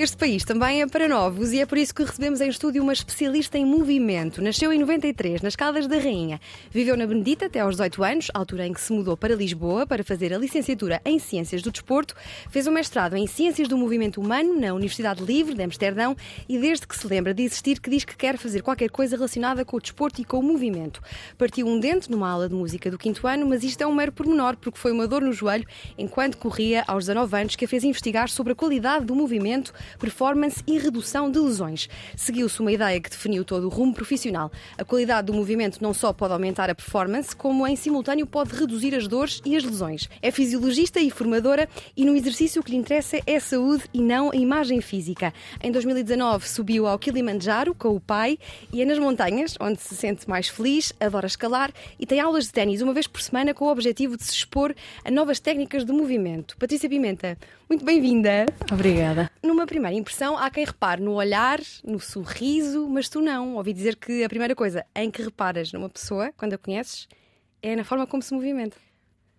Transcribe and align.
Este 0.00 0.16
país 0.16 0.44
também 0.44 0.80
é 0.80 0.86
para 0.86 1.06
novos 1.06 1.52
e 1.52 1.60
é 1.60 1.66
por 1.66 1.76
isso 1.76 1.94
que 1.94 2.02
recebemos 2.02 2.40
em 2.40 2.48
estúdio 2.48 2.82
uma 2.82 2.94
especialista 2.94 3.58
em 3.58 3.66
movimento. 3.66 4.40
Nasceu 4.40 4.72
em 4.72 4.78
93, 4.78 5.42
nas 5.42 5.54
Caldas 5.54 5.86
da 5.86 5.98
Rainha. 5.98 6.40
Viveu 6.70 6.96
na 6.96 7.06
Benedita 7.06 7.44
até 7.44 7.60
aos 7.60 7.72
18 7.72 8.02
anos, 8.02 8.30
altura 8.32 8.66
em 8.66 8.72
que 8.72 8.80
se 8.80 8.94
mudou 8.94 9.14
para 9.14 9.34
Lisboa 9.34 9.86
para 9.86 10.02
fazer 10.02 10.32
a 10.32 10.38
licenciatura 10.38 11.02
em 11.04 11.18
Ciências 11.18 11.60
do 11.60 11.70
Desporto. 11.70 12.14
Fez 12.48 12.66
um 12.66 12.70
mestrado 12.70 13.14
em 13.14 13.26
Ciências 13.26 13.68
do 13.68 13.76
Movimento 13.76 14.22
Humano 14.22 14.58
na 14.58 14.72
Universidade 14.72 15.22
Livre 15.22 15.52
de 15.54 15.62
Amsterdão 15.62 16.16
e 16.48 16.56
desde 16.56 16.86
que 16.86 16.96
se 16.96 17.06
lembra 17.06 17.34
de 17.34 17.42
existir 17.42 17.78
que 17.78 17.90
diz 17.90 18.02
que 18.02 18.16
quer 18.16 18.38
fazer 18.38 18.62
qualquer 18.62 18.88
coisa 18.88 19.16
relacionada 19.16 19.66
com 19.66 19.76
o 19.76 19.80
desporto 19.82 20.18
e 20.22 20.24
com 20.24 20.38
o 20.38 20.42
movimento. 20.42 21.02
Partiu 21.36 21.66
um 21.66 21.78
dente 21.78 22.10
numa 22.10 22.30
aula 22.30 22.48
de 22.48 22.54
música 22.54 22.90
do 22.90 22.96
quinto 22.96 23.26
ano, 23.26 23.44
mas 23.46 23.62
isto 23.62 23.82
é 23.82 23.86
um 23.86 23.94
mero 23.94 24.12
pormenor 24.12 24.56
porque 24.56 24.78
foi 24.78 24.92
uma 24.92 25.06
dor 25.06 25.20
no 25.20 25.34
joelho 25.34 25.66
enquanto 25.98 26.38
corria 26.38 26.84
aos 26.86 27.04
19 27.04 27.36
anos 27.36 27.54
que 27.54 27.66
a 27.66 27.68
fez 27.68 27.84
investigar 27.84 28.30
sobre 28.30 28.54
a 28.54 28.56
qualidade 28.56 29.04
do 29.04 29.14
movimento 29.14 29.74
performance 29.98 30.62
e 30.66 30.78
redução 30.78 31.30
de 31.30 31.38
lesões. 31.38 31.88
Seguiu-se 32.16 32.60
uma 32.60 32.72
ideia 32.72 33.00
que 33.00 33.10
definiu 33.10 33.44
todo 33.44 33.64
o 33.64 33.68
rumo 33.68 33.94
profissional. 33.94 34.50
A 34.76 34.84
qualidade 34.84 35.26
do 35.26 35.34
movimento 35.34 35.82
não 35.82 35.92
só 35.92 36.12
pode 36.12 36.32
aumentar 36.32 36.70
a 36.70 36.74
performance, 36.74 37.34
como 37.34 37.66
em 37.66 37.76
simultâneo 37.76 38.26
pode 38.26 38.54
reduzir 38.54 38.94
as 38.94 39.06
dores 39.06 39.40
e 39.44 39.56
as 39.56 39.64
lesões. 39.64 40.08
É 40.22 40.30
fisiologista 40.30 41.00
e 41.00 41.10
formadora 41.10 41.68
e 41.96 42.04
no 42.04 42.14
exercício 42.14 42.60
o 42.60 42.64
que 42.64 42.72
lhe 42.72 42.76
interessa 42.76 43.18
é 43.26 43.36
a 43.36 43.40
saúde 43.40 43.84
e 43.92 44.00
não 44.00 44.30
a 44.30 44.36
imagem 44.36 44.80
física. 44.80 45.32
Em 45.62 45.72
2019 45.72 46.48
subiu 46.48 46.86
ao 46.86 46.98
Kilimanjaro 46.98 47.74
com 47.74 47.94
o 47.94 48.00
pai 48.00 48.38
e 48.72 48.82
é 48.82 48.84
nas 48.84 48.98
montanhas 48.98 49.54
onde 49.60 49.80
se 49.80 49.94
sente 49.96 50.28
mais 50.28 50.48
feliz, 50.48 50.92
adora 51.00 51.26
escalar 51.26 51.72
e 51.98 52.06
tem 52.06 52.20
aulas 52.20 52.44
de 52.44 52.52
ténis 52.52 52.82
uma 52.82 52.92
vez 52.92 53.06
por 53.06 53.20
semana 53.20 53.54
com 53.54 53.64
o 53.64 53.70
objetivo 53.70 54.16
de 54.16 54.24
se 54.24 54.32
expor 54.32 54.74
a 55.04 55.10
novas 55.10 55.40
técnicas 55.40 55.84
de 55.84 55.92
movimento. 55.92 56.56
Patrícia 56.56 56.88
Pimenta, 56.88 57.38
muito 57.70 57.84
bem-vinda. 57.84 58.46
Obrigada. 58.72 59.30
Numa 59.40 59.64
primeira 59.64 59.96
impressão, 59.96 60.36
há 60.36 60.50
quem 60.50 60.64
repare 60.64 61.00
no 61.00 61.12
olhar, 61.12 61.60
no 61.84 62.00
sorriso, 62.00 62.88
mas 62.88 63.08
tu 63.08 63.20
não. 63.20 63.54
Ouvi 63.54 63.72
dizer 63.72 63.94
que 63.94 64.24
a 64.24 64.28
primeira 64.28 64.56
coisa 64.56 64.84
em 64.92 65.08
que 65.08 65.22
reparas 65.22 65.72
numa 65.72 65.88
pessoa, 65.88 66.32
quando 66.36 66.54
a 66.54 66.58
conheces, 66.58 67.06
é 67.62 67.76
na 67.76 67.84
forma 67.84 68.08
como 68.08 68.24
se 68.24 68.34
movimenta. 68.34 68.76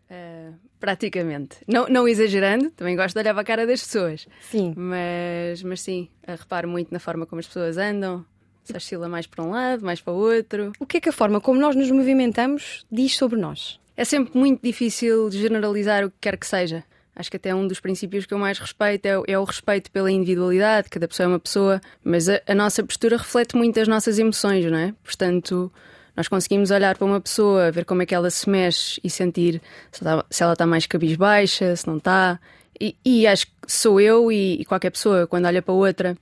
Uh, 0.10 0.54
praticamente. 0.80 1.58
Não, 1.68 1.88
não 1.90 2.08
exagerando, 2.08 2.72
também 2.72 2.96
gosto 2.96 3.16
de 3.16 3.20
olhar 3.20 3.34
para 3.34 3.42
a 3.42 3.46
cara 3.46 3.68
das 3.68 3.84
pessoas. 3.84 4.26
Sim. 4.50 4.74
Mas, 4.78 5.62
mas 5.62 5.82
sim, 5.82 6.08
reparo 6.26 6.70
muito 6.70 6.90
na 6.94 7.00
forma 7.00 7.26
como 7.26 7.42
as 7.42 7.48
pessoas 7.48 7.78
andam, 7.78 8.26
se 8.64 8.76
oscila 8.76 9.10
mais 9.10 9.28
para 9.28 9.44
um 9.44 9.52
lado, 9.52 9.84
mais 9.84 10.00
para 10.00 10.14
o 10.14 10.16
outro. 10.16 10.72
O 10.80 10.86
que 10.86 10.98
é 10.98 11.02
que 11.02 11.10
a 11.10 11.14
forma 11.14 11.42
como 11.42 11.60
nós 11.60 11.76
nos 11.76 11.92
movimentamos 11.92 12.86
diz 12.90 13.18
sobre 13.18 13.38
nós? 13.38 13.78
É 13.98 14.06
sempre 14.06 14.38
muito 14.38 14.62
difícil 14.64 15.30
generalizar 15.32 16.06
o 16.06 16.10
que 16.10 16.18
quer 16.22 16.38
que 16.38 16.48
seja. 16.48 16.86
Acho 17.16 17.30
que 17.30 17.38
até 17.38 17.54
um 17.54 17.68
dos 17.68 17.80
princípios 17.80 18.26
que 18.26 18.34
eu 18.34 18.38
mais 18.38 18.58
respeito 18.58 19.06
é, 19.06 19.22
é 19.28 19.38
o 19.38 19.44
respeito 19.44 19.92
pela 19.92 20.10
individualidade, 20.10 20.90
cada 20.90 21.08
pessoa 21.08 21.26
é 21.26 21.28
uma 21.28 21.40
pessoa, 21.40 21.82
mas 22.04 22.30
a, 22.30 22.42
a, 22.48 22.56
nossa 22.56 22.84
postura 22.84 23.18
reflete 23.18 23.56
muito 23.56 23.80
as 23.80 23.88
nossas 23.88 24.18
emoções, 24.18 24.66
não 24.66 24.78
é? 24.78 24.94
Portanto, 25.04 25.72
nós 26.16 26.28
conseguimos 26.28 26.72
olhar 26.72 26.98
para 26.98 27.06
uma 27.06 27.20
pessoa, 27.20 27.70
ver 27.70 27.84
como 27.84 28.02
é 28.02 28.06
que 28.06 28.16
ela 28.16 28.30
se 28.30 28.50
mexe 28.50 29.00
e 29.04 29.10
sentir 29.10 29.62
se 29.92 30.04
ela, 30.42 30.54
está 30.54 30.66
mais 30.66 30.86
cabisbaixa, 30.86 31.76
se 31.76 31.86
não 31.86 31.98
está. 31.98 32.40
E, 32.80 32.96
e 33.06 33.28
acho 33.28 33.46
que 33.46 33.54
sou 33.68 34.00
eu 34.00 34.32
e, 34.32 34.62
e 34.62 34.66
qualquer 34.66 34.90
pessoa, 34.90 35.28
quando 35.28 35.46
olha 35.46 35.62
para 35.62 35.74
outra, 35.74 36.18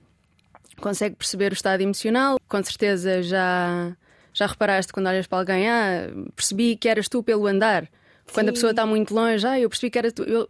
consegue 0.80 1.14
perceber 1.14 1.52
o 1.52 1.54
estado 1.54 1.82
emocional. 1.82 2.38
Com 2.48 2.62
certeza 2.64 3.22
já, 3.22 3.96
já 4.32 4.46
reparaste 4.46 4.92
quando 4.92 5.06
olhas 5.06 5.26
para 5.26 5.38
alguém, 5.38 5.68
ah, 5.68 6.08
percebi 6.34 6.76
que 6.76 6.88
eras 6.88 7.08
tu 7.08 7.22
pelo 7.22 7.46
andar. 7.46 7.88
Quando 8.32 8.48
a 8.50 8.52
pessoa 8.52 8.70
está 8.70 8.86
muito 8.86 9.14
longe, 9.14 9.46
ah, 9.46 9.58
eu 9.58 9.68
percebi 9.68 9.90
que 9.90 9.98
era 9.98 10.12
tu. 10.12 10.22
Eu, 10.22 10.48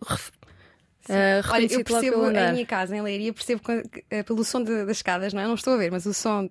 Uh, 1.09 1.43
Olha, 1.51 1.67
eu 1.73 1.83
percebo 1.83 2.31
em 2.31 2.53
minha 2.53 2.67
casa, 2.67 2.95
em 2.95 3.01
Leiria, 3.01 3.33
percebo 3.33 3.63
uh, 3.67 4.25
pelo 4.25 4.45
som 4.45 4.63
de, 4.63 4.85
das 4.85 4.99
escadas, 4.99 5.33
não 5.33 5.41
é? 5.41 5.47
Não 5.47 5.55
estou 5.55 5.73
a 5.73 5.77
ver, 5.77 5.91
mas 5.91 6.07
o 6.07 6.15
som 6.15 6.49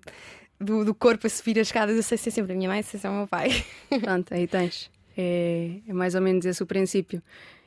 do, 0.60 0.84
do, 0.84 0.94
corpo 0.94 1.26
a 1.26 1.30
subir 1.30 1.58
as 1.58 1.68
escadas, 1.68 1.96
eu 1.96 2.02
sei 2.02 2.18
se 2.18 2.28
é 2.28 2.32
sempre 2.32 2.52
a 2.52 2.56
minha 2.56 2.68
mãe, 2.68 2.82
se 2.82 2.98
é 3.02 3.08
o 3.08 3.14
meu 3.14 3.26
pai. 3.26 3.64
Pronto, 4.02 4.34
aí 4.34 4.46
tens. 4.46 4.90
É, 5.16 5.76
é, 5.88 5.92
mais 5.92 6.14
ou 6.14 6.20
menos 6.20 6.44
esse 6.44 6.62
o 6.62 6.66
princípio. 6.66 7.22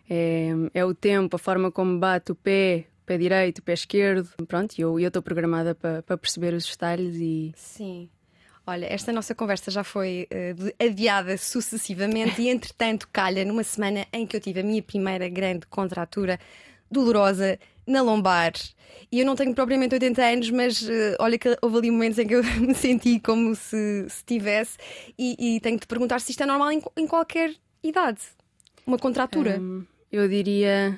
É, 0.10 0.50
é, 0.74 0.86
o 0.86 0.94
tempo, 0.94 1.36
a 1.36 1.40
forma 1.40 1.72
como 1.72 1.98
bate 1.98 2.32
o 2.32 2.36
pé, 2.36 2.86
pé 3.06 3.18
direito, 3.18 3.64
pé 3.64 3.74
esquerdo. 3.74 4.30
Pronto, 4.48 4.78
e 4.78 4.82
eu 4.82 5.00
estou 5.00 5.22
programada 5.22 5.74
para, 5.74 6.04
para 6.04 6.18
perceber 6.18 6.54
os 6.54 6.70
detalhes 6.70 7.16
e. 7.16 7.54
Sim. 7.56 8.10
Olha, 8.66 8.86
esta 8.86 9.12
nossa 9.12 9.36
conversa 9.36 9.70
já 9.70 9.84
foi 9.84 10.28
uh, 10.32 10.74
adiada 10.84 11.38
sucessivamente 11.38 12.42
e, 12.42 12.48
entretanto, 12.48 13.10
calha 13.12 13.44
numa 13.44 13.64
semana 13.64 14.08
em 14.14 14.26
que 14.26 14.38
eu 14.38 14.40
tive 14.40 14.62
a 14.62 14.64
minha 14.64 14.82
primeira 14.82 15.28
grande 15.28 15.68
contratura 15.68 16.40
dolorosa 16.90 17.60
na 17.86 18.02
lombar. 18.02 18.54
E 19.12 19.20
eu 19.20 19.26
não 19.26 19.36
tenho 19.36 19.54
propriamente 19.54 19.96
80 19.96 20.22
anos, 20.24 20.50
mas 20.50 20.82
uh, 20.82 21.16
olha 21.20 21.38
que 21.38 21.58
houve 21.62 21.78
ali 21.78 21.92
momentos 21.92 22.18
em 22.18 22.26
que 22.26 22.36
eu 22.36 22.44
me 22.62 22.74
senti 22.74 23.20
como 23.20 23.54
se, 23.54 24.06
se 24.08 24.24
tivesse. 24.24 24.78
E, 25.20 25.56
e 25.58 25.60
tenho 25.60 25.78
de 25.78 25.86
perguntar 25.86 26.20
se 26.20 26.32
isto 26.32 26.44
é 26.44 26.46
normal 26.46 26.72
em, 26.72 26.82
em 26.96 27.06
qualquer 27.06 27.54
idade. 27.84 28.20
Uma 28.88 28.98
contratura. 28.98 29.60
Um, 29.60 29.86
eu 30.10 30.28
diria. 30.30 30.98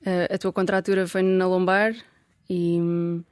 Uh, 0.00 0.34
a 0.34 0.38
tua 0.38 0.52
contratura 0.54 1.06
foi 1.06 1.20
na 1.20 1.46
lombar 1.46 1.94
e. 2.48 2.78
Um, 2.80 3.24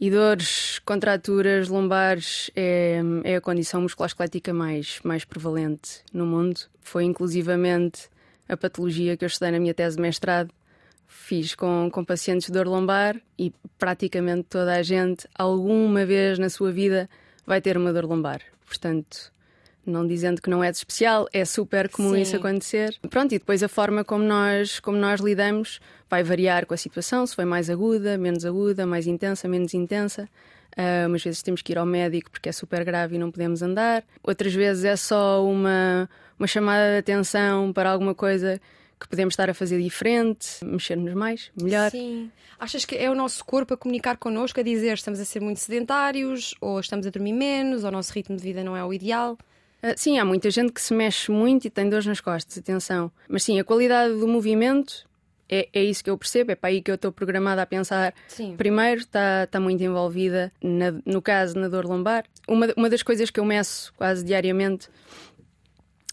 e 0.00 0.10
dores, 0.10 0.78
contraturas 0.78 1.68
lombares 1.68 2.50
é, 2.56 3.02
é 3.22 3.36
a 3.36 3.40
condição 3.40 3.82
musculoesquelética 3.82 4.54
mais, 4.54 4.98
mais 5.04 5.26
prevalente 5.26 6.00
no 6.10 6.24
mundo. 6.24 6.58
Foi 6.80 7.04
inclusivamente 7.04 8.08
a 8.48 8.56
patologia 8.56 9.14
que 9.14 9.24
eu 9.24 9.26
estudei 9.26 9.52
na 9.52 9.60
minha 9.60 9.74
tese 9.74 9.96
de 9.96 10.02
mestrado. 10.02 10.50
Fiz 11.06 11.54
com, 11.54 11.90
com 11.92 12.02
pacientes 12.02 12.46
de 12.46 12.52
dor 12.52 12.66
lombar 12.66 13.20
e 13.38 13.52
praticamente 13.78 14.44
toda 14.48 14.74
a 14.74 14.82
gente, 14.82 15.28
alguma 15.34 16.06
vez 16.06 16.38
na 16.38 16.48
sua 16.48 16.72
vida, 16.72 17.08
vai 17.46 17.60
ter 17.60 17.76
uma 17.76 17.92
dor 17.92 18.06
lombar. 18.06 18.40
Portanto, 18.66 19.30
não 19.84 20.06
dizendo 20.06 20.40
que 20.40 20.50
não 20.50 20.62
é 20.62 20.70
de 20.70 20.76
especial, 20.76 21.26
é 21.32 21.44
super 21.44 21.88
comum 21.88 22.14
Sim. 22.14 22.22
isso 22.22 22.36
acontecer. 22.36 22.96
Pronto, 23.08 23.34
e 23.34 23.38
depois 23.38 23.62
a 23.62 23.68
forma 23.68 24.04
como 24.04 24.24
nós, 24.24 24.80
como 24.80 24.96
nós 24.96 25.20
lidamos 25.20 25.80
vai 26.08 26.22
variar 26.22 26.66
com 26.66 26.74
a 26.74 26.76
situação, 26.76 27.26
se 27.26 27.34
foi 27.34 27.44
mais 27.44 27.70
aguda, 27.70 28.18
menos 28.18 28.44
aguda, 28.44 28.86
mais 28.86 29.06
intensa, 29.06 29.48
menos 29.48 29.74
intensa. 29.74 30.28
Uh, 30.76 31.08
umas 31.08 31.22
vezes 31.22 31.42
temos 31.42 31.62
que 31.62 31.72
ir 31.72 31.78
ao 31.78 31.86
médico 31.86 32.30
porque 32.30 32.48
é 32.48 32.52
super 32.52 32.84
grave 32.84 33.16
e 33.16 33.18
não 33.18 33.30
podemos 33.30 33.62
andar. 33.62 34.04
Outras 34.22 34.54
vezes 34.54 34.84
é 34.84 34.96
só 34.96 35.44
uma, 35.44 36.08
uma 36.38 36.46
chamada 36.46 36.92
de 36.92 36.98
atenção 36.98 37.72
para 37.72 37.90
alguma 37.90 38.14
coisa 38.14 38.60
que 38.98 39.08
podemos 39.08 39.32
estar 39.32 39.48
a 39.48 39.54
fazer 39.54 39.80
diferente, 39.80 40.62
mexermos 40.62 41.14
mais, 41.14 41.50
melhor. 41.60 41.90
Sim. 41.90 42.30
Achas 42.58 42.84
que 42.84 42.94
é 42.94 43.10
o 43.10 43.14
nosso 43.14 43.42
corpo 43.44 43.72
a 43.72 43.76
comunicar 43.76 44.18
connosco, 44.18 44.60
a 44.60 44.62
dizer 44.62 44.92
estamos 44.92 45.18
a 45.18 45.24
ser 45.24 45.40
muito 45.40 45.58
sedentários, 45.58 46.54
ou 46.60 46.78
estamos 46.78 47.06
a 47.06 47.10
dormir 47.10 47.32
menos, 47.32 47.82
ou 47.82 47.88
o 47.88 47.92
nosso 47.92 48.12
ritmo 48.12 48.36
de 48.36 48.42
vida 48.42 48.62
não 48.62 48.76
é 48.76 48.84
o 48.84 48.92
ideal? 48.92 49.38
Uh, 49.82 49.94
sim, 49.96 50.18
há 50.18 50.24
muita 50.24 50.50
gente 50.50 50.72
que 50.72 50.80
se 50.80 50.92
mexe 50.92 51.30
muito 51.30 51.66
e 51.66 51.70
tem 51.70 51.88
dores 51.88 52.06
nas 52.06 52.20
costas, 52.20 52.58
atenção. 52.58 53.10
Mas 53.28 53.42
sim, 53.42 53.58
a 53.58 53.64
qualidade 53.64 54.14
do 54.14 54.28
movimento 54.28 55.08
é, 55.48 55.68
é 55.72 55.82
isso 55.82 56.04
que 56.04 56.10
eu 56.10 56.16
percebo, 56.16 56.52
é 56.52 56.54
para 56.54 56.70
aí 56.70 56.80
que 56.80 56.90
eu 56.90 56.94
estou 56.94 57.10
programada 57.10 57.60
a 57.60 57.66
pensar. 57.66 58.14
Sim. 58.28 58.54
Primeiro, 58.56 59.00
está 59.00 59.46
tá 59.48 59.58
muito 59.58 59.82
envolvida, 59.82 60.52
na, 60.62 60.92
no 61.04 61.20
caso, 61.20 61.58
na 61.58 61.68
dor 61.68 61.84
lombar. 61.84 62.24
Uma, 62.46 62.68
uma 62.76 62.88
das 62.88 63.02
coisas 63.02 63.30
que 63.30 63.40
eu 63.40 63.44
meço 63.44 63.92
quase 63.96 64.24
diariamente 64.24 64.88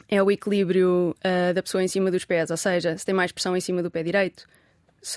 é 0.09 0.23
o 0.23 0.31
equilíbrio 0.31 1.15
uh, 1.19 1.53
da 1.53 1.61
pessoa 1.61 1.83
em 1.83 1.87
cima 1.87 2.09
dos 2.09 2.25
pés, 2.25 2.49
ou 2.49 2.57
seja, 2.57 2.97
se 2.97 3.05
tem 3.05 3.13
mais 3.13 3.31
pressão 3.31 3.55
em 3.55 3.61
cima 3.61 3.83
do 3.83 3.91
pé 3.91 4.01
direito, 4.01 4.45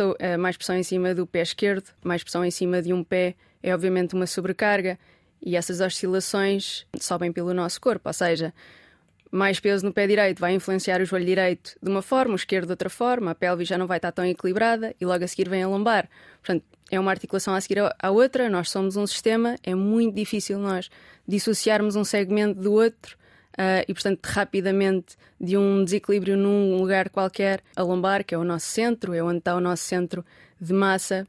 uh, 0.00 0.38
mais 0.38 0.56
pressão 0.56 0.76
em 0.76 0.82
cima 0.82 1.14
do 1.14 1.26
pé 1.26 1.42
esquerdo, 1.42 1.88
mais 2.04 2.22
pressão 2.22 2.44
em 2.44 2.50
cima 2.50 2.82
de 2.82 2.92
um 2.92 3.02
pé 3.02 3.36
é 3.62 3.74
obviamente 3.74 4.14
uma 4.14 4.26
sobrecarga. 4.26 4.98
E 5.42 5.56
essas 5.56 5.80
oscilações 5.80 6.86
sobem 6.98 7.32
pelo 7.32 7.54
nosso 7.54 7.80
corpo, 7.80 8.08
ou 8.08 8.12
seja, 8.12 8.52
mais 9.30 9.60
peso 9.60 9.86
no 9.86 9.92
pé 9.92 10.06
direito 10.06 10.40
vai 10.40 10.54
influenciar 10.54 11.00
o 11.00 11.04
joelho 11.04 11.24
direito 11.24 11.76
de 11.80 11.88
uma 11.88 12.02
forma, 12.02 12.32
o 12.32 12.36
esquerdo 12.36 12.66
de 12.66 12.72
outra 12.72 12.90
forma, 12.90 13.30
a 13.30 13.34
pelve 13.34 13.64
já 13.64 13.78
não 13.78 13.86
vai 13.86 13.98
estar 13.98 14.12
tão 14.12 14.24
equilibrada 14.24 14.94
e 15.00 15.06
logo 15.06 15.24
a 15.24 15.28
seguir 15.28 15.48
vem 15.48 15.62
a 15.62 15.68
lombar. 15.68 16.08
Portanto, 16.42 16.64
é 16.90 16.98
uma 16.98 17.10
articulação 17.10 17.54
a 17.54 17.60
seguir 17.60 17.78
à 17.98 18.10
outra, 18.10 18.50
nós 18.50 18.70
somos 18.70 18.96
um 18.96 19.06
sistema, 19.06 19.56
é 19.62 19.74
muito 19.74 20.14
difícil 20.16 20.58
nós 20.58 20.90
dissociarmos 21.26 21.94
um 21.94 22.02
segmento 22.02 22.60
do 22.60 22.72
outro 22.72 23.16
uh, 23.52 23.84
e, 23.86 23.94
portanto, 23.94 24.26
rapidamente 24.26 25.16
de 25.40 25.56
um 25.56 25.84
desequilíbrio 25.84 26.36
num 26.36 26.76
lugar 26.76 27.08
qualquer, 27.08 27.62
a 27.76 27.82
lombar, 27.82 28.24
que 28.24 28.34
é 28.34 28.38
o 28.38 28.44
nosso 28.44 28.66
centro, 28.66 29.14
é 29.14 29.22
onde 29.22 29.38
está 29.38 29.54
o 29.54 29.60
nosso 29.60 29.84
centro 29.84 30.24
de 30.60 30.72
massa, 30.72 31.26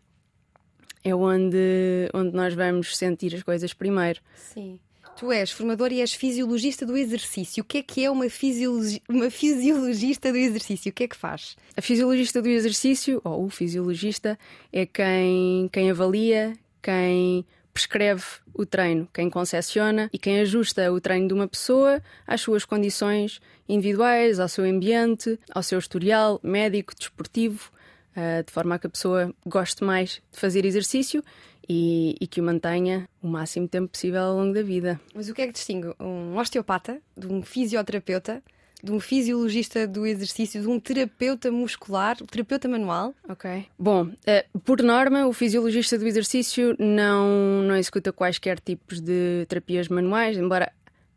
é 1.04 1.14
onde, 1.16 2.10
onde 2.14 2.36
nós 2.36 2.54
vamos 2.54 2.98
sentir 2.98 3.36
as 3.36 3.44
coisas 3.44 3.74
primeiro. 3.74 4.20
Sim. 4.36 4.80
Tu 5.18 5.32
és 5.32 5.52
formador 5.52 5.92
e 5.92 6.02
és 6.02 6.14
fisiologista 6.14 6.86
do 6.86 6.98
exercício. 6.98 7.62
O 7.62 7.66
que 7.66 7.80
é 7.80 7.84
que 7.84 8.06
é 8.06 8.10
uma, 8.10 8.30
fisiologi 8.30 9.02
uma 9.08 9.30
fisiologista 9.30 10.32
do 10.32 10.38
exercício? 10.38 10.90
O 10.90 10.94
que 10.94 11.04
é 11.04 11.08
que 11.08 11.16
faz? 11.16 11.56
A 11.76 11.82
fisiologista 11.82 12.42
do 12.42 12.48
exercício, 12.48 13.22
ou 13.24 13.46
o 13.46 13.50
fisiologista, 13.50 14.40
é 14.72 14.86
quem, 14.86 15.70
quem 15.72 15.92
avalia, 15.92 16.54
quem 16.82 17.46
prescreve 17.74 18.24
o 18.54 18.66
treino, 18.66 19.08
quem 19.14 19.30
concessiona 19.30 20.10
e 20.12 20.18
quem 20.18 20.40
ajusta 20.40 20.92
o 20.92 21.00
treino 21.00 21.28
de 21.28 21.34
uma 21.34 21.48
pessoa 21.48 22.02
às 22.26 22.42
suas 22.42 22.66
condições 22.66 23.40
individuais, 23.68 24.40
ao 24.40 24.50
seu 24.50 24.66
ambiente, 24.66 25.40
ao 25.54 25.64
seu 25.64 25.80
historial 25.80 26.40
médico, 26.44 26.94
desportivo, 26.98 27.72
uh, 28.16 28.44
de 28.46 28.52
forma 28.52 28.76
a 28.76 28.80
que 28.80 28.88
a 28.88 28.90
pessoa 28.90 29.34
goste 29.46 29.84
mais 29.84 30.22
de 30.32 30.40
fazer 30.40 30.66
exercício 30.66 31.24
e, 31.68 32.16
e, 32.20 32.28
que 32.28 32.42
o 32.42 32.44
mantenha 32.44 33.08
o 33.22 33.28
máximo 33.28 33.68
tempo 33.68 33.90
possível 33.90 34.22
ao 34.22 34.36
longo 34.36 34.54
da 34.54 34.64
vida. 34.64 35.00
Mas 35.14 35.30
o 35.30 35.34
que 35.34 35.42
é 35.42 35.48
que 35.48 35.54
distingue 35.54 35.94
um 36.00 36.38
osteopata 36.38 37.02
de 37.16 37.28
um 37.28 37.42
fisioterapeuta? 37.42 38.44
de 38.84 38.92
um 38.92 39.00
fisiologista 39.00 39.88
do 39.88 40.06
exercício, 40.06 40.62
de 40.62 40.68
um 40.68 40.80
terapeuta 40.80 41.52
muscular, 41.52 42.18
terapeuta 42.18 42.68
manual? 42.68 43.14
Ok. 43.30 43.66
Bom, 43.78 44.06
uh, 44.06 44.60
por 44.62 44.82
norma, 44.82 45.28
o 45.28 45.34
fisiologista 45.34 45.98
do 45.98 46.08
exercício 46.08 46.76
não, 46.80 47.62
não 47.64 47.76
executa 47.76 48.12
quaisquer 48.12 48.60
tipos 48.60 49.00
de 49.00 49.46
terapias 49.48 49.88
manuais, 49.88 50.38
embora 50.38 50.72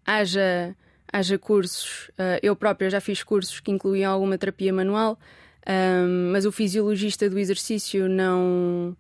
haja, 0.05 0.77
haja 1.11 1.39
cursos, 1.39 2.09
uh, 2.11 2.39
eu 2.43 2.55
própria 2.55 2.91
já 2.91 3.01
fiz 3.01 3.23
cursos 3.23 3.61
que 3.61 3.71
incluíam 3.71 4.13
alguma 4.13 4.37
terapia 4.37 4.73
manual, 4.73 5.19
um, 5.67 6.33
mas 6.33 6.45
o 6.45 6.53
fisiologista 6.53 7.29
do 7.29 7.39
exercício 7.39 8.09
não, 8.09 8.97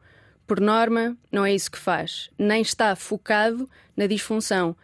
por 0.47 0.61
norma, 0.61 1.17
não 1.31 1.45
é 1.45 1.55
isso 1.55 1.71
que 1.71 1.79
faz. 1.79 2.31
Nem 2.39 2.63
está 2.63 2.97
focado 2.97 3.69
na 3.97 4.07
disfunção. 4.07 4.77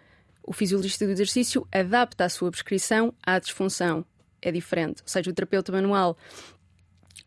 O 0.43 0.53
fisiologista 0.53 1.06
do 1.06 1.12
exercício 1.12 1.67
adapta 1.73 2.25
a 2.25 2.29
sua 2.29 2.50
prescrição 2.50 3.15
à 3.23 3.38
disfunção. 3.38 4.05
É 4.43 4.50
diferente. 4.50 5.03
Ou 5.03 5.09
seja, 5.09 5.31
o 5.31 5.35
terapeuta 5.35 5.73
manual 5.73 6.17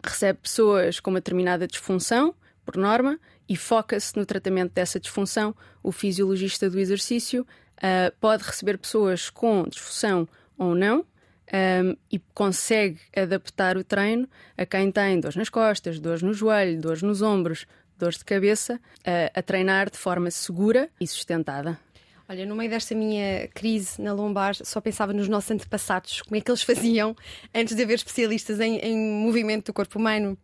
recebe 0.04 0.40
pessoas 0.40 1.00
com 1.00 1.10
uma 1.10 1.20
determinada 1.20 1.68
disfunção, 1.68 2.36
por 2.66 2.78
norma, 2.78 3.20
e 3.48 3.56
foca-se 3.56 4.16
no 4.18 4.26
tratamento 4.26 4.74
dessa 4.74 5.00
disfunção. 5.00 5.56
O 5.82 5.92
fisiologista 5.92 6.70
do 6.70 6.80
exercício 6.80 7.46
uh, 7.78 8.14
pode 8.20 8.44
receber 8.44 8.78
pessoas 8.78 9.30
com 9.30 9.64
disfunção 9.68 10.28
ou 10.58 10.76
não, 10.76 11.06
um, 11.52 11.96
e 12.12 12.20
consegue 12.34 13.00
adaptar 13.16 13.78
o 13.78 13.84
treino 13.84 14.28
a 14.58 14.66
quem 14.66 14.92
tem 14.92 15.20
dores 15.20 15.36
nas 15.36 15.50
costas, 15.50 16.00
dores 16.00 16.22
no 16.22 16.34
joelho, 16.34 16.80
dores 16.80 17.02
nos 17.02 17.22
ombros, 17.22 17.66
dores 17.98 18.18
de 18.18 18.26
cabeça, 18.26 18.80
a, 19.06 19.40
a 19.40 19.42
treinar 19.42 19.90
de 19.90 19.98
forma 19.98 20.30
segura 20.32 20.90
e 21.00 21.08
sustentada. 21.08 21.80
Olha, 22.28 22.46
no 22.46 22.56
meio 22.56 22.70
desta 22.70 22.96
minha 22.96 23.48
crise 23.50 24.02
na 24.02 24.14
lombar, 24.14 24.56
só 24.56 24.80
pensava 24.80 25.12
nos 25.12 25.28
nossos 25.28 25.52
antepassados, 25.52 26.22
como 26.22 26.36
é 26.36 26.42
que 26.42 26.50
eles 26.50 26.62
faziam 26.64 27.16
antes 27.54 27.76
de 27.76 27.84
haver 27.84 27.96
especialistas 27.96 28.60
em, 28.60 28.78
em 28.78 28.98
movimento 28.98 29.68
do 29.68 29.74
corpo 29.74 30.00
humano. 30.00 30.38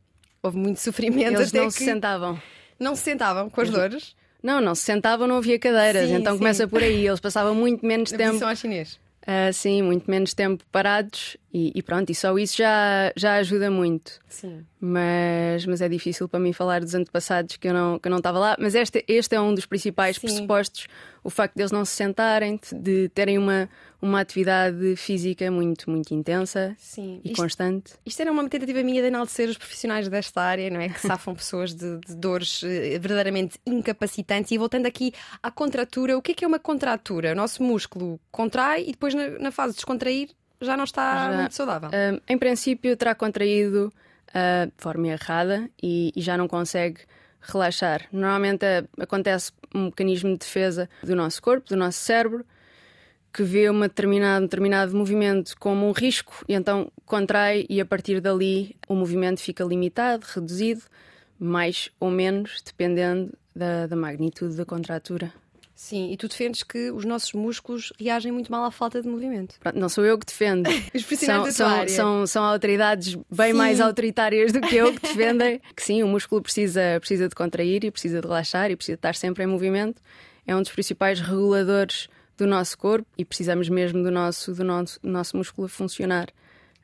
Houve 0.43 0.57
muito 0.57 0.79
sofrimento. 0.79 1.37
Eles 1.37 1.51
não 1.51 1.69
se 1.69 1.83
sentavam. 1.83 2.41
Não 2.79 2.95
se 2.95 3.03
sentavam 3.03 3.49
com 3.49 3.59
as 3.59 3.69
dores? 3.69 4.15
Não, 4.41 4.61
não 4.61 4.73
se 4.73 4.83
sentavam, 4.83 5.27
não 5.27 5.37
havia 5.37 5.59
cadeiras. 5.59 6.07
Sim, 6.07 6.15
então 6.15 6.33
sim. 6.33 6.39
começa 6.39 6.67
por 6.67 6.81
aí. 6.81 7.05
Eles 7.05 7.19
passavam 7.19 7.53
muito 7.53 7.85
menos 7.85 8.11
Na 8.11 8.17
tempo. 8.17 8.45
ao 8.45 8.55
chinês. 8.55 8.97
Uh, 9.29 9.53
sim, 9.53 9.83
muito 9.83 10.09
menos 10.09 10.33
tempo 10.33 10.63
parados 10.71 11.37
e, 11.53 11.71
e, 11.75 11.83
pronto, 11.83 12.09
e 12.09 12.15
só 12.15 12.35
isso 12.39 12.57
já, 12.57 13.13
já 13.15 13.35
ajuda 13.35 13.69
muito. 13.69 14.19
Sim. 14.27 14.65
Mas, 14.81 15.67
mas 15.67 15.81
é 15.81 15.87
difícil 15.87 16.27
para 16.27 16.39
mim 16.39 16.51
falar 16.51 16.81
dos 16.81 16.95
antepassados 16.95 17.55
que 17.55 17.67
eu 17.67 17.73
não, 17.73 17.99
que 17.99 18.07
eu 18.07 18.09
não 18.09 18.17
estava 18.17 18.39
lá. 18.39 18.57
Mas 18.59 18.73
este, 18.73 19.05
este 19.07 19.35
é 19.35 19.39
um 19.39 19.53
dos 19.53 19.67
principais 19.67 20.15
sim. 20.15 20.21
pressupostos: 20.21 20.87
o 21.23 21.29
facto 21.29 21.53
de 21.53 21.61
eles 21.61 21.71
não 21.71 21.85
se 21.85 21.91
sentarem, 21.95 22.59
de 22.73 23.09
terem 23.09 23.37
uma, 23.37 23.69
uma 24.01 24.21
atividade 24.21 24.95
física 24.95 25.51
muito, 25.51 25.89
muito 25.89 26.13
intensa 26.13 26.75
Sim. 26.77 27.19
e 27.23 27.31
isto, 27.31 27.41
constante. 27.41 27.93
Isto 28.05 28.21
era 28.21 28.31
uma 28.31 28.47
tentativa 28.47 28.81
minha 28.81 29.01
de 29.01 29.07
enaltecer 29.07 29.49
os 29.49 29.57
profissionais 29.57 30.07
desta 30.07 30.41
área, 30.41 30.69
não 30.69 30.79
é? 30.79 30.89
Que 30.89 30.99
safam 30.99 31.35
pessoas 31.35 31.73
de, 31.73 31.99
de, 31.99 32.15
dores 32.15 32.61
eh, 32.63 32.97
verdadeiramente 32.97 33.59
incapacitantes. 33.65 34.51
E 34.51 34.57
voltando 34.57 34.85
aqui 34.85 35.13
à 35.43 35.51
contratura, 35.51 36.17
o 36.17 36.21
que 36.21 36.31
é 36.31 36.35
que 36.35 36.45
é 36.45 36.47
uma 36.47 36.59
contratura? 36.59 37.33
O 37.33 37.35
nosso 37.35 37.61
músculo 37.61 38.19
contrai 38.31 38.83
e 38.83 38.91
depois, 38.91 39.13
na, 39.13 39.29
na 39.39 39.51
fase 39.51 39.73
de 39.73 39.77
descontrair, 39.77 40.29
já 40.61 40.77
não 40.77 40.83
está 40.85 41.31
já, 41.31 41.37
muito 41.37 41.55
saudável. 41.55 41.89
Uh, 41.89 42.21
em 42.27 42.37
princípio, 42.37 42.95
terá 42.95 43.13
contraído 43.13 43.93
uh, 44.29 44.65
de 44.67 44.73
forma 44.77 45.07
errada 45.07 45.69
e, 45.81 46.11
e 46.15 46.21
já 46.21 46.37
não 46.37 46.47
consegue 46.47 47.01
relaxar. 47.41 48.05
Normalmente 48.11 48.63
uh, 48.65 48.87
acontece 49.01 49.51
um 49.73 49.85
mecanismo 49.85 50.31
de 50.31 50.39
defesa 50.39 50.89
do 51.03 51.15
nosso 51.15 51.41
corpo, 51.41 51.67
do 51.69 51.77
nosso 51.77 51.99
cérebro, 51.99 52.45
que 53.33 53.43
vê 53.43 53.69
uma 53.69 53.87
determinado, 53.87 54.43
um 54.43 54.47
determinado 54.47 54.95
movimento 54.95 55.55
como 55.59 55.87
um 55.87 55.91
risco 55.91 56.43
e 56.47 56.53
então 56.53 56.91
contrai 57.05 57.65
e 57.69 57.79
a 57.79 57.85
partir 57.85 58.19
dali 58.19 58.75
o 58.87 58.95
movimento 58.95 59.39
fica 59.39 59.63
limitado, 59.63 60.25
reduzido, 60.33 60.81
mais 61.39 61.89
ou 61.99 62.09
menos, 62.09 62.61
dependendo 62.65 63.31
da, 63.55 63.87
da 63.87 63.95
magnitude 63.95 64.55
da 64.55 64.65
contratura. 64.65 65.31
Sim, 65.79 66.11
e 66.11 66.17
tu 66.17 66.27
defendes 66.27 66.61
que 66.61 66.91
os 66.91 67.05
nossos 67.05 67.31
músculos 67.31 67.93
reagem 67.97 68.33
muito 68.33 68.51
mal 68.51 68.65
à 68.65 68.71
falta 68.71 69.01
de 69.01 69.07
movimento. 69.07 69.55
Pronto, 69.61 69.79
não 69.79 69.87
sou 69.87 70.03
eu 70.03 70.17
que 70.19 70.25
defendo. 70.25 70.67
os 70.93 71.05
são, 71.19 71.49
são, 71.49 71.87
são, 71.87 72.27
são, 72.27 72.43
autoridades 72.43 73.15
bem 73.31 73.53
sim. 73.53 73.57
mais 73.57 73.79
autoritárias 73.79 74.51
do 74.51 74.59
que 74.59 74.75
eu 74.75 74.93
que 74.93 74.99
defendem 74.99 75.61
que 75.73 75.81
sim, 75.81 76.03
o 76.03 76.07
músculo 76.07 76.41
precisa, 76.41 76.81
precisa 76.99 77.29
de 77.29 77.35
contrair 77.35 77.85
e 77.85 77.91
precisa 77.91 78.19
de 78.19 78.27
relaxar 78.27 78.69
e 78.69 78.75
precisa 78.75 78.97
de 78.97 78.99
estar 78.99 79.15
sempre 79.15 79.45
em 79.45 79.47
movimento. 79.47 80.01
É 80.45 80.53
um 80.53 80.61
dos 80.61 80.69
principais 80.69 81.21
reguladores 81.21 82.09
do 82.39 82.47
nosso 82.47 82.77
corpo 82.77 83.07
e 83.17 83.25
precisamos 83.25 83.67
mesmo 83.69 84.01
do 84.01 84.09
nosso, 84.09 84.53
do 84.53 84.63
nosso, 84.63 84.99
nosso 85.03 85.37
músculo 85.37 85.65
a 85.65 85.69
funcionar. 85.69 86.29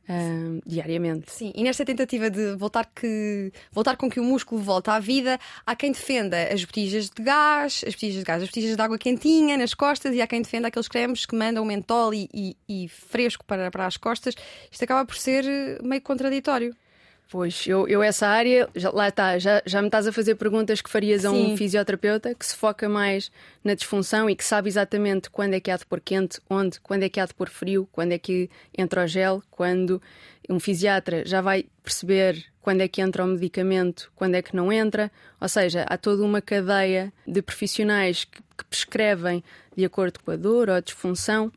Uh, 0.08 0.62
diariamente. 0.68 1.32
Sim, 1.32 1.52
e 1.56 1.64
nesta 1.64 1.84
tentativa 1.84 2.30
de 2.30 2.56
voltar, 2.58 2.86
que, 2.94 3.52
voltar 3.72 3.98
com 3.98 4.08
que 4.08 4.20
o 4.20 4.24
músculo 4.24 4.62
volte 4.62 4.88
à 4.92 5.00
vida, 5.00 5.40
há 5.66 5.76
quem 5.76 5.92
defenda 5.92 6.38
as 6.54 6.64
botijas 6.64 7.10
de 7.10 7.24
gás, 7.24 7.84
as 7.88 7.96
botijas 7.96 8.18
de 8.18 8.24
gás, 8.24 8.44
as 8.44 8.50
botijas 8.50 8.76
de 8.76 8.82
água 8.84 9.00
quentinha 9.00 9.58
nas 9.58 9.74
costas 9.74 10.14
e 10.14 10.22
há 10.22 10.28
quem 10.28 10.44
defenda 10.44 10.68
aqueles 10.68 10.88
cremes 10.88 11.26
que 11.26 11.36
mandam 11.36 11.66
mentol 11.66 12.14
e, 12.14 12.30
e, 12.32 12.56
e 12.70 12.88
fresco 12.88 13.44
para, 13.46 13.72
para 13.72 13.88
as 13.88 13.98
costas. 13.98 14.36
Isto 14.72 14.84
acaba 14.84 15.04
por 15.06 15.16
ser 15.16 15.44
meio 15.82 16.04
contraditório. 16.04 16.76
Pois, 17.30 17.66
eu, 17.66 17.88
eu 17.88 18.04
essa 18.04 18.28
área, 18.28 18.70
já, 18.76 18.92
lá 18.92 19.08
está, 19.10 19.40
já, 19.40 19.62
já 19.66 19.82
me 19.82 19.88
estás 19.88 20.06
a 20.06 20.12
fazer 20.12 20.36
perguntas 20.36 20.80
que 20.80 20.90
farias 20.90 21.26
a 21.26 21.32
um 21.32 21.58
fisioterapeuta 21.58 22.36
que 22.36 22.46
se 22.46 22.56
foca 22.56 22.88
mais 22.88 23.32
na 23.64 23.74
disfunção 23.74 24.30
e 24.30 24.36
que 24.36 24.44
sabe 24.44 24.70
exatamente 24.70 25.30
quando 25.30 25.56
é 25.56 25.60
que 25.60 25.72
há 25.72 25.78
de 25.78 25.86
pôr 25.86 26.00
quente, 26.00 26.40
onde, 26.48 26.80
quando 26.80 27.04
é 27.04 27.10
que 27.10 27.20
há 27.20 27.26
de 27.26 27.34
pôr 27.34 27.50
frio, 27.50 27.90
quando 27.92 28.12
é 28.12 28.20
que 28.20 28.50
entra 28.78 29.04
o 29.04 29.08
gel, 29.08 29.42
quando 29.50 30.00
um 30.48 30.60
fisiatra 30.60 31.26
já 31.26 31.42
vai 31.42 31.66
perceber 31.84 32.46
quando 32.62 32.82
é 32.82 32.88
que 32.88 33.02
entra 33.02 33.24
o 33.24 33.28
medicamento, 33.28 34.12
quando 34.16 34.36
é 34.36 34.42
que 34.42 34.56
não 34.56 34.72
entra. 34.72 35.12
Ou 35.42 35.50
seja, 35.50 35.84
há 35.88 35.98
toda 35.98 36.24
uma 36.24 36.42
cadeia 36.42 37.12
de 37.28 37.42
profissionais 37.42 38.24
que, 38.24 38.42
que 38.58 38.66
prescrevem 38.66 39.44
de 39.76 39.84
acordo 39.84 40.20
com 40.20 40.32
a 40.32 40.36
dor 40.36 40.70
ou 40.70 40.76
a 40.76 40.80
disfunção. 40.80 41.52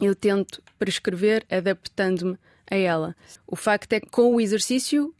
Eu 0.00 0.14
tento 0.14 0.62
prescrever 0.78 1.44
adaptando-me 1.50 2.38
a 2.70 2.76
ela. 2.76 3.16
O 3.46 3.56
facto 3.56 3.92
é 3.92 4.00
que 4.00 4.10
com 4.10 4.34
o 4.34 4.40
exercício 4.40 5.14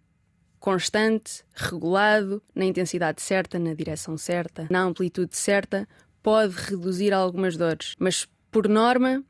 constante, 0.59 1.45
regulado, 1.55 2.43
na 2.55 2.65
intensidade 2.65 3.23
certa, 3.23 3.59
na 3.59 3.75
direção 3.75 4.19
certa, 4.19 4.67
na 4.71 4.83
amplitude 4.83 5.37
certa, 5.37 5.89
pode 6.23 6.55
reduzir 6.55 7.13
algumas 7.13 7.57
dores. 7.57 7.95
Mas, 7.99 8.27
por 8.51 8.69
norma, 8.69 9.25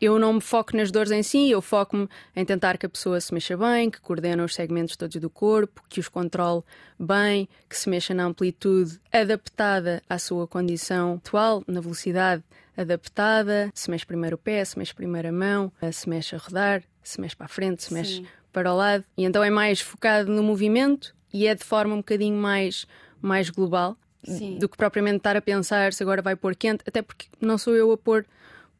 eu 0.00 0.18
não 0.18 0.32
me 0.32 0.40
foco 0.40 0.76
nas 0.76 0.90
dores 0.90 1.12
em 1.12 1.22
si, 1.22 1.50
eu 1.50 1.62
foco-me 1.62 2.08
em 2.34 2.44
tentar 2.44 2.76
que 2.76 2.86
a 2.86 2.88
pessoa 2.88 3.20
se 3.20 3.32
mexa 3.32 3.56
bem, 3.56 3.88
que 3.88 4.00
coordene 4.00 4.42
os 4.42 4.54
segmentos 4.54 4.96
todos 4.96 5.16
do 5.20 5.30
corpo, 5.30 5.80
que 5.88 6.00
os 6.00 6.08
controle 6.08 6.64
bem, 6.98 7.48
que 7.68 7.78
se 7.78 7.88
mexa 7.88 8.12
na 8.12 8.24
amplitude 8.24 8.98
adaptada 9.12 10.02
à 10.08 10.18
sua 10.18 10.48
condição 10.48 11.14
atual, 11.14 11.62
na 11.68 11.80
velocidade 11.80 12.42
adaptada, 12.76 13.70
se 13.72 13.88
mexe 13.90 14.04
primeiro 14.04 14.34
o 14.34 14.38
pé, 14.38 14.64
se 14.64 14.76
mexe 14.76 14.92
primeiro 14.92 15.28
a 15.28 15.32
mão, 15.32 15.72
se 15.92 16.08
mexe 16.08 16.34
a 16.34 16.38
rodar, 16.38 16.82
se 17.02 17.20
mexe 17.20 17.36
para 17.36 17.46
a 17.46 17.48
frente, 17.48 17.82
se 17.82 17.94
mexe 17.94 18.16
Sim. 18.16 18.26
para 18.52 18.72
o 18.72 18.76
lado. 18.76 19.04
E 19.16 19.24
então 19.24 19.42
é 19.42 19.50
mais 19.50 19.80
focado 19.80 20.30
no 20.30 20.42
movimento 20.42 21.14
e 21.32 21.46
é 21.46 21.54
de 21.54 21.64
forma 21.64 21.94
um 21.94 21.98
bocadinho 21.98 22.36
mais, 22.36 22.86
mais 23.20 23.50
global 23.50 23.96
Sim. 24.24 24.58
do 24.58 24.68
que 24.68 24.76
propriamente 24.76 25.16
estar 25.16 25.36
a 25.36 25.42
pensar 25.42 25.92
se 25.92 26.02
agora 26.02 26.22
vai 26.22 26.36
pôr 26.36 26.54
quente, 26.54 26.82
até 26.86 27.02
porque 27.02 27.26
não 27.40 27.58
sou 27.58 27.74
eu 27.74 27.90
a 27.92 27.96
pôr, 27.96 28.24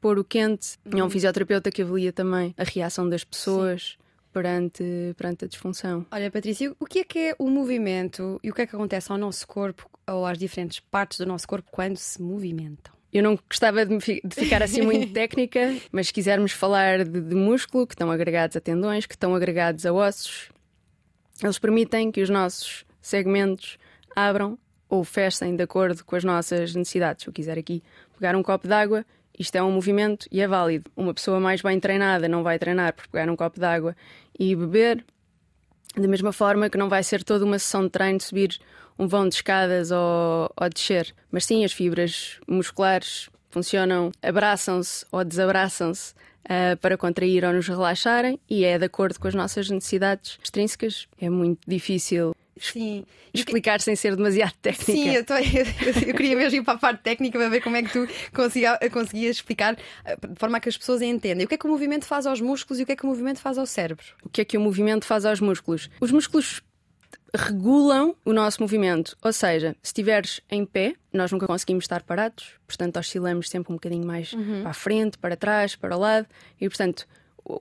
pôr 0.01 0.19
o 0.19 0.25
quente. 0.25 0.79
Uhum. 0.85 0.93
É 0.93 0.97
um 0.97 1.05
uhum. 1.05 1.11
fisioterapeuta 1.11 1.71
que 1.71 1.83
avalia 1.83 2.13
também 2.13 2.55
a 2.57 2.65
reação 2.65 3.09
das 3.09 3.25
pessoas. 3.25 3.97
Sim. 3.97 4.03
Perante, 4.33 4.83
perante 5.15 5.45
a 5.45 5.49
disfunção. 5.49 6.07
Olha, 6.11 6.31
Patrícia, 6.31 6.75
o 6.81 6.87
que 6.87 7.01
é 7.01 7.05
que 7.05 7.19
é 7.19 7.37
o 7.39 7.51
movimento 7.51 8.41
e 8.43 8.51
o 8.51 8.55
que 8.55 8.63
é 8.63 8.67
que 8.67 8.75
acontece 8.75 9.13
ao 9.13 9.19
nosso 9.19 9.47
corpo 9.47 9.91
ou 10.09 10.25
às 10.25 10.39
diferentes 10.39 10.81
partes 10.81 11.19
do 11.19 11.27
nosso 11.27 11.47
corpo 11.47 11.69
quando 11.71 11.99
se 11.99 12.23
movimentam? 12.23 12.95
Eu 13.13 13.23
não 13.23 13.39
gostava 13.49 13.85
de, 13.85 13.99
de 13.99 14.35
ficar 14.35 14.63
assim 14.63 14.81
muito 14.81 15.11
técnica, 15.13 15.77
mas 15.91 16.07
se 16.07 16.13
quisermos 16.13 16.53
falar 16.53 17.05
de, 17.05 17.21
de, 17.21 17.35
músculo, 17.35 17.87
que 17.87 17.95
estão 17.95 18.11
agregados 18.11 18.57
a 18.57 18.61
tendões, 18.61 19.05
que 19.05 19.15
estão 19.15 19.35
agregados 19.35 19.85
a 19.85 19.93
ossos, 19.93 20.49
eles 21.43 21.59
permitem 21.59 22.11
que 22.11 22.23
os 22.23 22.31
nossos 22.31 22.85
segmentos 23.03 23.79
abram 24.17 24.59
ou 24.89 25.05
fechem 25.05 25.57
de 25.57 25.63
acordo 25.63 26.05
com 26.05 26.17
as 26.17 26.25
nossas 26.25 26.75
necessidades. 26.75 27.25
Se 27.25 27.29
eu 27.29 27.33
quiser 27.33 27.59
aqui 27.59 27.83
pegar 28.19 28.37
um 28.37 28.43
copo 28.43 28.67
de 28.67 28.75
água, 28.75 29.05
isto 29.39 29.57
é 29.57 29.63
um 29.63 29.73
movimento 29.73 30.27
e 30.31 30.41
é 30.41 30.49
válido. 30.49 30.91
Uma 30.97 31.13
pessoa 31.13 31.41
mais 31.41 31.61
bem 31.63 31.81
treinada 31.81 32.29
não 32.29 32.43
vai 32.43 32.59
treinar 32.59 32.95
por 32.95 33.07
pegar 33.09 33.31
um 33.31 33.37
copo 33.37 33.59
de 33.59 33.67
água 33.67 33.97
e 34.39 34.55
beber, 34.55 35.05
da 35.97 36.09
mesma 36.09 36.33
forma 36.33 36.71
que 36.71 36.79
não 36.79 36.89
vai 36.89 37.03
ser 37.03 37.23
toda 37.23 37.45
uma 37.45 37.59
sessão 37.59 37.85
de 37.85 37.91
treino 37.91 38.19
de 38.19 38.25
subir 38.25 38.59
um 38.99 39.07
vão 39.07 39.29
de 39.29 39.37
escadas 39.37 39.91
ou, 39.91 40.53
ou 40.57 40.69
descer. 40.69 41.15
Mas 41.31 41.45
sim, 41.45 41.65
as 41.65 41.73
fibras 41.73 42.39
musculares 42.47 43.29
funcionam, 43.51 44.11
abraçam-se 44.23 45.05
ou 45.13 45.25
desabraçam-se 45.25 46.15
uh, 46.45 46.77
para 46.81 46.97
contrair 46.97 47.45
ou 47.45 47.53
nos 47.53 47.69
relaxarem 47.69 48.39
e 48.49 48.65
é 48.65 48.79
de 48.79 48.87
acordo 48.87 49.19
com 49.21 49.29
as 49.29 49.35
nossas 49.35 49.69
necessidades 49.69 50.39
extrínsecas. 50.43 51.07
É 51.21 51.29
muito 51.29 51.61
difícil 51.67 52.35
Sim. 52.57 53.05
explicar 53.33 53.81
sem 53.81 53.97
ser 53.97 54.17
demasiado 54.17 54.55
técnica. 54.63 54.93
Sim, 54.93 55.11
eu, 55.11 55.25
tô, 55.25 55.35
eu, 55.35 55.67
eu, 56.09 56.15
queria 56.15 56.37
mesmo 56.37 56.61
ir 56.61 56.63
para 56.63 56.75
a 56.75 56.79
parte 56.79 57.03
técnica 57.03 57.39
para 57.39 57.49
ver 57.49 57.61
como 57.61 57.77
é 57.77 57.83
que 57.83 57.93
tu 57.93 58.09
conseguia, 58.35 58.79
conseguias 58.91 59.37
explicar 59.37 59.77
ah, 60.05 60.15
de 60.15 60.39
forma 60.39 60.59
a 60.59 60.61
que 60.61 60.69
as 60.69 60.77
pessoas 60.77 61.03
entendem. 61.03 61.45
O 61.45 61.49
que 61.49 61.55
é 61.55 61.59
que 61.59 61.67
o 61.67 61.71
movimento 61.71 62.07
faz 62.07 62.27
aos 62.27 62.41
músculos 62.41 62.81
e 62.81 62.83
o 62.83 62.87
que 62.87 62.93
é 62.93 62.97
que 62.97 63.05
o 63.05 63.09
movimento 63.09 63.41
faz 63.41 63.59
ao 63.59 63.67
cérebro? 63.67 64.05
O 64.23 64.29
que 64.29 64.41
é 64.41 64.45
que 64.45 64.57
o 64.57 64.61
movimento 64.61 65.05
faz 65.05 65.25
aos 65.25 65.41
músculos? 65.41 65.91
Os 66.01 66.11
músculos 66.11 66.63
regulam 67.35 68.15
o 68.25 68.33
nosso 68.33 68.61
movimento. 68.61 69.17
Ou 69.23 69.33
seja, 69.33 69.77
se 69.83 69.89
estiveres 69.89 70.41
em 70.51 70.65
pé, 70.65 70.95
nós 71.13 71.33
nunca 71.33 71.47
conseguimos 71.47 71.85
estar 71.85 72.03
parados, 72.03 72.51
portanto, 72.67 72.99
oscilamos 72.99 73.49
sempre 73.49 73.73
um 73.73 73.77
bocadinho 73.77 74.07
mais 74.07 74.33
uhum. 74.33 74.63
para 74.63 74.71
a 74.71 74.75
frente, 74.75 75.19
para 75.19 75.37
trás, 75.37 75.77
para 75.77 75.97
o 75.97 76.01
lado, 76.01 76.27
e 76.61 76.69
portanto. 76.69 77.07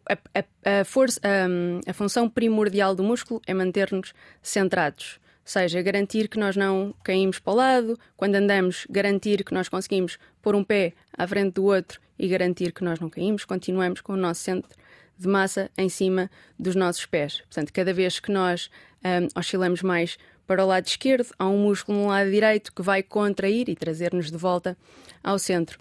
A, 0.07 0.13
a, 0.13 0.81
a 0.81 0.85
força, 0.85 1.19
a, 1.23 1.89
a 1.89 1.93
função 1.93 2.29
primordial 2.29 2.93
do 2.93 3.01
músculo 3.03 3.41
é 3.47 3.53
manter-nos 3.53 4.13
centrados, 4.39 5.19
ou 5.37 5.47
seja, 5.51 5.81
garantir 5.81 6.27
que 6.27 6.37
nós 6.37 6.55
não 6.55 6.93
caímos 7.03 7.39
para 7.39 7.51
o 7.51 7.55
lado, 7.55 7.99
quando 8.15 8.35
andamos, 8.35 8.85
garantir 8.91 9.43
que 9.43 9.53
nós 9.55 9.67
conseguimos 9.67 10.19
pôr 10.39 10.53
um 10.53 10.63
pé 10.63 10.93
à 11.17 11.27
frente 11.27 11.55
do 11.55 11.65
outro 11.65 11.99
e 12.17 12.27
garantir 12.27 12.71
que 12.71 12.83
nós 12.83 12.99
não 12.99 13.09
caímos, 13.09 13.43
continuamos 13.43 14.01
com 14.01 14.13
o 14.13 14.17
nosso 14.17 14.41
centro 14.41 14.69
de 15.17 15.27
massa 15.27 15.69
em 15.77 15.89
cima 15.89 16.29
dos 16.57 16.75
nossos 16.75 17.05
pés. 17.05 17.41
Portanto, 17.41 17.73
cada 17.73 17.91
vez 17.93 18.19
que 18.19 18.31
nós 18.31 18.69
um, 19.03 19.27
oscilamos 19.39 19.81
mais 19.81 20.17
para 20.45 20.63
o 20.63 20.67
lado 20.67 20.85
esquerdo, 20.85 21.27
há 21.39 21.47
um 21.47 21.63
músculo 21.63 21.99
no 21.99 22.07
lado 22.07 22.29
direito 22.29 22.73
que 22.73 22.81
vai 22.81 23.01
contrair 23.01 23.69
e 23.69 23.75
trazer-nos 23.75 24.29
de 24.29 24.37
volta 24.37 24.77
ao 25.23 25.39
centro. 25.39 25.79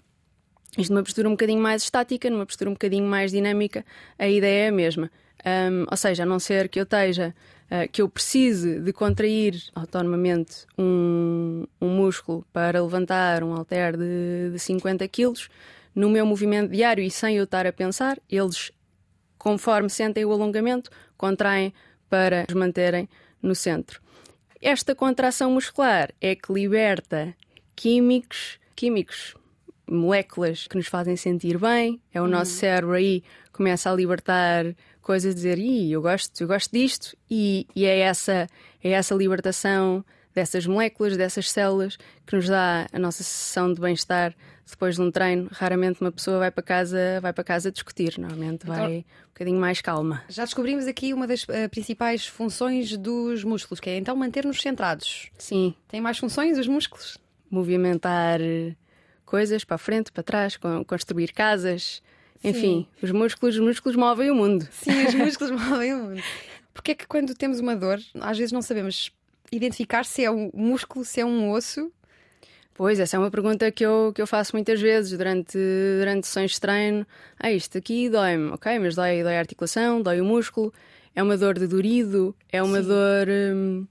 Isto 0.77 0.93
numa 0.93 1.03
postura 1.03 1.27
um 1.27 1.31
bocadinho 1.31 1.61
mais 1.61 1.83
estática, 1.83 2.29
numa 2.29 2.45
postura 2.45 2.69
um 2.69 2.73
bocadinho 2.73 3.05
mais 3.05 3.31
dinâmica, 3.31 3.85
a 4.17 4.27
ideia 4.27 4.65
é 4.65 4.67
a 4.69 4.71
mesma. 4.71 5.11
Um, 5.45 5.85
ou 5.89 5.97
seja, 5.97 6.23
a 6.23 6.25
não 6.25 6.39
ser 6.39 6.69
que 6.69 6.79
eu 6.79 6.83
esteja, 6.83 7.35
uh, 7.65 7.91
que 7.91 8.01
eu 8.01 8.07
precise 8.07 8.79
de 8.79 8.93
contrair 8.93 9.61
autonomamente 9.75 10.65
um, 10.77 11.65
um 11.81 11.89
músculo 11.89 12.45
para 12.53 12.81
levantar 12.81 13.43
um 13.43 13.53
halter 13.53 13.97
de, 13.97 14.51
de 14.53 14.59
50 14.59 15.05
quilos, 15.07 15.49
no 15.93 16.09
meu 16.09 16.25
movimento 16.25 16.71
diário 16.71 17.03
e 17.03 17.11
sem 17.11 17.35
eu 17.35 17.43
estar 17.43 17.67
a 17.67 17.73
pensar, 17.73 18.17
eles 18.29 18.71
conforme 19.37 19.89
sentem 19.89 20.23
o 20.23 20.31
alongamento, 20.31 20.89
contraem 21.17 21.73
para 22.11 22.45
os 22.49 22.53
manterem 22.53 23.07
no 23.41 23.55
centro. 23.55 24.01
Esta 24.61 24.93
contração 24.93 25.51
muscular 25.51 26.11
é 26.19 26.35
que 26.35 26.51
liberta 26.53 27.33
químicos, 27.75 28.59
químicos, 28.75 29.33
moléculas 29.89 30.67
que 30.67 30.75
nos 30.75 30.87
fazem 30.87 31.15
sentir 31.15 31.57
bem. 31.57 31.99
É 32.13 32.21
o 32.21 32.27
nosso 32.27 32.51
uhum. 32.51 32.59
cérebro 32.59 32.93
aí 32.93 33.23
começa 33.51 33.89
a 33.89 33.95
libertar 33.95 34.65
coisas, 35.01 35.33
dizer, 35.33 35.57
Ih, 35.57 35.91
eu 35.91 36.01
gosto, 36.01 36.39
eu 36.41 36.47
gosto 36.47 36.71
disto, 36.71 37.17
e, 37.29 37.65
e 37.75 37.85
é 37.85 37.99
essa 37.99 38.47
é 38.83 38.91
essa 38.91 39.15
libertação 39.15 40.03
dessas 40.33 40.67
moléculas, 40.67 41.17
dessas 41.17 41.49
células 41.49 41.97
que 42.25 42.35
nos 42.35 42.47
dá 42.47 42.87
a 42.91 42.99
nossa 42.99 43.23
sessão 43.23 43.73
de 43.73 43.79
bem-estar 43.79 44.35
depois 44.71 44.95
de 44.95 45.01
um 45.01 45.11
treino, 45.11 45.49
raramente 45.51 46.01
uma 46.01 46.11
pessoa 46.11 46.39
vai 46.39 46.51
para 46.51 46.63
casa, 46.63 47.19
vai 47.21 47.31
para 47.31 47.43
casa 47.43 47.71
discutir, 47.71 48.17
normalmente 48.17 48.63
então, 48.63 48.75
vai 48.75 48.97
um 48.97 49.27
bocadinho 49.27 49.59
mais 49.59 49.81
calma. 49.81 50.23
Já 50.29 50.43
descobrimos 50.43 50.87
aqui 50.87 51.13
uma 51.13 51.27
das 51.27 51.43
uh, 51.43 51.69
principais 51.69 52.25
funções 52.25 52.95
dos 52.97 53.43
músculos, 53.43 53.79
que 53.79 53.89
é 53.89 53.97
então 53.97 54.15
manter-nos 54.15 54.61
centrados. 54.61 55.29
Sim. 55.37 55.73
Tem 55.87 56.01
mais 56.01 56.17
funções 56.17 56.57
os 56.57 56.67
músculos? 56.67 57.17
Movimentar 57.49 58.39
coisas 59.25 59.63
para 59.63 59.75
a 59.75 59.77
frente, 59.77 60.11
para 60.11 60.23
trás, 60.23 60.57
construir 60.85 61.31
casas. 61.31 62.01
Enfim, 62.43 62.87
Sim. 62.99 63.05
os 63.05 63.11
músculos, 63.11 63.55
os 63.55 63.61
músculos 63.61 63.95
movem 63.95 64.31
o 64.31 64.35
mundo. 64.35 64.67
Sim, 64.71 65.05
os 65.05 65.13
músculos 65.15 65.51
movem 65.51 65.93
o 65.93 66.03
mundo. 66.03 66.23
Porque 66.73 66.91
é 66.91 66.95
que 66.95 67.07
quando 67.07 67.35
temos 67.35 67.59
uma 67.59 67.75
dor, 67.75 67.99
às 68.19 68.37
vezes 68.37 68.51
não 68.51 68.61
sabemos 68.61 69.11
identificar 69.51 70.05
se 70.05 70.23
é 70.23 70.31
um 70.31 70.49
músculo, 70.53 71.05
se 71.05 71.19
é 71.21 71.25
um 71.25 71.51
osso 71.51 71.91
Pois, 72.81 72.99
essa 72.99 73.15
é 73.15 73.19
uma 73.19 73.29
pergunta 73.29 73.71
que 73.71 73.85
eu, 73.85 74.11
que 74.11 74.19
eu 74.19 74.25
faço 74.25 74.55
muitas 74.55 74.81
vezes 74.81 75.15
durante, 75.15 75.55
durante 75.99 76.25
sessões 76.25 76.53
de 76.53 76.59
treino. 76.59 77.05
Ah, 77.39 77.51
isto 77.51 77.77
aqui 77.77 78.09
dói-me, 78.09 78.49
ok, 78.53 78.79
mas 78.79 78.95
dói, 78.95 79.21
dói 79.21 79.35
a 79.35 79.39
articulação, 79.39 80.01
dói 80.01 80.19
o 80.19 80.25
músculo, 80.25 80.73
é 81.13 81.21
uma 81.21 81.37
dor 81.37 81.59
de 81.59 81.67
dorido, 81.67 82.35
é 82.51 82.63
uma 82.63 82.81
Sim. 82.81 82.87
dor. 82.87 83.27
Hum, 83.29 83.85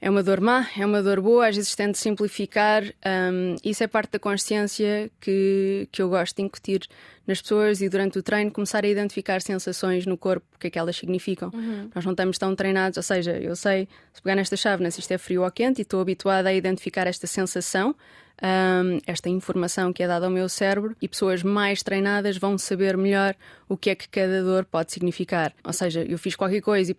é 0.00 0.10
uma 0.10 0.22
dor 0.22 0.40
má, 0.40 0.68
é 0.76 0.84
uma 0.84 1.02
dor 1.02 1.20
boa, 1.20 1.48
às 1.48 1.56
vezes 1.56 1.74
tento 1.74 1.96
simplificar. 1.96 2.84
Um, 2.84 3.56
isso 3.64 3.82
é 3.82 3.86
parte 3.86 4.12
da 4.12 4.18
consciência 4.18 5.10
que, 5.20 5.88
que 5.90 6.02
eu 6.02 6.08
gosto 6.08 6.36
de 6.36 6.42
incutir 6.42 6.86
nas 7.26 7.40
pessoas 7.40 7.80
e 7.80 7.88
durante 7.88 8.18
o 8.18 8.22
treino 8.22 8.50
começar 8.50 8.84
a 8.84 8.88
identificar 8.88 9.40
sensações 9.40 10.04
no 10.04 10.16
corpo, 10.16 10.46
o 10.54 10.58
que 10.58 10.66
é 10.66 10.70
que 10.70 10.78
elas 10.78 10.96
significam. 10.96 11.50
Uhum. 11.52 11.90
Nós 11.94 12.04
não 12.04 12.12
estamos 12.12 12.36
tão 12.36 12.54
treinados, 12.54 12.98
ou 12.98 13.02
seja, 13.02 13.32
eu 13.38 13.56
sei 13.56 13.88
se 14.12 14.20
pegar 14.22 14.36
nesta 14.36 14.56
chávena 14.56 14.90
se 14.90 15.00
isto 15.00 15.10
é 15.12 15.18
frio 15.18 15.42
ou 15.42 15.50
quente 15.50 15.78
e 15.78 15.82
estou 15.82 16.00
habituada 16.00 16.50
a 16.50 16.54
identificar 16.54 17.06
esta 17.06 17.26
sensação. 17.26 17.94
Um, 18.42 18.98
esta 19.06 19.30
informação 19.30 19.94
que 19.94 20.02
é 20.02 20.06
dada 20.06 20.26
ao 20.26 20.30
meu 20.30 20.46
cérebro 20.46 20.94
e 21.00 21.08
pessoas 21.08 21.42
mais 21.42 21.82
treinadas 21.82 22.36
vão 22.36 22.58
saber 22.58 22.94
melhor 22.94 23.34
o 23.66 23.78
que 23.78 23.88
é 23.88 23.94
que 23.94 24.06
cada 24.10 24.42
dor 24.42 24.66
pode 24.66 24.92
significar. 24.92 25.54
Ou 25.64 25.72
seja, 25.72 26.02
eu 26.02 26.18
fiz 26.18 26.36
qualquer 26.36 26.60
coisa 26.60 26.92
e 26.92 26.94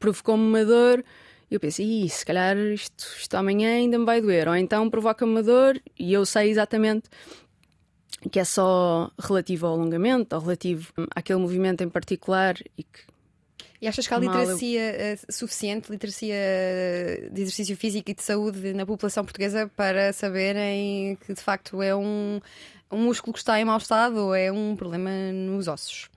provocou-me 0.00 0.42
uma 0.42 0.64
dor, 0.64 1.04
eu 1.50 1.60
penso, 1.60 1.82
Ih, 1.82 2.08
se 2.08 2.24
calhar 2.24 2.56
isto, 2.56 3.06
isto 3.18 3.34
amanhã 3.34 3.70
ainda 3.70 3.98
me 3.98 4.04
vai 4.04 4.20
doer. 4.20 4.48
Ou 4.48 4.56
então 4.56 4.90
provoca-me 4.90 5.32
uma 5.32 5.42
dor 5.42 5.80
e 5.98 6.12
eu 6.12 6.26
sei 6.26 6.50
exatamente 6.50 7.08
que 8.30 8.40
é 8.40 8.44
só 8.44 9.10
relativo 9.18 9.66
ao 9.66 9.74
alongamento 9.74 10.34
ou 10.34 10.42
relativo 10.42 10.92
àquele 11.14 11.38
movimento 11.38 11.82
em 11.82 11.88
particular 11.88 12.56
e 12.76 12.82
que 12.82 13.00
e 13.80 13.86
achas 13.86 14.08
que 14.08 14.12
há 14.12 14.18
literacia 14.18 15.16
uh, 15.28 15.32
suficiente, 15.32 15.90
literacia 15.90 16.34
de 17.30 17.42
exercício 17.42 17.76
físico 17.76 18.10
e 18.10 18.14
de 18.14 18.22
saúde 18.22 18.74
na 18.74 18.84
população 18.84 19.24
portuguesa 19.24 19.70
para 19.76 20.12
saberem 20.12 21.16
que 21.24 21.32
de 21.32 21.40
facto 21.40 21.80
é 21.80 21.94
um, 21.94 22.40
um 22.90 22.98
músculo 22.98 23.32
que 23.32 23.38
está 23.38 23.60
em 23.60 23.64
mau 23.64 23.78
estado 23.78 24.16
ou 24.16 24.34
é 24.34 24.50
um 24.50 24.74
problema 24.74 25.10
nos 25.32 25.68
ossos? 25.68 26.10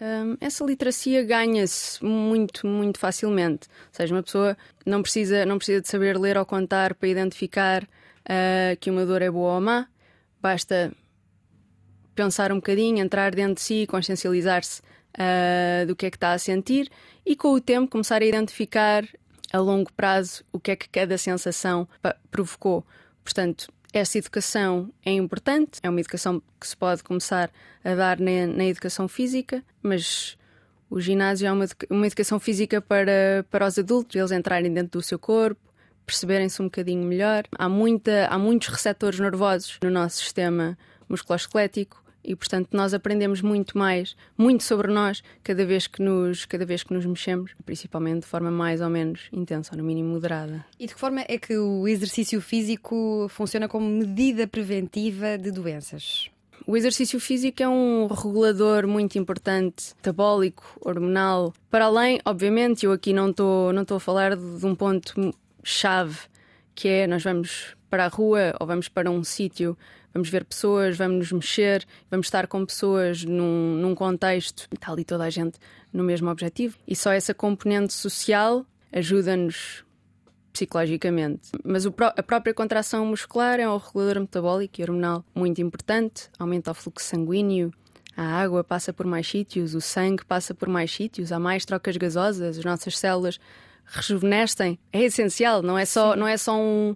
Um, 0.00 0.36
essa 0.40 0.64
literacia 0.64 1.22
ganha-se 1.22 2.04
muito, 2.04 2.66
muito 2.66 2.98
facilmente. 2.98 3.68
Ou 3.68 3.92
seja, 3.92 4.14
uma 4.14 4.22
pessoa 4.22 4.56
não 4.84 5.02
precisa, 5.02 5.46
não 5.46 5.56
precisa 5.56 5.80
de 5.80 5.88
saber 5.88 6.18
ler 6.18 6.36
ou 6.36 6.44
contar 6.44 6.94
para 6.94 7.08
identificar 7.08 7.84
uh, 7.84 8.76
que 8.80 8.90
uma 8.90 9.06
dor 9.06 9.22
é 9.22 9.30
boa 9.30 9.54
ou 9.54 9.60
má. 9.60 9.86
Basta 10.40 10.92
pensar 12.14 12.52
um 12.52 12.56
bocadinho, 12.56 12.98
entrar 12.98 13.34
dentro 13.34 13.54
de 13.54 13.60
si, 13.60 13.86
consciencializar-se 13.86 14.82
uh, 15.14 15.86
do 15.86 15.94
que 15.96 16.06
é 16.06 16.10
que 16.10 16.16
está 16.16 16.32
a 16.32 16.38
sentir 16.38 16.90
e 17.24 17.36
com 17.36 17.52
o 17.52 17.60
tempo 17.60 17.90
começar 17.90 18.20
a 18.20 18.24
identificar 18.24 19.04
a 19.52 19.58
longo 19.58 19.92
prazo 19.92 20.44
o 20.52 20.58
que 20.58 20.72
é 20.72 20.76
que 20.76 20.88
cada 20.88 21.16
sensação 21.16 21.88
provocou. 22.30 22.84
Portanto, 23.22 23.68
essa 23.94 24.18
educação 24.18 24.90
é 25.04 25.12
importante, 25.12 25.78
é 25.80 25.88
uma 25.88 26.00
educação 26.00 26.42
que 26.60 26.66
se 26.66 26.76
pode 26.76 27.04
começar 27.04 27.48
a 27.84 27.94
dar 27.94 28.18
na, 28.18 28.46
na 28.48 28.64
educação 28.64 29.06
física, 29.06 29.62
mas 29.80 30.36
o 30.90 31.00
ginásio 31.00 31.46
é 31.46 31.52
uma, 31.52 31.64
uma 31.88 32.06
educação 32.06 32.40
física 32.40 32.80
para, 32.82 33.46
para 33.48 33.64
os 33.64 33.78
adultos, 33.78 34.16
eles 34.16 34.32
entrarem 34.32 34.72
dentro 34.72 34.98
do 34.98 35.02
seu 35.02 35.16
corpo, 35.16 35.60
perceberem-se 36.04 36.60
um 36.60 36.64
bocadinho 36.64 37.04
melhor. 37.06 37.44
Há, 37.56 37.68
muita, 37.68 38.26
há 38.26 38.36
muitos 38.36 38.68
receptores 38.68 39.20
nervosos 39.20 39.78
no 39.82 39.90
nosso 39.90 40.16
sistema 40.16 40.76
musculoesquelético 41.08 42.03
e 42.24 42.34
portanto 42.34 42.70
nós 42.72 42.94
aprendemos 42.94 43.40
muito 43.40 43.76
mais, 43.76 44.16
muito 44.36 44.64
sobre 44.64 44.92
nós 44.92 45.22
cada 45.42 45.64
vez 45.64 45.86
que 45.86 46.02
nos 46.02 46.44
cada 46.44 46.64
vez 46.64 46.82
que 46.82 46.92
nos 46.94 47.04
mexemos, 47.04 47.52
principalmente 47.64 48.20
de 48.22 48.26
forma 48.26 48.50
mais 48.50 48.80
ou 48.80 48.88
menos 48.88 49.28
intensa, 49.32 49.72
ou 49.72 49.78
no 49.78 49.84
mínimo 49.84 50.10
moderada. 50.10 50.64
E 50.78 50.86
de 50.86 50.94
que 50.94 51.00
forma 51.00 51.24
é 51.28 51.38
que 51.38 51.56
o 51.56 51.86
exercício 51.86 52.40
físico 52.40 53.26
funciona 53.28 53.68
como 53.68 53.88
medida 53.88 54.46
preventiva 54.46 55.36
de 55.38 55.50
doenças? 55.50 56.30
O 56.66 56.76
exercício 56.76 57.20
físico 57.20 57.62
é 57.62 57.68
um 57.68 58.06
regulador 58.06 58.86
muito 58.86 59.18
importante, 59.18 59.94
metabólico, 59.96 60.64
hormonal. 60.80 61.52
Para 61.70 61.86
além, 61.86 62.20
obviamente, 62.24 62.86
eu 62.86 62.92
aqui 62.92 63.12
não 63.12 63.30
estou 63.30 63.72
não 63.72 63.82
estou 63.82 63.98
a 63.98 64.00
falar 64.00 64.34
de 64.34 64.64
um 64.64 64.74
ponto 64.74 65.34
chave 65.62 66.18
que 66.74 66.88
é 66.88 67.06
nós 67.06 67.22
vamos 67.22 67.76
para 67.88 68.06
a 68.06 68.08
rua 68.08 68.54
ou 68.58 68.66
vamos 68.66 68.88
para 68.88 69.10
um 69.10 69.22
sítio 69.22 69.78
vamos 70.14 70.30
ver 70.30 70.44
pessoas, 70.44 70.96
vamos 70.96 71.18
nos 71.18 71.32
mexer, 71.32 71.84
vamos 72.10 72.28
estar 72.28 72.46
com 72.46 72.64
pessoas 72.64 73.24
num, 73.24 73.74
num 73.74 73.94
contexto, 73.94 74.68
está 74.72 74.92
ali 74.92 75.04
toda 75.04 75.24
a 75.24 75.30
gente 75.30 75.58
no 75.92 76.04
mesmo 76.04 76.30
objetivo. 76.30 76.78
E 76.86 76.94
só 76.94 77.12
essa 77.12 77.34
componente 77.34 77.92
social 77.92 78.64
ajuda-nos 78.92 79.84
psicologicamente. 80.52 81.50
Mas 81.64 81.84
a 81.84 82.22
própria 82.22 82.54
contração 82.54 83.04
muscular 83.04 83.58
é 83.58 83.68
um 83.68 83.76
regulador 83.76 84.20
metabólico 84.20 84.80
e 84.80 84.84
hormonal 84.84 85.24
muito 85.34 85.60
importante, 85.60 86.30
aumenta 86.38 86.70
o 86.70 86.74
fluxo 86.74 87.04
sanguíneo, 87.04 87.72
a 88.16 88.22
água 88.22 88.62
passa 88.62 88.92
por 88.92 89.04
mais 89.04 89.26
sítios, 89.26 89.74
o 89.74 89.80
sangue 89.80 90.24
passa 90.24 90.54
por 90.54 90.68
mais 90.68 90.92
sítios, 90.92 91.32
há 91.32 91.38
mais 91.40 91.64
trocas 91.64 91.96
gasosas, 91.96 92.58
as 92.58 92.64
nossas 92.64 92.96
células 92.96 93.40
rejuvenescem. 93.84 94.78
É 94.92 95.02
essencial, 95.02 95.60
não 95.60 95.76
é 95.76 95.84
só, 95.84 96.14
não 96.14 96.28
é 96.28 96.36
só 96.36 96.56
um. 96.56 96.94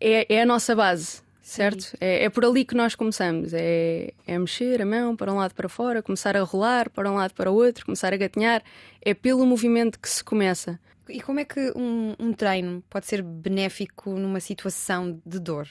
É, 0.00 0.34
é 0.36 0.42
a 0.42 0.46
nossa 0.46 0.74
base, 0.74 1.22
certo? 1.52 1.96
É, 2.00 2.24
é, 2.24 2.30
por 2.30 2.44
ali 2.44 2.64
que 2.64 2.74
nós 2.74 2.94
começamos. 2.94 3.52
É, 3.52 4.12
é 4.26 4.38
mexer 4.38 4.80
a 4.82 4.86
mão 4.86 5.14
para 5.14 5.32
um 5.32 5.36
lado 5.36 5.54
para 5.54 5.68
fora, 5.68 6.02
começar 6.02 6.36
a 6.36 6.42
rolar 6.42 6.90
para 6.90 7.10
um 7.10 7.14
lado 7.14 7.34
para 7.34 7.50
o 7.50 7.54
outro, 7.54 7.84
começar 7.84 8.12
a 8.12 8.16
gatinhar. 8.16 8.62
É 9.00 9.14
pelo 9.14 9.44
movimento 9.46 9.98
que 10.00 10.08
se 10.08 10.22
começa. 10.24 10.80
E 11.08 11.20
como 11.20 11.40
é 11.40 11.44
que 11.44 11.72
um, 11.76 12.14
um 12.18 12.32
treino 12.32 12.82
pode 12.88 13.06
ser 13.06 13.22
benéfico 13.22 14.10
numa 14.10 14.40
situação 14.40 15.20
de 15.24 15.38
dor? 15.38 15.68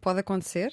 Pode 0.00 0.20
acontecer? 0.20 0.72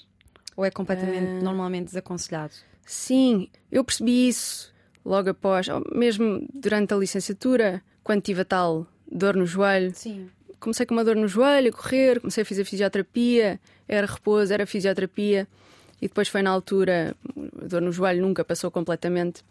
Ou 0.56 0.66
é 0.66 0.72
completamente 0.72 1.40
uh... 1.40 1.44
normalmente 1.44 1.86
desaconselhado? 1.86 2.54
Sim, 2.86 3.50
eu 3.72 3.84
percebi 3.84 4.28
isso 4.28 4.74
logo 5.06 5.30
após, 5.30 5.68
mesmo 5.94 6.48
durante 6.54 6.94
a 6.94 6.98
licenciatura, 6.98 7.82
quando 8.04 8.22
tive 8.22 8.42
a 8.42 8.46
tal 8.46 8.88
dor 9.10 9.36
no 9.36 9.46
joelho. 9.46 9.94
Sim. 9.94 10.30
Comecei 10.60 10.86
com 10.86 10.94
uma 10.96 11.04
dor 11.04 11.16
no 11.16 11.28
joelho, 11.28 11.70
a 11.70 11.72
correr, 11.72 12.20
comecei 12.20 12.42
a 12.42 12.46
fazer 12.46 12.64
fisioterapia, 12.64 13.60
era 13.88 14.08
repouso, 14.08 14.54
era 14.54 14.66
fisioterapia. 14.66 15.48
E 16.02 16.08
depois 16.08 16.28
foi 16.28 16.42
na 16.42 16.52
altura, 16.52 17.16
dor 17.68 17.82
no 17.82 17.92
joelho 17.92 18.22
nunca 18.22 18.46
passou 18.46 18.70
completamente. 18.70 19.44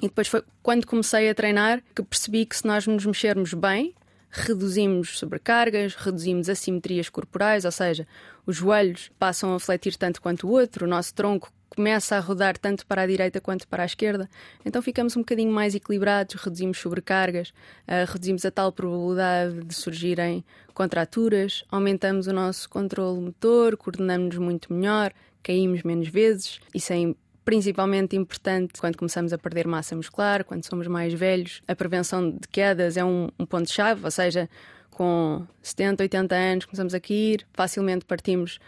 E 0.00 0.08
depois 0.08 0.28
foi 0.28 0.42
quando 0.62 0.86
comecei 0.86 1.28
a 1.28 1.34
treinar 1.34 1.82
que 1.94 2.02
percebi 2.02 2.46
que 2.46 2.56
se 2.56 2.66
nós 2.66 2.86
nos 2.86 3.04
mexermos 3.04 3.52
bem, 3.52 3.94
reduzimos 4.30 5.18
sobrecargas, 5.18 5.94
reduzimos 5.94 6.48
assimetrias 6.48 7.08
corporais, 7.08 7.64
ou 7.64 7.72
seja, 7.72 8.06
os 8.46 8.56
joelhos 8.56 9.10
passam 9.18 9.54
a 9.54 9.60
fletir 9.60 9.96
tanto 9.96 10.22
quanto 10.22 10.46
o 10.46 10.50
outro, 10.50 10.86
o 10.86 10.88
nosso 10.88 11.14
tronco 11.14 11.52
começa 11.68 12.16
a 12.16 12.20
rodar 12.20 12.56
tanto 12.58 12.86
para 12.86 13.02
a 13.02 13.06
direita 13.06 13.40
quanto 13.40 13.66
para 13.68 13.82
a 13.82 13.86
esquerda, 13.86 14.28
então 14.64 14.80
ficamos 14.80 15.16
um 15.16 15.20
bocadinho 15.20 15.52
mais 15.52 15.74
equilibrados, 15.74 16.34
reduzimos 16.34 16.78
sobrecargas, 16.78 17.50
uh, 17.50 18.10
reduzimos 18.10 18.44
a 18.44 18.50
tal 18.50 18.72
probabilidade 18.72 19.64
de 19.64 19.74
surgirem 19.74 20.44
contraturas, 20.74 21.64
aumentamos 21.70 22.26
o 22.26 22.32
nosso 22.32 22.68
controle 22.68 23.20
motor, 23.20 23.76
coordenamos-nos 23.76 24.38
muito 24.38 24.72
melhor, 24.72 25.12
caímos 25.42 25.82
menos 25.82 26.08
vezes, 26.08 26.60
isso 26.74 26.92
é 26.92 27.14
principalmente 27.44 28.14
importante 28.14 28.78
quando 28.78 28.98
começamos 28.98 29.32
a 29.32 29.38
perder 29.38 29.66
massa 29.66 29.96
muscular, 29.96 30.44
quando 30.44 30.66
somos 30.66 30.86
mais 30.86 31.14
velhos. 31.14 31.62
A 31.66 31.74
prevenção 31.74 32.30
de 32.30 32.46
quedas 32.46 32.98
é 32.98 33.02
um, 33.02 33.30
um 33.38 33.46
ponto-chave, 33.46 34.04
ou 34.04 34.10
seja, 34.10 34.50
com 34.90 35.46
70, 35.62 36.02
80 36.02 36.34
anos 36.34 36.64
começamos 36.66 36.92
a 36.92 37.00
cair, 37.00 37.46
facilmente 37.54 38.04
partimos 38.04 38.58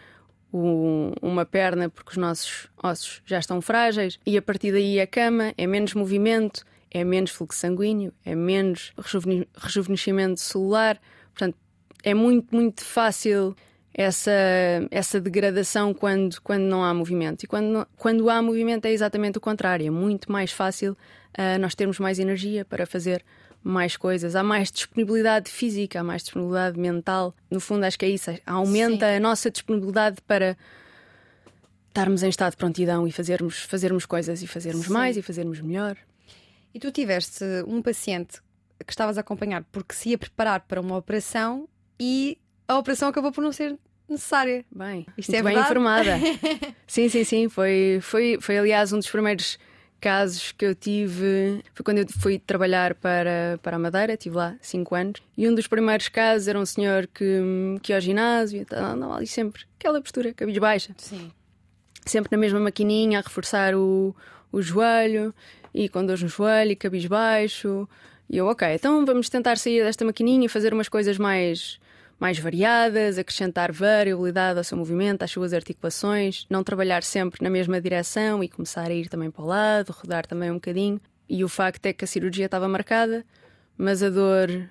o, 0.52 1.12
uma 1.22 1.44
perna 1.44 1.88
porque 1.88 2.10
os 2.10 2.16
nossos 2.16 2.68
ossos 2.82 3.22
já 3.24 3.38
estão 3.38 3.60
frágeis 3.60 4.18
e 4.26 4.36
a 4.36 4.42
partir 4.42 4.72
daí 4.72 5.00
a 5.00 5.06
cama 5.06 5.54
é 5.56 5.66
menos 5.66 5.94
movimento, 5.94 6.64
é 6.90 7.04
menos 7.04 7.30
fluxo 7.30 7.58
sanguíneo, 7.58 8.12
é 8.24 8.34
menos 8.34 8.92
rejuvenescimento 9.56 10.40
celular. 10.40 11.00
Portanto, 11.32 11.56
é 12.02 12.14
muito, 12.14 12.54
muito 12.54 12.84
fácil 12.84 13.54
essa, 13.94 14.32
essa 14.90 15.20
degradação 15.20 15.92
quando, 15.94 16.40
quando 16.40 16.62
não 16.62 16.82
há 16.82 16.92
movimento. 16.92 17.44
E 17.44 17.46
quando, 17.46 17.86
quando 17.96 18.28
há 18.30 18.42
movimento 18.42 18.86
é 18.86 18.92
exatamente 18.92 19.38
o 19.38 19.40
contrário. 19.40 19.86
É 19.86 19.90
muito 19.90 20.30
mais 20.30 20.52
fácil 20.52 20.92
uh, 20.92 21.58
nós 21.60 21.74
termos 21.74 21.98
mais 21.98 22.18
energia 22.18 22.64
para 22.64 22.86
fazer 22.86 23.24
mais 23.62 23.96
coisas. 23.96 24.34
Há 24.34 24.42
mais 24.42 24.70
disponibilidade 24.70 25.50
física, 25.50 26.00
há 26.00 26.04
mais 26.04 26.22
disponibilidade 26.22 26.78
mental. 26.78 27.34
No 27.50 27.60
fundo, 27.60 27.84
acho 27.84 27.98
que 27.98 28.04
é 28.04 28.08
isso. 28.08 28.30
Aumenta 28.46 29.06
Sim. 29.06 29.16
a 29.16 29.20
nossa 29.20 29.50
disponibilidade 29.50 30.18
para 30.26 30.56
estarmos 31.88 32.22
em 32.22 32.28
estado 32.28 32.52
de 32.52 32.56
prontidão 32.56 33.06
e 33.06 33.12
fazermos, 33.12 33.62
fazermos 33.62 34.06
coisas 34.06 34.42
e 34.42 34.46
fazermos 34.46 34.86
Sim. 34.86 34.92
mais 34.92 35.16
e 35.16 35.22
fazermos 35.22 35.60
melhor. 35.60 35.96
E 36.72 36.78
tu 36.78 36.90
tiveste 36.90 37.44
um 37.66 37.82
paciente 37.82 38.40
que 38.86 38.92
estavas 38.92 39.18
a 39.18 39.20
acompanhar 39.20 39.64
porque 39.70 39.94
se 39.94 40.10
ia 40.10 40.18
preparar 40.18 40.60
para 40.60 40.80
uma 40.80 40.96
operação 40.96 41.68
e 41.98 42.38
a 42.66 42.78
operação 42.78 43.08
acabou 43.08 43.32
por 43.32 43.42
não 43.42 43.52
ser 43.52 43.76
necessária. 44.08 44.64
Bem, 44.70 45.06
isto 45.18 45.30
é 45.30 45.42
bem 45.42 45.54
verdade? 45.54 45.66
informada. 45.66 46.18
sim, 46.86 47.08
sim, 47.08 47.24
sim. 47.24 47.48
Foi, 47.48 47.98
foi, 48.00 48.38
foi, 48.40 48.58
aliás, 48.58 48.92
um 48.92 48.98
dos 48.98 49.10
primeiros 49.10 49.58
casos 50.00 50.52
que 50.52 50.64
eu 50.64 50.74
tive. 50.74 51.62
Foi 51.74 51.84
quando 51.84 51.98
eu 51.98 52.06
fui 52.08 52.38
trabalhar 52.38 52.94
para, 52.94 53.58
para 53.62 53.76
a 53.76 53.78
Madeira, 53.78 54.14
estive 54.14 54.36
lá 54.36 54.56
cinco 54.60 54.94
anos. 54.94 55.20
E 55.36 55.48
um 55.48 55.54
dos 55.54 55.66
primeiros 55.66 56.08
casos 56.08 56.48
era 56.48 56.58
um 56.58 56.66
senhor 56.66 57.06
que, 57.06 57.24
que 57.82 57.92
ia 57.92 57.96
ao 57.96 58.00
ginásio, 58.00 58.66
andava 58.72 59.16
ali 59.16 59.26
sempre, 59.26 59.62
aquela 59.78 60.00
postura, 60.00 60.32
cabisbaixa. 60.32 60.94
Sim. 60.96 61.30
Sempre 62.06 62.30
na 62.32 62.38
mesma 62.38 62.58
maquininha, 62.58 63.18
a 63.18 63.22
reforçar 63.22 63.74
o, 63.74 64.16
o 64.50 64.62
joelho, 64.62 65.34
e 65.74 65.88
com 65.88 66.04
dores 66.04 66.22
no 66.22 66.28
joelho, 66.28 66.72
e 66.72 66.76
cabisbaixo. 66.76 67.88
E 68.28 68.36
eu, 68.36 68.46
ok, 68.46 68.74
então 68.74 69.04
vamos 69.04 69.28
tentar 69.28 69.58
sair 69.58 69.84
desta 69.84 70.04
maquininha 70.04 70.46
e 70.46 70.48
fazer 70.48 70.72
umas 70.72 70.88
coisas 70.88 71.18
mais 71.18 71.78
mais 72.20 72.38
variadas, 72.38 73.16
acrescentar 73.16 73.72
variabilidade 73.72 74.58
ao 74.58 74.64
seu 74.64 74.76
movimento, 74.76 75.22
às 75.22 75.30
suas 75.30 75.54
articulações, 75.54 76.46
não 76.50 76.62
trabalhar 76.62 77.02
sempre 77.02 77.42
na 77.42 77.48
mesma 77.48 77.80
direção 77.80 78.44
e 78.44 78.48
começar 78.48 78.90
a 78.90 78.94
ir 78.94 79.08
também 79.08 79.30
para 79.30 79.42
o 79.42 79.46
lado, 79.46 79.90
rodar 79.90 80.26
também 80.26 80.50
um 80.50 80.54
bocadinho. 80.54 81.00
E 81.26 81.42
o 81.42 81.48
facto 81.48 81.86
é 81.86 81.92
que 81.94 82.04
a 82.04 82.08
cirurgia 82.08 82.44
estava 82.44 82.68
marcada, 82.68 83.24
mas 83.78 84.02
a 84.02 84.10
dor 84.10 84.68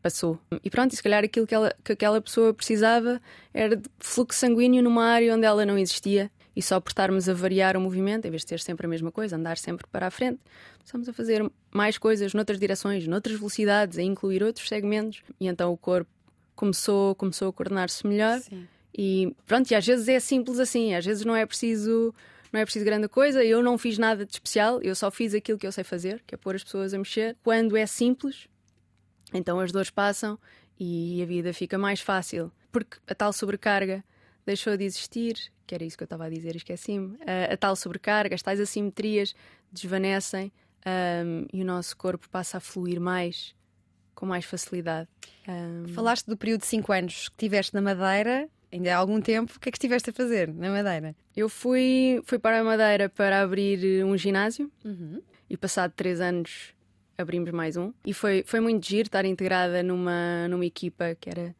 passou. 0.00 0.38
E 0.64 0.70
pronto, 0.70 0.92
e 0.92 0.96
se 0.96 1.02
calhar 1.02 1.22
aquilo 1.22 1.46
que, 1.46 1.54
ela, 1.54 1.74
que 1.84 1.92
aquela 1.92 2.20
pessoa 2.20 2.54
precisava 2.54 3.20
era 3.52 3.76
de 3.76 3.88
fluxo 3.98 4.38
sanguíneo 4.38 4.82
numa 4.82 5.04
área 5.04 5.34
onde 5.34 5.44
ela 5.44 5.66
não 5.66 5.76
existia. 5.76 6.30
E 6.56 6.62
só 6.62 6.80
por 6.80 6.90
estarmos 6.90 7.28
a 7.28 7.34
variar 7.34 7.76
o 7.76 7.80
movimento, 7.80 8.26
em 8.26 8.30
vez 8.30 8.42
de 8.42 8.48
ter 8.48 8.60
sempre 8.60 8.86
a 8.86 8.88
mesma 8.88 9.12
coisa, 9.12 9.36
andar 9.36 9.56
sempre 9.56 9.86
para 9.90 10.06
a 10.06 10.10
frente, 10.10 10.40
estamos 10.84 11.08
a 11.08 11.12
fazer 11.12 11.48
mais 11.70 11.96
coisas 11.96 12.34
noutras 12.34 12.58
direções, 12.58 13.06
noutras 13.06 13.36
velocidades, 13.36 13.98
a 13.98 14.02
incluir 14.02 14.42
outros 14.42 14.68
segmentos. 14.68 15.22
E 15.38 15.46
então 15.46 15.72
o 15.72 15.76
corpo 15.76 16.10
começou, 16.60 17.14
começou 17.14 17.48
a 17.48 17.52
coordenar-se 17.54 18.06
melhor. 18.06 18.38
Sim. 18.40 18.68
E 18.94 19.34
pronto, 19.46 19.70
e 19.70 19.74
às 19.74 19.86
vezes 19.86 20.06
é 20.08 20.20
simples 20.20 20.58
assim, 20.58 20.94
às 20.94 21.06
vezes 21.06 21.24
não 21.24 21.34
é 21.34 21.46
preciso 21.46 22.14
não 22.52 22.60
é 22.60 22.64
preciso 22.64 22.84
grande 22.84 23.08
coisa. 23.08 23.42
Eu 23.42 23.62
não 23.62 23.78
fiz 23.78 23.96
nada 23.96 24.26
de 24.26 24.32
especial, 24.32 24.82
eu 24.82 24.94
só 24.94 25.10
fiz 25.10 25.32
aquilo 25.34 25.58
que 25.58 25.66
eu 25.66 25.72
sei 25.72 25.84
fazer, 25.84 26.22
que 26.26 26.34
é 26.34 26.38
pôr 26.38 26.54
as 26.54 26.62
pessoas 26.62 26.92
a 26.92 26.98
mexer. 26.98 27.34
Quando 27.42 27.76
é 27.76 27.86
simples, 27.86 28.46
então 29.32 29.58
as 29.58 29.72
dores 29.72 29.88
passam 29.88 30.38
e 30.78 31.22
a 31.22 31.26
vida 31.26 31.54
fica 31.54 31.78
mais 31.78 32.00
fácil, 32.00 32.52
porque 32.70 32.98
a 33.06 33.14
tal 33.14 33.32
sobrecarga 33.32 34.04
deixou 34.44 34.76
de 34.76 34.84
existir, 34.84 35.36
que 35.66 35.74
era 35.74 35.84
isso 35.84 35.96
que 35.96 36.02
eu 36.02 36.06
estava 36.06 36.26
a 36.26 36.28
dizer, 36.28 36.56
esqueci-me. 36.56 37.16
A, 37.24 37.54
a, 37.54 37.56
tal 37.56 37.74
sobrecarga, 37.74 38.34
as 38.34 38.42
tais 38.42 38.60
assimetrias 38.60 39.34
desvanecem 39.72 40.52
um, 41.24 41.46
e 41.52 41.62
o 41.62 41.64
nosso 41.64 41.96
corpo 41.96 42.28
passa 42.28 42.58
a 42.58 42.60
fluir 42.60 43.00
mais 43.00 43.54
com 44.20 44.26
mais 44.26 44.44
facilidade. 44.44 45.08
Um... 45.48 45.88
Falaste 45.88 46.26
do 46.26 46.36
período 46.36 46.60
de 46.60 46.66
5 46.66 46.92
anos 46.92 47.28
que 47.30 47.36
tiveste 47.38 47.72
na 47.74 47.80
Madeira, 47.80 48.46
ainda 48.70 48.94
há 48.94 48.98
algum 48.98 49.18
tempo. 49.20 49.54
O 49.56 49.58
que 49.58 49.70
é 49.70 49.72
que 49.72 49.78
estiveste 49.78 50.10
a 50.10 50.12
fazer 50.12 50.52
na 50.52 50.70
Madeira? 50.70 51.16
Eu 51.34 51.48
fui, 51.48 52.20
fui 52.26 52.38
para 52.38 52.60
a 52.60 52.64
Madeira 52.64 53.08
para 53.08 53.40
abrir 53.40 54.04
um 54.04 54.16
ginásio 54.18 54.70
uhum. 54.84 55.22
e, 55.48 55.56
passado 55.56 55.92
3 55.96 56.20
anos, 56.20 56.74
abrimos 57.16 57.50
mais 57.50 57.78
um. 57.78 57.92
E 58.04 58.12
foi, 58.12 58.44
foi 58.46 58.60
muito 58.60 58.86
giro 58.86 59.08
estar 59.08 59.24
integrada 59.24 59.82
numa, 59.82 60.46
numa 60.48 60.66
equipa 60.66 61.16
que 61.18 61.30
era 61.30 61.56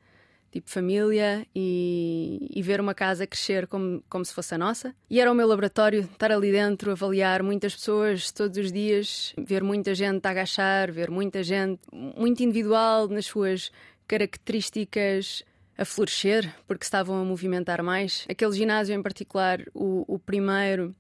tipo 0.51 0.69
família 0.69 1.47
e, 1.55 2.51
e, 2.55 2.63
ver 2.63 2.81
uma 2.81 2.95
casa 2.95 3.27
crescer 3.27 3.67
como, 3.67 4.03
como 4.09 4.25
se 4.25 4.35
fosse 4.35 4.55
a 4.55 4.59
nossa. 4.59 4.95
E 5.09 5.21
era 5.21 5.31
o 5.31 5.35
meu 5.35 5.47
laboratório, 5.47 6.01
estar 6.03 6.33
ali 6.33 6.51
dentro, 6.51 6.91
avaliar 6.91 7.43
muitas 7.43 7.75
pessoas 7.75 8.31
todos 8.33 8.59
os 8.59 8.73
dias, 8.73 9.33
ver 9.39 9.63
muita 9.63 9.95
gente 9.95 10.27
a 10.27 10.31
agachar, 10.31 10.91
ver 10.93 11.11
muita 11.11 11.43
gente 11.43 11.81
muito 11.93 12.43
individual 12.43 13.09
nas 13.09 13.27
suas 13.27 13.71
características 14.07 15.45
a 15.79 15.85
florescer, 15.85 16.53
porque 16.67 16.85
estavam 16.85 17.21
a 17.21 17.25
movimentar 17.25 17.83
mais. 17.83 18.27
Aquele 18.29 18.53
ginásio 18.53 18.95
em 18.95 19.03
particular, 19.03 19.63
o, 19.73 20.05
o 20.07 20.19
primeiro, 20.19 20.95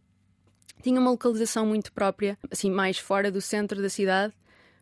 tinha 0.83 0.99
uma 0.99 1.11
localização 1.11 1.67
muito 1.67 1.93
própria, 1.93 2.39
assim, 2.51 2.71
mais 2.71 2.99
fora 2.99 3.31
do 3.31 3.41
centro 3.41 3.83
da 3.83 3.91
cidade 3.91 4.33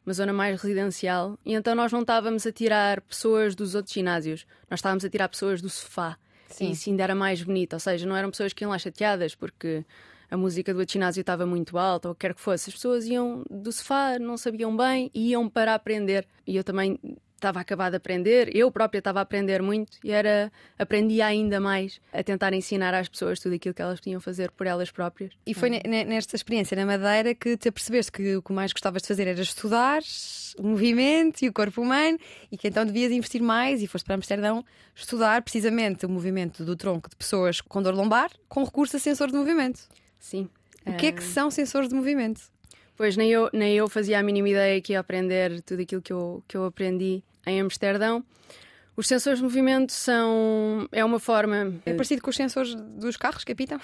uma 0.08 0.14
zona 0.14 0.32
mais 0.32 0.60
residencial, 0.60 1.38
e 1.44 1.52
então 1.52 1.74
nós 1.74 1.92
não 1.92 2.00
estávamos 2.00 2.46
a 2.46 2.52
tirar 2.52 3.02
pessoas 3.02 3.54
dos 3.54 3.74
outros 3.74 3.92
ginásios, 3.92 4.46
nós 4.70 4.78
estávamos 4.78 5.04
a 5.04 5.10
tirar 5.10 5.28
pessoas 5.28 5.60
do 5.60 5.68
sofá. 5.68 6.16
Sim. 6.48 6.68
E 6.68 6.72
isso 6.72 6.88
ainda 6.88 7.02
era 7.02 7.14
mais 7.14 7.42
bonito, 7.42 7.74
ou 7.74 7.80
seja, 7.80 8.06
não 8.06 8.16
eram 8.16 8.30
pessoas 8.30 8.54
que 8.54 8.64
iam 8.64 8.70
lá 8.70 8.78
chateadas 8.78 9.34
porque 9.34 9.84
a 10.30 10.36
música 10.36 10.72
do 10.72 10.80
outro 10.80 10.94
ginásio 10.94 11.20
estava 11.20 11.44
muito 11.44 11.76
alta 11.76 12.08
ou 12.08 12.14
quer 12.14 12.34
que 12.34 12.40
fosse. 12.40 12.70
As 12.70 12.74
pessoas 12.74 13.04
iam 13.04 13.44
do 13.50 13.70
sofá, 13.70 14.18
não 14.18 14.38
sabiam 14.38 14.74
bem, 14.74 15.10
iam 15.14 15.46
para 15.46 15.74
aprender. 15.74 16.26
E 16.46 16.56
eu 16.56 16.64
também 16.64 16.98
estava 17.38 17.60
a 17.60 17.62
acabar 17.62 17.90
de 17.90 17.96
aprender, 17.96 18.54
eu 18.54 18.70
própria 18.70 18.98
estava 18.98 19.20
a 19.20 19.22
aprender 19.22 19.62
muito 19.62 19.98
e 20.02 20.10
era 20.10 20.52
aprendia 20.78 21.26
ainda 21.26 21.60
mais 21.60 22.00
a 22.12 22.22
tentar 22.22 22.52
ensinar 22.52 22.92
às 22.94 23.08
pessoas 23.08 23.38
tudo 23.40 23.54
aquilo 23.54 23.74
que 23.74 23.80
elas 23.80 24.00
podiam 24.00 24.20
fazer 24.20 24.50
por 24.50 24.66
elas 24.66 24.90
próprias. 24.90 25.32
E 25.46 25.54
foi 25.54 25.70
nesta 25.70 26.36
experiência 26.36 26.76
na 26.76 26.84
Madeira 26.84 27.34
que 27.34 27.56
te 27.56 27.68
apercebeste 27.68 28.12
que 28.12 28.36
o 28.36 28.42
que 28.42 28.52
mais 28.52 28.72
gostavas 28.72 29.02
de 29.02 29.08
fazer 29.08 29.26
era 29.28 29.40
estudar 29.40 30.02
o 30.58 30.66
movimento 30.66 31.42
e 31.42 31.48
o 31.48 31.52
corpo 31.52 31.80
humano 31.80 32.18
e 32.50 32.56
que 32.56 32.68
então 32.68 32.84
devias 32.84 33.12
investir 33.12 33.40
mais 33.40 33.82
e 33.82 33.86
foste 33.86 34.04
para 34.04 34.16
Amsterdão 34.16 34.64
estudar 34.94 35.42
precisamente 35.42 36.04
o 36.04 36.08
movimento 36.08 36.64
do 36.64 36.74
tronco 36.76 37.08
de 37.08 37.16
pessoas 37.16 37.60
com 37.60 37.80
dor 37.80 37.94
lombar 37.94 38.30
com 38.48 38.64
recurso 38.64 38.96
a 38.96 39.00
sensor 39.00 39.28
de 39.28 39.36
movimento. 39.36 39.80
Sim. 40.18 40.48
O 40.84 40.92
que 40.94 41.06
é 41.06 41.12
que 41.12 41.22
são 41.22 41.50
sensores 41.50 41.88
de 41.88 41.94
movimento? 41.94 42.40
Pois 42.96 43.16
nem 43.16 43.30
eu, 43.30 43.48
nem 43.52 43.76
eu 43.76 43.88
fazia 43.88 44.18
a 44.18 44.22
mínima 44.22 44.48
ideia 44.48 44.80
que 44.80 44.92
ia 44.92 44.98
aprender 44.98 45.62
tudo 45.62 45.82
aquilo 45.82 46.02
que 46.02 46.12
eu, 46.12 46.42
que 46.48 46.56
eu 46.56 46.64
aprendi 46.64 47.22
em 47.46 47.60
Amsterdão. 47.60 48.24
Os 48.96 49.06
sensores 49.06 49.38
de 49.38 49.44
movimento 49.44 49.92
são. 49.92 50.88
é 50.90 51.04
uma 51.04 51.20
forma. 51.20 51.74
É 51.86 51.92
parecido 51.92 52.20
com 52.20 52.30
os 52.30 52.36
sensores 52.36 52.74
dos 52.74 53.16
carros 53.16 53.44
apitam? 53.48 53.80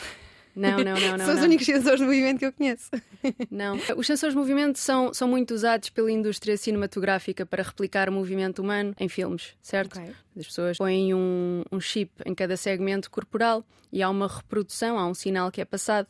Não, 0.56 0.78
não, 0.78 0.84
não. 0.84 0.94
não 1.18 1.24
são 1.24 1.34
os 1.34 1.40
não. 1.40 1.44
únicos 1.44 1.66
sensores 1.66 2.00
de 2.00 2.06
movimento 2.06 2.38
que 2.38 2.46
eu 2.46 2.52
conheço. 2.52 2.90
Não. 3.50 3.78
Os 3.96 4.06
sensores 4.06 4.34
de 4.34 4.38
movimento 4.38 4.78
são, 4.78 5.12
são 5.12 5.26
muito 5.26 5.52
usados 5.52 5.88
pela 5.88 6.10
indústria 6.10 6.56
cinematográfica 6.56 7.44
para 7.44 7.62
replicar 7.62 8.08
o 8.08 8.12
movimento 8.12 8.60
humano 8.60 8.94
em 9.00 9.08
filmes, 9.08 9.54
certo? 9.62 9.98
Okay. 9.98 10.14
As 10.38 10.46
pessoas 10.46 10.78
põem 10.78 11.14
um, 11.14 11.62
um 11.72 11.80
chip 11.80 12.12
em 12.24 12.34
cada 12.34 12.56
segmento 12.56 13.10
corporal 13.10 13.64
e 13.92 14.02
há 14.02 14.10
uma 14.10 14.28
reprodução, 14.28 14.98
há 14.98 15.06
um 15.06 15.14
sinal 15.14 15.50
que 15.50 15.60
é 15.60 15.64
passado 15.64 16.06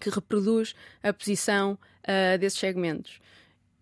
que 0.00 0.10
reproduz 0.10 0.74
a 1.02 1.12
posição 1.12 1.78
uh, 2.04 2.38
desses 2.38 2.58
segmentos. 2.58 3.20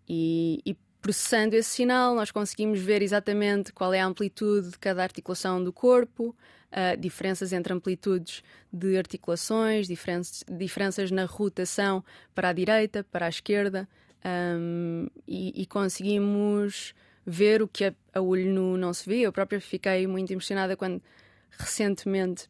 E, 0.09 0.61
e, 0.67 0.77
processando 1.05 1.55
esse 1.55 1.69
sinal, 1.69 2.15
nós 2.15 2.31
conseguimos 2.31 2.81
ver 2.81 3.03
exatamente 3.03 3.71
qual 3.75 3.93
é 3.93 4.01
a 4.01 4.07
amplitude 4.07 4.71
de 4.71 4.79
cada 4.79 5.03
articulação 5.03 5.63
do 5.63 5.71
corpo, 5.71 6.35
uh, 6.73 6.99
diferenças 6.99 7.53
entre 7.53 7.75
amplitudes 7.75 8.43
de 8.73 8.97
articulações, 8.97 9.87
diferenças, 9.87 10.43
diferenças 10.49 11.11
na 11.11 11.27
rotação 11.27 12.03
para 12.35 12.49
a 12.49 12.53
direita, 12.55 13.05
para 13.05 13.27
a 13.27 13.29
esquerda, 13.29 13.87
um, 14.25 15.07
e, 15.29 15.61
e, 15.61 15.67
conseguimos 15.67 16.95
ver 17.27 17.61
o 17.61 17.69
que 17.69 17.85
a, 17.85 17.95
a 18.15 18.23
olho 18.23 18.51
nu 18.51 18.79
não 18.79 18.95
se 18.95 19.07
vê. 19.07 19.21
Eu 19.21 19.33
própria 19.33 19.61
fiquei 19.61 20.07
muito 20.07 20.33
impressionada 20.33 20.75
quando 20.75 21.03
recentemente 21.51 22.49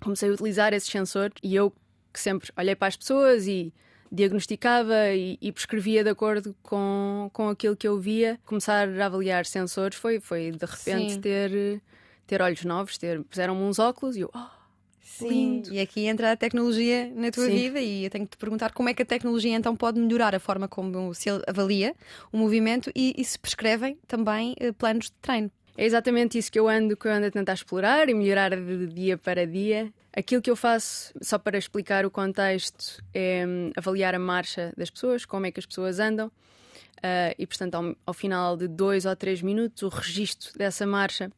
comecei 0.00 0.28
a 0.28 0.32
utilizar 0.32 0.72
esse 0.72 0.86
sensor 0.86 1.32
e 1.42 1.52
eu 1.56 1.72
que 2.12 2.20
sempre 2.20 2.48
olhei 2.56 2.76
para 2.76 2.86
as 2.86 2.96
pessoas 2.96 3.48
e 3.48 3.74
diagnosticava 4.10 5.10
e, 5.10 5.38
e, 5.40 5.52
prescrevia 5.52 6.02
de 6.02 6.10
acordo 6.10 6.54
com, 6.62 7.30
com 7.32 7.48
aquilo 7.48 7.76
que 7.76 7.86
eu 7.86 7.98
via. 7.98 8.38
Começar 8.44 8.88
a 8.88 9.06
avaliar 9.06 9.46
sensores 9.46 9.98
foi, 9.98 10.20
foi 10.20 10.50
de 10.50 10.64
repente 10.64 11.18
ter, 11.18 11.80
ter 12.26 12.42
olhos 12.42 12.64
novos, 12.64 12.98
ter, 12.98 13.22
puseram-me 13.22 13.62
uns 13.62 13.78
óculos 13.78 14.16
e 14.16 14.20
eu. 14.20 14.30
Oh, 14.34 14.56
Sim, 15.00 15.28
lindo. 15.28 15.72
e 15.72 15.80
aqui 15.80 16.06
entra 16.06 16.32
a 16.32 16.36
tecnologia 16.36 17.10
na 17.14 17.30
tua 17.30 17.46
Sim. 17.46 17.56
vida 17.56 17.80
e 17.80 18.04
eu 18.04 18.10
tenho 18.10 18.26
que 18.26 18.36
te 18.36 18.38
perguntar 18.38 18.72
como 18.72 18.88
é 18.88 18.94
que 18.94 19.02
a 19.02 19.06
tecnologia 19.06 19.56
então 19.56 19.74
pode 19.74 19.98
melhorar 19.98 20.34
a 20.34 20.40
forma 20.40 20.68
como 20.68 21.14
se 21.14 21.30
avalia 21.46 21.94
o 22.30 22.36
movimento 22.36 22.90
e, 22.94 23.14
e 23.16 23.24
se 23.24 23.38
prescrevem 23.38 23.98
também 24.06 24.54
uh, 24.60 24.74
planos 24.74 25.06
de 25.06 25.12
treino. 25.12 25.50
É 25.76 25.84
exatamente 25.84 26.38
isso 26.38 26.50
que 26.50 26.58
eu 26.58 26.68
ando, 26.68 26.96
que 26.96 27.06
eu 27.06 27.12
ando 27.12 27.26
a 27.26 27.30
tentar 27.30 27.54
explorar 27.54 28.08
e 28.08 28.14
melhorar 28.14 28.50
de 28.50 28.86
dia 28.86 29.16
para 29.16 29.46
dia. 29.46 29.92
Aquilo 30.16 30.40
que 30.40 30.50
eu 30.50 30.56
faço, 30.56 31.12
só 31.20 31.38
para 31.38 31.58
explicar 31.58 32.06
o 32.06 32.10
contexto, 32.10 33.04
é 33.12 33.44
hum, 33.46 33.70
avaliar 33.76 34.14
a 34.14 34.18
marcha 34.18 34.72
das 34.74 34.88
pessoas, 34.88 35.26
como 35.26 35.44
é 35.44 35.52
que 35.52 35.60
as 35.60 35.66
pessoas 35.66 36.00
andam. 36.00 36.28
Uh, 36.28 37.36
e, 37.38 37.46
portanto, 37.46 37.74
ao, 37.74 37.96
ao, 38.06 38.14
final 38.14 38.56
de 38.56 38.66
dois 38.66 39.04
ou 39.04 39.14
três 39.14 39.42
minutos, 39.42 39.82
o 39.82 39.88
registro 39.88 40.56
dessa 40.56 40.86
marcha 40.86 41.30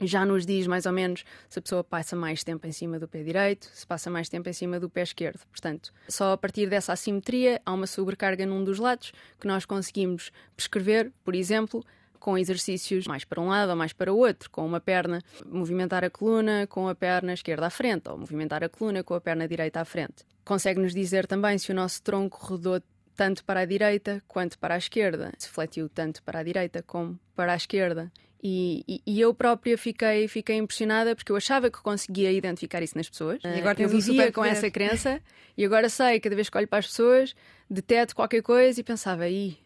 já 0.00 0.24
nos 0.24 0.46
diz 0.46 0.66
mais 0.66 0.86
ou 0.86 0.92
menos 0.92 1.24
se 1.48 1.58
a 1.58 1.62
pessoa 1.62 1.84
passa 1.84 2.16
mais 2.16 2.42
tempo 2.42 2.66
em 2.66 2.72
cima 2.72 2.98
do 2.98 3.06
pé 3.06 3.22
direito, 3.22 3.68
se 3.72 3.86
passa 3.86 4.08
mais 4.10 4.30
tempo 4.30 4.48
em 4.48 4.52
cima 4.54 4.80
do 4.80 4.88
pé 4.88 5.02
esquerdo. 5.02 5.40
Portanto, 5.50 5.92
só 6.08 6.32
a 6.32 6.38
partir 6.38 6.68
dessa 6.68 6.94
assimetria 6.94 7.60
há 7.66 7.72
uma 7.72 7.86
sobrecarga 7.86 8.46
num 8.46 8.64
dos 8.64 8.78
lados 8.78 9.12
que 9.38 9.46
nós 9.46 9.66
conseguimos 9.66 10.32
prescrever, 10.56 11.12
por 11.22 11.34
exemplo, 11.34 11.84
com 12.24 12.38
exercícios 12.38 13.06
mais 13.06 13.22
para 13.22 13.38
um 13.38 13.48
lado 13.48 13.68
ou 13.68 13.76
mais 13.76 13.92
para 13.92 14.10
o 14.10 14.16
outro, 14.16 14.50
com 14.50 14.64
uma 14.64 14.80
perna 14.80 15.22
movimentar 15.44 16.02
a 16.02 16.08
coluna 16.08 16.66
com 16.66 16.88
a 16.88 16.94
perna 16.94 17.34
esquerda 17.34 17.66
à 17.66 17.70
frente, 17.70 18.08
ou 18.08 18.16
movimentar 18.16 18.64
a 18.64 18.68
coluna 18.70 19.04
com 19.04 19.12
a 19.12 19.20
perna 19.20 19.46
direita 19.46 19.82
à 19.82 19.84
frente. 19.84 20.24
Consegue-nos 20.42 20.94
dizer 20.94 21.26
também 21.26 21.58
se 21.58 21.70
o 21.70 21.74
nosso 21.74 22.02
tronco 22.02 22.38
rodou 22.40 22.80
tanto 23.14 23.44
para 23.44 23.60
a 23.60 23.64
direita 23.66 24.22
quanto 24.26 24.58
para 24.58 24.74
a 24.74 24.78
esquerda, 24.78 25.34
se 25.36 25.50
fletiu 25.50 25.86
tanto 25.86 26.22
para 26.22 26.38
a 26.38 26.42
direita 26.42 26.82
como 26.82 27.20
para 27.36 27.52
a 27.52 27.56
esquerda. 27.56 28.10
E, 28.42 28.82
e, 28.88 29.02
e, 29.06 29.20
eu 29.20 29.34
própria 29.34 29.76
fiquei, 29.76 30.26
fiquei 30.26 30.56
impressionada 30.56 31.14
porque 31.14 31.30
eu 31.30 31.36
achava 31.36 31.70
que 31.70 31.82
conseguia 31.82 32.32
identificar 32.32 32.82
isso 32.82 32.96
nas 32.96 33.08
pessoas. 33.08 33.42
E 33.44 33.58
agora 33.58 33.82
eu 33.82 33.88
vivia 33.88 34.32
com 34.32 34.42
essa 34.42 34.70
crença 34.70 35.20
e 35.58 35.62
agora 35.64 35.90
sei, 35.90 36.20
cada 36.20 36.34
vez 36.34 36.48
que 36.48 36.56
olho 36.56 36.68
para 36.68 36.78
as 36.78 36.86
pessoas, 36.86 37.36
deteto 37.68 38.16
qualquer 38.16 38.42
coisa 38.42 38.80
e 38.80 38.82
pensava, 38.82 39.24
aí 39.24 39.58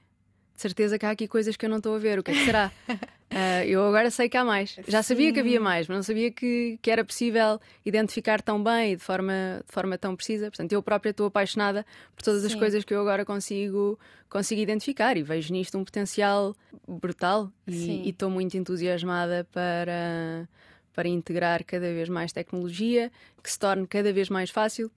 de 0.58 0.62
certeza 0.62 0.98
que 0.98 1.06
há 1.06 1.10
aqui 1.10 1.28
coisas 1.28 1.56
que 1.56 1.64
eu 1.64 1.70
não 1.70 1.76
estou 1.76 1.94
a 1.94 1.98
ver, 2.00 2.18
o 2.18 2.22
que 2.22 2.32
é 2.32 2.34
que 2.34 2.44
será? 2.44 2.72
uh, 2.90 3.62
eu 3.64 3.86
agora 3.86 4.10
sei 4.10 4.28
que 4.28 4.36
há 4.36 4.44
mais. 4.44 4.76
Já 4.88 5.04
sabia 5.04 5.28
Sim. 5.28 5.32
que 5.32 5.38
havia 5.38 5.60
mais, 5.60 5.86
mas 5.86 5.98
não 5.98 6.02
sabia 6.02 6.32
que, 6.32 6.80
que 6.82 6.90
era 6.90 7.04
possível 7.04 7.60
identificar 7.86 8.42
tão 8.42 8.60
bem 8.60 8.94
e 8.94 8.96
de 8.96 9.02
forma, 9.02 9.62
de 9.64 9.72
forma 9.72 9.96
tão 9.96 10.16
precisa. 10.16 10.50
Portanto, 10.50 10.72
eu 10.72 10.82
própria 10.82 11.10
estou 11.10 11.28
apaixonada 11.28 11.86
por 12.12 12.24
todas 12.24 12.40
Sim. 12.40 12.48
as 12.48 12.54
coisas 12.56 12.82
que 12.82 12.92
eu 12.92 13.00
agora 13.00 13.24
consigo, 13.24 13.96
consigo 14.28 14.60
identificar 14.60 15.16
e 15.16 15.22
vejo 15.22 15.52
nisto 15.52 15.78
um 15.78 15.84
potencial 15.84 16.56
brutal 16.88 17.52
e 17.64 18.08
estou 18.08 18.28
muito 18.28 18.56
entusiasmada 18.56 19.46
para, 19.52 20.48
para 20.92 21.06
integrar 21.06 21.62
cada 21.64 21.86
vez 21.86 22.08
mais 22.08 22.32
tecnologia, 22.32 23.12
que 23.44 23.48
se 23.48 23.60
torne 23.60 23.86
cada 23.86 24.12
vez 24.12 24.28
mais 24.28 24.50
fácil, 24.50 24.90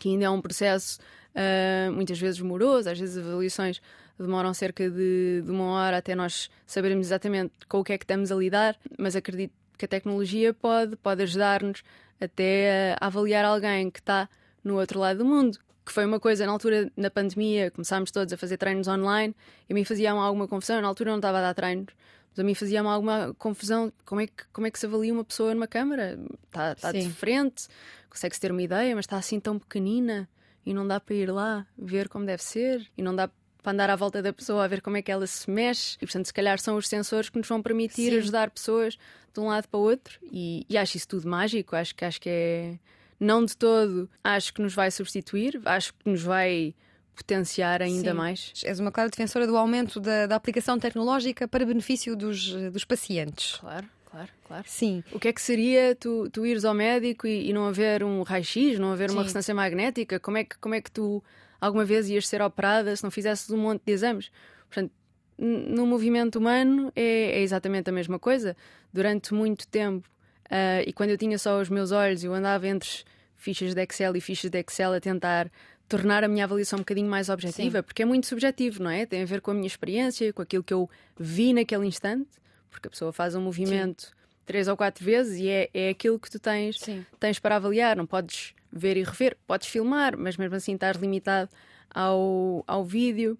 que 0.00 0.08
ainda 0.08 0.24
é 0.24 0.30
um 0.30 0.40
processo 0.40 0.98
uh, 1.34 1.92
muitas 1.92 2.18
vezes 2.18 2.40
moroso, 2.40 2.88
às 2.88 2.98
vezes 2.98 3.18
avaliações 3.18 3.82
demoram 4.24 4.52
cerca 4.52 4.90
de, 4.90 5.42
de, 5.44 5.50
uma 5.50 5.64
hora 5.72 5.98
até 5.98 6.14
nós 6.14 6.50
sabermos 6.66 7.06
exatamente 7.06 7.52
com 7.68 7.80
o 7.80 7.84
que 7.84 7.92
é 7.92 7.98
que 7.98 8.04
estamos 8.04 8.32
a 8.32 8.34
lidar, 8.34 8.76
mas 8.98 9.14
acredito 9.14 9.52
que 9.76 9.84
a 9.84 9.88
tecnologia 9.88 10.52
pode, 10.52 10.96
pode 10.96 11.22
ajudar-nos 11.22 11.82
até 12.20 12.96
a 13.00 13.06
avaliar 13.06 13.44
alguém 13.44 13.90
que 13.90 14.00
está 14.00 14.28
no 14.64 14.78
outro 14.78 14.98
lado 14.98 15.18
do 15.18 15.24
mundo. 15.24 15.58
Que 15.86 15.92
foi 15.92 16.04
uma 16.04 16.20
coisa 16.20 16.44
na 16.44 16.52
altura, 16.52 16.92
na 16.96 17.10
pandemia, 17.10 17.70
começámos 17.70 18.10
todos 18.10 18.32
a 18.32 18.36
fazer 18.36 18.58
treinos 18.58 18.88
online 18.88 19.34
e 19.68 19.72
a 19.72 19.74
mim 19.74 19.84
fazia-me 19.84 20.18
alguma 20.18 20.46
confusão. 20.46 20.82
Na 20.82 20.88
altura 20.88 21.10
não 21.10 21.18
estava 21.18 21.38
a 21.38 21.40
dar 21.40 21.54
treinos, 21.54 21.94
mas 22.30 22.38
a 22.40 22.44
mim 22.44 22.54
fazia-me 22.54 22.88
alguma 22.88 23.34
confusão. 23.38 23.90
Como 24.04 24.20
é, 24.20 24.26
que, 24.26 24.44
como 24.52 24.66
é 24.66 24.70
que 24.70 24.78
se 24.78 24.84
avalia 24.84 25.14
uma 25.14 25.24
pessoa 25.24 25.54
numa 25.54 25.66
câmara? 25.66 26.18
Está, 26.44 26.72
está 26.72 26.92
diferente, 26.92 27.68
consegue-se 28.10 28.40
ter 28.40 28.52
uma 28.52 28.62
ideia, 28.62 28.94
mas 28.94 29.04
está 29.04 29.16
assim 29.16 29.40
tão 29.40 29.58
pequenina 29.58 30.28
e 30.66 30.74
não 30.74 30.86
dá 30.86 31.00
para 31.00 31.14
ir 31.14 31.30
lá 31.30 31.66
ver 31.78 32.10
como 32.10 32.26
deve 32.26 32.42
ser 32.42 32.86
e 32.94 33.00
não 33.00 33.16
dá 33.16 33.30
para 33.62 33.72
andar 33.72 33.90
à 33.90 33.96
volta 33.96 34.22
da 34.22 34.32
pessoa 34.32 34.64
a 34.64 34.68
ver 34.68 34.80
como 34.80 34.96
é 34.96 35.02
que 35.02 35.10
ela 35.10 35.26
se 35.26 35.50
mexe. 35.50 35.96
E, 35.96 36.06
portanto, 36.06 36.26
se 36.26 36.32
calhar 36.32 36.58
são 36.58 36.76
os 36.76 36.88
sensores 36.88 37.28
que 37.28 37.38
nos 37.38 37.48
vão 37.48 37.62
permitir 37.62 38.12
Sim. 38.12 38.18
ajudar 38.18 38.50
pessoas 38.50 38.98
de 39.32 39.40
um 39.40 39.48
lado 39.48 39.68
para 39.68 39.78
o 39.78 39.82
outro. 39.82 40.18
E, 40.32 40.64
e, 40.68 40.76
acho 40.78 40.96
isso 40.96 41.08
tudo 41.08 41.28
mágico. 41.28 41.76
Acho 41.76 41.94
que, 41.94 42.04
acho 42.04 42.20
que 42.20 42.28
é. 42.30 42.78
Não 43.20 43.44
de 43.44 43.56
todo, 43.56 44.08
acho 44.22 44.54
que 44.54 44.62
nos 44.62 44.74
vai 44.74 44.92
substituir, 44.92 45.60
acho 45.64 45.92
que 45.92 46.08
nos 46.08 46.22
vai 46.22 46.72
potenciar 47.16 47.82
ainda 47.82 48.12
Sim. 48.12 48.16
mais. 48.16 48.52
És 48.64 48.78
uma 48.78 48.92
clara 48.92 49.10
defensora 49.10 49.44
do 49.44 49.56
aumento 49.56 49.98
da, 49.98 50.26
da 50.26 50.36
aplicação 50.36 50.78
tecnológica 50.78 51.48
para 51.48 51.66
benefício 51.66 52.14
dos, 52.14 52.52
dos 52.70 52.84
pacientes. 52.84 53.56
Claro. 53.56 53.88
Claro, 54.08 54.28
claro. 54.46 54.64
Sim. 54.66 55.04
O 55.12 55.18
que 55.18 55.28
é 55.28 55.32
que 55.32 55.42
seria 55.42 55.94
tu, 55.94 56.30
tu 56.30 56.46
ires 56.46 56.64
ao 56.64 56.72
médico 56.72 57.26
e, 57.26 57.50
e 57.50 57.52
não 57.52 57.66
haver 57.66 58.02
um 58.02 58.22
raio-x, 58.22 58.78
não 58.78 58.92
haver 58.92 59.10
Sim. 59.10 59.16
uma 59.16 59.22
ressonância 59.22 59.54
magnética? 59.54 60.18
Como 60.18 60.38
é, 60.38 60.44
que, 60.44 60.56
como 60.58 60.74
é 60.74 60.80
que 60.80 60.90
tu 60.90 61.22
alguma 61.60 61.84
vez 61.84 62.08
ias 62.08 62.28
ser 62.28 62.42
operada 62.42 62.94
se 62.94 63.02
não 63.02 63.10
fizesses 63.10 63.50
um 63.50 63.58
monte 63.58 63.82
de 63.84 63.92
exames. 63.92 64.30
Portanto, 64.68 64.92
no 65.38 65.86
movimento 65.86 66.36
humano 66.36 66.92
é, 66.96 67.38
é 67.38 67.40
exatamente 67.40 67.88
a 67.88 67.92
mesma 67.92 68.18
coisa. 68.18 68.56
Durante 68.92 69.32
muito 69.32 69.66
tempo, 69.68 70.08
uh, 70.46 70.82
e 70.86 70.92
quando 70.92 71.10
eu 71.10 71.18
tinha 71.18 71.38
só 71.38 71.60
os 71.60 71.68
meus 71.68 71.92
olhos, 71.92 72.24
eu 72.24 72.34
andava 72.34 72.66
entre 72.66 73.04
fichas 73.36 73.74
de 73.74 73.82
Excel 73.82 74.16
e 74.16 74.20
fichas 74.20 74.50
de 74.50 74.58
Excel 74.58 74.92
a 74.92 75.00
tentar 75.00 75.50
tornar 75.88 76.22
a 76.22 76.28
minha 76.28 76.44
avaliação 76.44 76.78
um 76.78 76.82
bocadinho 76.82 77.08
mais 77.08 77.28
objetiva, 77.28 77.78
Sim. 77.78 77.82
porque 77.82 78.02
é 78.02 78.04
muito 78.04 78.26
subjetivo, 78.26 78.82
não 78.82 78.90
é? 78.90 79.06
Tem 79.06 79.22
a 79.22 79.24
ver 79.24 79.40
com 79.40 79.52
a 79.52 79.54
minha 79.54 79.66
experiência, 79.66 80.32
com 80.32 80.42
aquilo 80.42 80.62
que 80.62 80.74
eu 80.74 80.90
vi 81.18 81.52
naquele 81.52 81.86
instante, 81.86 82.28
porque 82.68 82.88
a 82.88 82.90
pessoa 82.90 83.12
faz 83.12 83.34
um 83.34 83.40
movimento 83.40 84.02
Sim. 84.02 84.12
três 84.44 84.68
ou 84.68 84.76
quatro 84.76 85.02
vezes 85.02 85.38
e 85.40 85.48
é, 85.48 85.70
é 85.72 85.88
aquilo 85.88 86.18
que 86.18 86.30
tu 86.30 86.38
tens, 86.38 86.78
tens 87.18 87.38
para 87.38 87.56
avaliar. 87.56 87.96
Não 87.96 88.06
podes 88.06 88.54
ver 88.72 88.96
e 88.96 89.02
rever. 89.02 89.36
Podes 89.46 89.68
filmar, 89.68 90.16
mas 90.16 90.36
mesmo 90.36 90.56
assim 90.56 90.74
estás 90.74 90.96
limitado 90.96 91.50
ao, 91.90 92.64
ao 92.66 92.84
vídeo. 92.84 93.38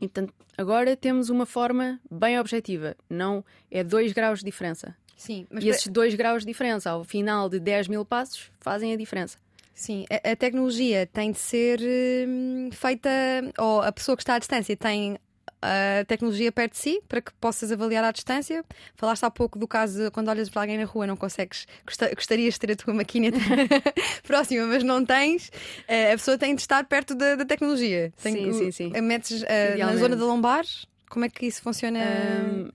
Então, 0.00 0.28
agora 0.56 0.96
temos 0.96 1.30
uma 1.30 1.46
forma 1.46 2.00
bem 2.10 2.38
objetiva. 2.38 2.96
Não 3.08 3.44
é 3.70 3.82
2 3.84 4.12
graus 4.12 4.40
de 4.40 4.44
diferença. 4.46 4.96
Sim, 5.16 5.46
mas 5.50 5.64
e 5.64 5.68
esses 5.68 5.86
2 5.86 6.14
graus 6.14 6.42
de 6.42 6.46
diferença, 6.46 6.90
ao 6.90 7.04
final 7.04 7.48
de 7.48 7.60
10 7.60 7.88
mil 7.88 8.04
passos, 8.04 8.50
fazem 8.60 8.92
a 8.92 8.96
diferença. 8.96 9.38
Sim, 9.74 10.04
a, 10.10 10.32
a 10.32 10.36
tecnologia 10.36 11.06
tem 11.06 11.32
de 11.32 11.38
ser 11.38 11.80
hum, 12.28 12.70
feita, 12.72 13.10
ou 13.58 13.82
a 13.82 13.90
pessoa 13.90 14.16
que 14.16 14.22
está 14.22 14.34
à 14.34 14.38
distância 14.38 14.76
tem 14.76 15.18
a 15.64 16.04
tecnologia 16.04 16.52
perto 16.52 16.72
de 16.72 16.78
si 16.78 17.02
para 17.08 17.20
que 17.20 17.32
possas 17.34 17.72
avaliar 17.72 18.04
à 18.04 18.12
distância. 18.12 18.64
Falaste 18.94 19.24
há 19.24 19.30
pouco 19.30 19.58
do 19.58 19.66
caso 19.66 20.10
quando 20.12 20.28
olhas 20.28 20.48
para 20.50 20.62
alguém 20.62 20.78
na 20.78 20.84
rua, 20.84 21.06
não 21.06 21.16
consegues, 21.16 21.66
gostarias 22.14 22.54
de 22.54 22.60
ter 22.60 22.72
a 22.72 22.76
tua 22.76 22.92
maquineta 22.92 23.38
próxima, 24.24 24.66
mas 24.66 24.82
não 24.82 25.04
tens. 25.04 25.48
Uh, 25.88 26.12
a 26.12 26.16
pessoa 26.16 26.38
tem 26.38 26.54
de 26.54 26.60
estar 26.60 26.84
perto 26.84 27.14
da, 27.14 27.36
da 27.36 27.44
tecnologia. 27.44 28.12
Tem, 28.22 28.34
sim, 28.34 28.52
sim, 28.52 28.70
sim. 28.70 29.00
Metes 29.00 29.42
uh, 29.42 29.78
na 29.78 29.96
zona 29.96 30.16
da 30.16 30.24
lombar. 30.24 30.64
Como 31.08 31.24
é 31.24 31.28
que 31.28 31.46
isso 31.46 31.62
funciona? 31.62 32.00
Um, 32.00 32.70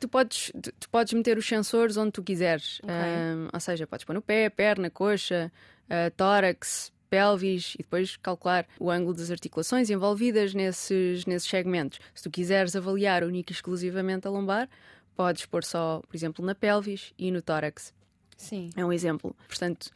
tu, 0.00 0.08
podes, 0.08 0.50
tu, 0.62 0.72
tu, 0.72 0.88
podes 0.88 1.12
meter 1.12 1.36
os 1.36 1.46
sensores 1.46 1.96
onde 1.96 2.12
tu 2.12 2.22
quiseres. 2.22 2.80
Okay. 2.82 2.94
Um, 2.94 3.48
ou 3.52 3.60
seja, 3.60 3.86
podes 3.86 4.04
pôr 4.04 4.14
no 4.14 4.22
pé, 4.22 4.48
perna, 4.48 4.88
coxa, 4.88 5.52
uh, 5.88 6.10
tórax, 6.16 6.91
pelvis 7.12 7.74
e 7.74 7.82
depois 7.82 8.16
calcular 8.16 8.66
o 8.80 8.90
ângulo 8.90 9.12
das 9.12 9.30
articulações 9.30 9.90
envolvidas 9.90 10.54
nesses, 10.54 11.26
nesses 11.26 11.46
segmentos. 11.46 11.98
Se 12.14 12.22
tu 12.22 12.30
quiseres 12.30 12.74
avaliar 12.74 13.22
única 13.22 13.52
e 13.52 13.54
exclusivamente 13.54 14.26
a 14.26 14.30
lombar, 14.30 14.66
podes 15.14 15.44
pôr 15.44 15.62
só, 15.62 16.00
por 16.08 16.16
exemplo, 16.16 16.42
na 16.42 16.54
pelvis 16.54 17.12
e 17.18 17.30
no 17.30 17.42
tórax. 17.42 17.92
Sim. 18.38 18.70
É 18.74 18.82
um 18.82 18.90
exemplo. 18.90 19.36
Portanto, 19.46 19.90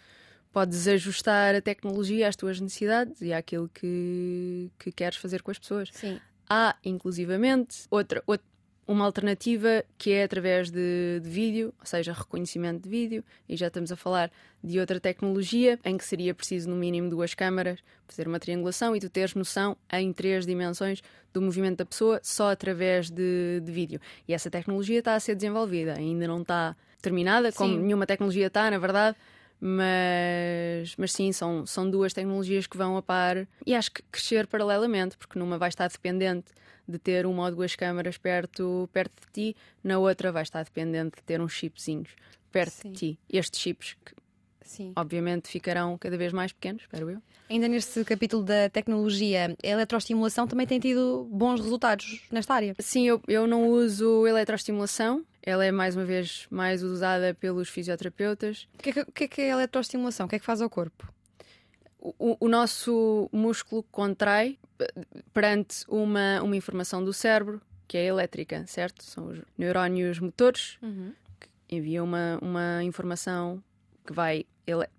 podes 0.53 0.87
ajustar 0.87 1.55
a 1.55 1.63
tecnologia 1.63 2.29
às 2.29 2.37
tuas 2.37 2.61
necessidades 2.61 3.23
e 3.23 3.33
àquilo 3.33 3.71
que, 3.73 4.71
que 4.79 4.93
queres 4.93 5.17
fazer 5.17 5.41
com 5.41 5.51
as 5.51 5.59
pessoas. 5.59 5.89
Sim. 5.95 6.21
Há, 6.47 6.77
inclusivamente, 6.85 7.87
outra, 7.91 8.23
outra 8.27 8.47
uma 8.87 9.05
alternativa 9.05 9.85
que 9.99 10.13
é 10.13 10.23
através 10.23 10.71
de, 10.71 11.21
de, 11.21 11.29
vídeo, 11.29 11.75
ou 11.81 11.87
seja, 11.87 12.13
reconhecimento 12.13 12.83
de 12.83 12.89
vídeo, 12.89 13.25
e 13.49 13.57
já 13.57 13.67
estamos 13.67 13.91
a 13.91 13.97
falar 13.97 14.31
de 14.63 14.79
outra 14.79 15.01
tecnologia 15.01 15.79
em 15.85 15.97
que 15.97 16.05
seria 16.05 16.33
preciso 16.33 16.71
no 16.71 16.77
mínimo 16.77 17.11
duas 17.11 17.35
câmaras, 17.35 17.81
fazer 18.07 18.29
uma 18.29 18.39
triangulação 18.39 18.95
e 18.95 19.01
tu 19.01 19.11
teres 19.11 19.35
noção 19.35 19.77
em 19.93 20.13
três 20.13 20.47
dimensões 20.47 21.03
do 21.33 21.43
movimento 21.43 21.79
da 21.79 21.85
pessoa 21.85 22.21
só 22.23 22.51
através 22.51 23.11
de, 23.11 23.61
de 23.63 23.73
vídeo. 23.73 24.01
E 24.29 24.33
essa 24.33 24.51
tecnologia 24.51 25.01
está 25.01 25.15
a 25.15 25.21
ser 25.21 25.35
desenvolvida, 25.35 25.95
ainda 25.95 26.27
não 26.29 26.43
está 26.43 26.77
terminada, 27.03 27.53
como 27.53 27.75
sim. 27.75 27.81
nenhuma 27.81 28.07
tecnologia 28.07 28.47
está, 28.47 28.71
na 28.71 28.79
verdade. 28.79 29.17
Mas, 29.59 30.95
mas 30.99 31.13
sim, 31.13 31.33
são, 31.33 31.65
são 31.65 31.89
duas 31.91 32.13
tecnologias 32.13 32.67
que 32.67 32.77
vão 32.77 32.97
a 32.97 33.03
par 33.03 33.49
e 33.65 33.75
acho 33.75 33.91
que 33.91 34.03
crescer 34.13 34.47
paralelamente, 34.47 35.17
porque 35.17 35.39
numa 35.39 35.57
vai 35.57 35.71
estar 35.71 35.89
dependente 35.89 36.53
de 36.89 36.99
ter 36.99 37.27
uma 37.27 37.45
ou 37.45 37.51
duas 37.51 37.75
câmaras 37.75 38.19
perto, 38.19 38.89
perto 38.93 39.15
de 39.27 39.33
ti, 39.33 39.57
na 39.83 39.99
outra 39.99 40.31
vai 40.31 40.43
estar 40.43 40.65
dependente 40.65 41.17
de 41.17 41.23
ter 41.23 41.41
uns 41.41 41.53
chipzinhos 41.53 42.11
perto 42.53 42.73
Sim. 42.73 42.93
de 42.93 42.99
ti. 42.99 43.19
Estes 43.29 43.61
chips 43.61 43.97
que 44.05 44.15
Sim. 44.63 44.93
obviamente 44.97 45.49
ficarão 45.49 45.97
cada 45.99 46.17
vez 46.17 46.33
mais 46.33 46.53
pequenos, 46.53 46.83
espero 46.83 47.11
eu. 47.11 47.23
Ainda 47.49 47.69
neste 47.69 48.05
capítulo 48.05 48.43
da 48.43 48.69
tecnologia, 48.69 49.57
a 49.63 49.67
eletroestimulação 49.67 50.49
também 50.49 50.67
tem 50.67 50.81
tido 50.81 51.29
bons 51.31 51.61
resultados 51.61 52.23
nesta 52.31 52.55
área? 52.55 52.75
Sim, 52.81 53.07
eu, 53.07 53.23
eu 53.29 53.47
não 53.47 53.69
uso 53.69 54.27
eletroestimulação. 54.27 55.25
Ela 55.43 55.65
é 55.65 55.71
mais 55.71 55.95
uma 55.95 56.05
vez 56.05 56.47
mais 56.51 56.83
usada 56.83 57.33
pelos 57.35 57.69
fisioterapeutas. 57.69 58.67
O 58.75 58.83
que, 58.83 58.91
é 58.91 59.05
que, 59.05 59.29
que 59.29 59.41
é 59.43 59.53
a 59.53 59.55
eletroestimulação? 59.55 60.27
O 60.27 60.29
que 60.29 60.35
é 60.35 60.39
que 60.41 60.45
faz 60.45 60.61
ao 60.61 60.69
corpo? 60.69 61.09
O, 62.01 62.37
o, 62.41 62.49
nosso 62.49 63.29
músculo 63.33 63.85
contrai 63.85 64.59
perante 65.33 65.85
uma, 65.89 66.43
uma 66.43 66.57
informação 66.57 67.05
do 67.05 67.13
cérebro 67.13 67.61
que 67.89 67.97
é 67.97 68.07
elétrica, 68.07 68.65
certo? 68.67 69.05
São 69.05 69.29
os 69.29 69.39
neurónios 69.57 70.19
motores 70.19 70.77
uhum. 70.83 71.13
que 71.39 71.77
enviam 71.77 72.05
uma, 72.05 72.39
uma 72.43 72.83
informação 72.83 73.63
que 74.05 74.13
vai 74.13 74.45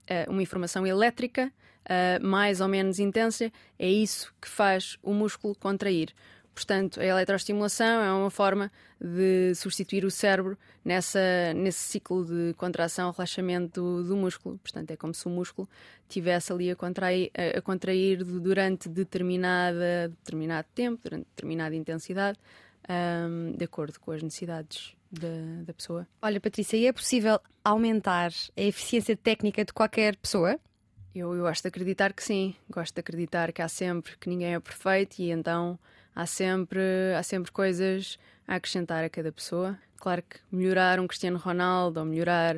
eh, 0.08 0.26
uma 0.30 0.42
informação 0.42 0.88
elétrica 0.88 1.52
uh, 1.88 2.26
mais 2.26 2.62
ou 2.62 2.68
menos 2.68 3.00
intensa, 3.00 3.52
é 3.78 3.90
isso 3.90 4.34
que 4.42 4.48
faz 4.48 4.98
o 5.02 5.14
músculo 5.14 5.56
contrair. 5.56 6.14
Portanto, 6.58 7.00
a 7.00 7.06
eletroestimulação 7.06 8.02
é 8.02 8.12
uma 8.12 8.32
forma 8.32 8.72
de 9.00 9.54
substituir 9.54 10.04
o 10.04 10.10
cérebro 10.10 10.58
nessa, 10.84 11.54
nesse 11.54 11.78
ciclo 11.78 12.26
de 12.26 12.56
contração, 12.56 13.12
relaxamento 13.12 13.80
do, 13.80 14.04
do 14.04 14.16
músculo. 14.18 14.58
Portanto, 14.58 14.90
é 14.90 14.98
como 14.98 15.14
se 15.14 15.28
o 15.28 15.30
músculo 15.30 15.70
tivesse 16.10 16.52
ali 16.52 16.72
a 16.72 16.76
contrair, 16.76 17.30
a, 17.38 17.60
a 17.60 17.62
contrair 17.62 18.24
durante 18.24 18.90
determinada, 18.90 20.10
determinado 20.10 20.68
tempo, 20.74 21.00
durante 21.04 21.28
determinada 21.36 21.76
intensidade, 21.76 22.40
um, 22.90 23.52
de 23.56 23.64
acordo 23.64 24.00
com 24.00 24.12
as 24.12 24.24
necessidades 24.24 24.96
da, 25.12 25.62
da 25.64 25.74
pessoa. 25.76 26.08
Olha, 26.20 26.42
Patrícia, 26.42 26.76
e 26.76 26.88
é 26.88 26.92
possível 26.92 27.40
aumentar 27.64 28.32
a 28.58 28.62
eficiência 28.64 29.16
técnica 29.16 29.64
de 29.64 29.72
qualquer 29.72 30.16
pessoa? 30.16 30.60
Eu, 31.14 31.36
eu 31.36 31.44
gosto 31.44 31.62
de 31.62 31.68
acreditar 31.68 32.14
que 32.14 32.24
sim. 32.24 32.56
Gosto 32.68 32.96
de 32.96 33.00
acreditar 33.02 33.54
que 33.54 33.62
há 33.62 33.68
sempre 33.68 34.18
que 34.18 34.28
ninguém 34.28 34.56
é 34.56 34.60
perfeito 34.60 35.20
e 35.20 35.30
então 35.30 35.78
há 36.18 36.26
sempre, 36.26 36.82
há 37.16 37.22
sempre 37.22 37.52
coisas 37.52 38.18
a 38.48 38.56
acrescentar 38.56 39.04
a 39.04 39.10
cada 39.10 39.32
pessoa. 39.32 39.78
Claro 39.98 40.24
que 40.24 40.40
melhorar 40.52 41.00
um 41.00 41.06
Cristiano 41.06 41.38
Ronaldo 41.38 42.00
ou 42.00 42.06
melhorar 42.08 42.58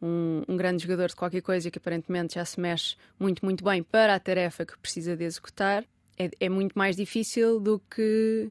um, 0.00 0.44
um, 0.48 0.56
grande 0.56 0.84
jogador 0.84 1.08
de 1.08 1.16
qualquer 1.16 1.42
coisa 1.42 1.72
que 1.72 1.78
aparentemente 1.78 2.36
já 2.36 2.44
se 2.44 2.60
mexe 2.60 2.96
muito, 3.18 3.44
muito 3.44 3.64
bem 3.64 3.82
para 3.82 4.14
a 4.14 4.20
tarefa 4.20 4.64
que 4.64 4.78
precisa 4.78 5.16
de 5.16 5.24
executar 5.24 5.84
é, 6.16 6.30
é 6.38 6.48
muito 6.48 6.78
mais 6.78 6.94
difícil 6.94 7.58
do 7.58 7.80
que, 7.90 8.48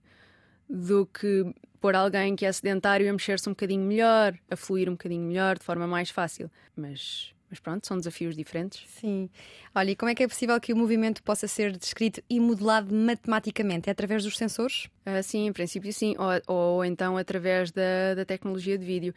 do 0.69 1.06
que 1.06 1.54
pôr 1.80 1.95
alguém 1.95 2.36
que 2.36 2.45
é 2.45 2.52
sedentário 2.52 3.10
a 3.10 3.13
mexer-se 3.13 3.48
um 3.48 3.54
bocadinho 3.54 3.86
melhor, 3.86 4.38
a 4.52 4.58
fluir 4.58 4.89
um 4.89 4.93
bocadinho 4.93 5.24
melhor, 5.24 5.58
de 5.58 5.63
forma 5.63 5.88
mais 5.88 6.10
fácil. 6.10 6.52
Mas 6.76 7.34
mas 7.49 7.59
pronto, 7.59 7.88
são 7.88 7.97
desafios 7.97 8.35
diferentes. 8.35 8.83
Sim. 8.88 9.29
Olha, 9.73 9.91
e 9.91 9.95
como 9.95 10.12
é 10.12 10.15
que 10.15 10.23
é 10.23 10.27
possível 10.27 10.59
que 10.59 10.71
o 10.71 10.75
movimento 10.75 11.23
possa 11.23 11.47
ser 11.47 11.75
descrito 11.75 12.21
e 12.29 12.39
modelado 12.39 12.93
matematicamente? 12.93 13.89
É 13.89 13.91
através 13.91 14.23
dos 14.23 14.38
sensores? 14.38 14.85
Uh, 15.05 15.23
sim, 15.23 15.47
em 15.47 15.53
princípio 15.53 15.91
sim. 15.91 16.15
Ou, 16.17 16.55
ou 16.55 16.85
então 16.85 17.17
através 17.17 17.71
da, 17.71 18.13
da 18.15 18.25
tecnologia 18.25 18.77
de 18.77 18.85
vídeo. 18.85 19.13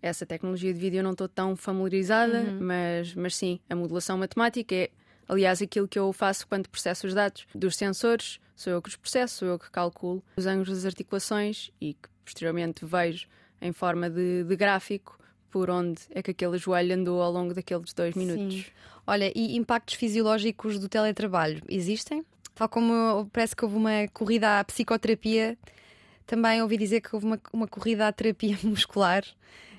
Essa 0.00 0.26
tecnologia 0.26 0.72
de 0.72 0.78
vídeo 0.78 0.98
eu 0.98 1.04
não 1.04 1.12
estou 1.12 1.28
tão 1.28 1.54
familiarizada, 1.54 2.40
uhum. 2.40 2.58
mas, 2.60 3.14
mas 3.14 3.36
sim, 3.36 3.60
a 3.70 3.76
modelação 3.76 4.18
matemática 4.18 4.74
é, 4.74 4.90
aliás, 5.28 5.62
aquilo 5.62 5.86
que 5.86 5.98
eu 5.98 6.12
faço 6.12 6.46
quando 6.46 6.68
processo 6.68 7.06
os 7.06 7.14
dados 7.14 7.46
dos 7.54 7.76
sensores. 7.76 8.40
Sou 8.56 8.72
eu 8.72 8.82
que 8.82 8.88
os 8.88 8.96
processo, 8.96 9.38
sou 9.38 9.48
eu 9.48 9.58
que 9.58 9.70
calculo 9.70 10.22
os 10.36 10.46
ângulos 10.46 10.68
das 10.70 10.84
articulações 10.84 11.70
e 11.80 11.94
que 11.94 12.08
posteriormente 12.24 12.84
vejo 12.84 13.26
em 13.60 13.72
forma 13.72 14.10
de, 14.10 14.44
de 14.44 14.56
gráfico 14.56 15.18
por 15.52 15.68
onde 15.68 16.00
é 16.10 16.22
que 16.22 16.30
aquele 16.30 16.56
joelho 16.56 16.94
andou 16.94 17.20
ao 17.22 17.30
longo 17.30 17.52
daqueles 17.52 17.92
dois 17.92 18.14
minutos. 18.16 18.54
Sim. 18.54 18.64
Olha, 19.06 19.30
e 19.36 19.54
impactos 19.54 19.94
fisiológicos 19.94 20.78
do 20.78 20.88
teletrabalho 20.88 21.62
existem? 21.68 22.24
Tal 22.54 22.68
como 22.68 23.28
parece 23.32 23.54
que 23.54 23.64
houve 23.64 23.76
uma 23.76 24.08
corrida 24.12 24.58
à 24.58 24.64
psicoterapia, 24.64 25.58
também 26.26 26.62
ouvi 26.62 26.78
dizer 26.78 27.02
que 27.02 27.14
houve 27.14 27.26
uma, 27.26 27.40
uma 27.52 27.68
corrida 27.68 28.08
à 28.08 28.12
terapia 28.12 28.58
muscular 28.64 29.22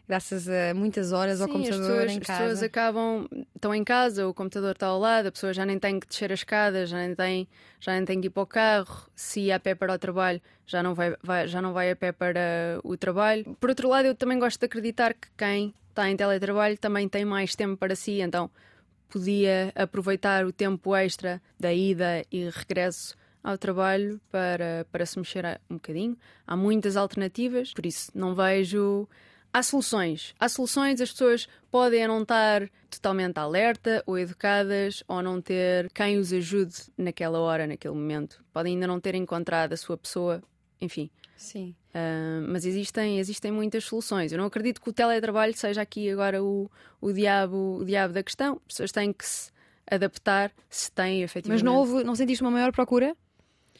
graças 0.07 0.47
a 0.49 0.73
muitas 0.73 1.11
horas 1.11 1.37
Sim, 1.37 1.43
ao 1.43 1.49
computador 1.49 1.87
pessoas, 1.87 2.11
em 2.11 2.19
casa. 2.19 2.33
As 2.33 2.39
pessoas 2.39 2.63
acabam, 2.63 3.27
estão 3.55 3.73
em 3.73 3.83
casa, 3.83 4.27
o 4.27 4.33
computador 4.33 4.71
está 4.71 4.87
ao 4.87 4.99
lado, 4.99 5.27
a 5.27 5.31
pessoa 5.31 5.53
já 5.53 5.65
nem 5.65 5.79
tem 5.79 5.99
que 5.99 6.07
descer 6.07 6.31
a 6.31 6.33
escada, 6.33 6.85
já 6.85 6.97
nem 6.97 7.15
tem, 7.15 7.47
já 7.79 7.93
nem 7.93 8.05
tem 8.05 8.21
que 8.21 8.27
ir 8.27 8.29
para 8.29 8.43
o 8.43 8.45
carro, 8.45 9.09
se 9.15 9.41
ia 9.41 9.55
a 9.55 9.59
pé 9.59 9.75
para 9.75 9.93
o 9.93 9.97
trabalho, 9.97 10.41
já 10.65 10.83
não 10.83 10.93
vai, 10.93 11.15
vai, 11.23 11.47
já 11.47 11.61
não 11.61 11.73
vai 11.73 11.91
a 11.91 11.95
pé 11.95 12.11
para 12.11 12.79
o 12.83 12.97
trabalho. 12.97 13.55
Por 13.59 13.69
outro 13.69 13.89
lado, 13.89 14.05
eu 14.05 14.15
também 14.15 14.39
gosto 14.39 14.59
de 14.59 14.65
acreditar 14.65 15.13
que 15.13 15.27
quem 15.37 15.73
está 15.89 16.09
em 16.09 16.17
teletrabalho 16.17 16.77
também 16.77 17.07
tem 17.07 17.23
mais 17.23 17.55
tempo 17.55 17.77
para 17.77 17.95
si, 17.95 18.19
então 18.19 18.49
podia 19.09 19.71
aproveitar 19.75 20.43
o 20.43 20.51
tempo 20.51 20.95
extra 20.95 21.41
da 21.59 21.71
ida 21.71 22.23
e 22.31 22.49
regresso 22.49 23.15
ao 23.43 23.57
trabalho 23.57 24.19
para, 24.31 24.87
para 24.91 25.05
se 25.05 25.19
mexer 25.19 25.59
um 25.69 25.75
bocadinho. 25.75 26.17
Há 26.47 26.55
muitas 26.55 26.97
alternativas, 26.97 27.73
por 27.73 27.85
isso 27.85 28.09
não 28.15 28.33
vejo 28.33 29.07
há 29.53 29.61
soluções. 29.61 30.33
Há 30.39 30.49
soluções, 30.49 30.99
as 30.99 31.11
pessoas 31.11 31.47
podem 31.69 32.07
não 32.07 32.23
estar 32.23 32.67
totalmente 32.89 33.37
alerta 33.37 34.03
ou 34.05 34.17
educadas 34.17 35.03
ou 35.07 35.21
não 35.21 35.39
ter 35.39 35.91
quem 35.93 36.17
os 36.17 36.33
ajude 36.33 36.75
naquela 36.97 37.39
hora, 37.39 37.67
naquele 37.67 37.93
momento. 37.93 38.43
Podem 38.51 38.73
ainda 38.73 38.87
não 38.87 38.99
ter 38.99 39.13
encontrado 39.13 39.73
a 39.73 39.77
sua 39.77 39.97
pessoa, 39.97 40.41
enfim. 40.81 41.09
Sim. 41.37 41.75
Uh, 41.89 42.47
mas 42.47 42.65
existem, 42.65 43.19
existem 43.19 43.51
muitas 43.51 43.83
soluções. 43.83 44.31
Eu 44.31 44.37
não 44.37 44.45
acredito 44.45 44.81
que 44.81 44.89
o 44.89 44.93
teletrabalho 44.93 45.55
seja 45.55 45.81
aqui 45.81 46.09
agora 46.09 46.43
o, 46.43 46.69
o, 46.99 47.11
diabo, 47.11 47.77
o 47.79 47.85
diabo 47.85 48.13
da 48.13 48.23
questão. 48.23 48.53
As 48.67 48.73
pessoas 48.73 48.91
têm 48.91 49.13
que 49.13 49.25
se 49.25 49.51
adaptar 49.89 50.51
se 50.69 50.91
têm 50.91 51.21
efetivamente. 51.21 51.63
Mas 51.63 51.71
não, 51.71 51.77
houve, 51.77 52.03
não 52.03 52.15
sentiste 52.15 52.41
uma 52.41 52.51
maior 52.51 52.71
procura? 52.71 53.15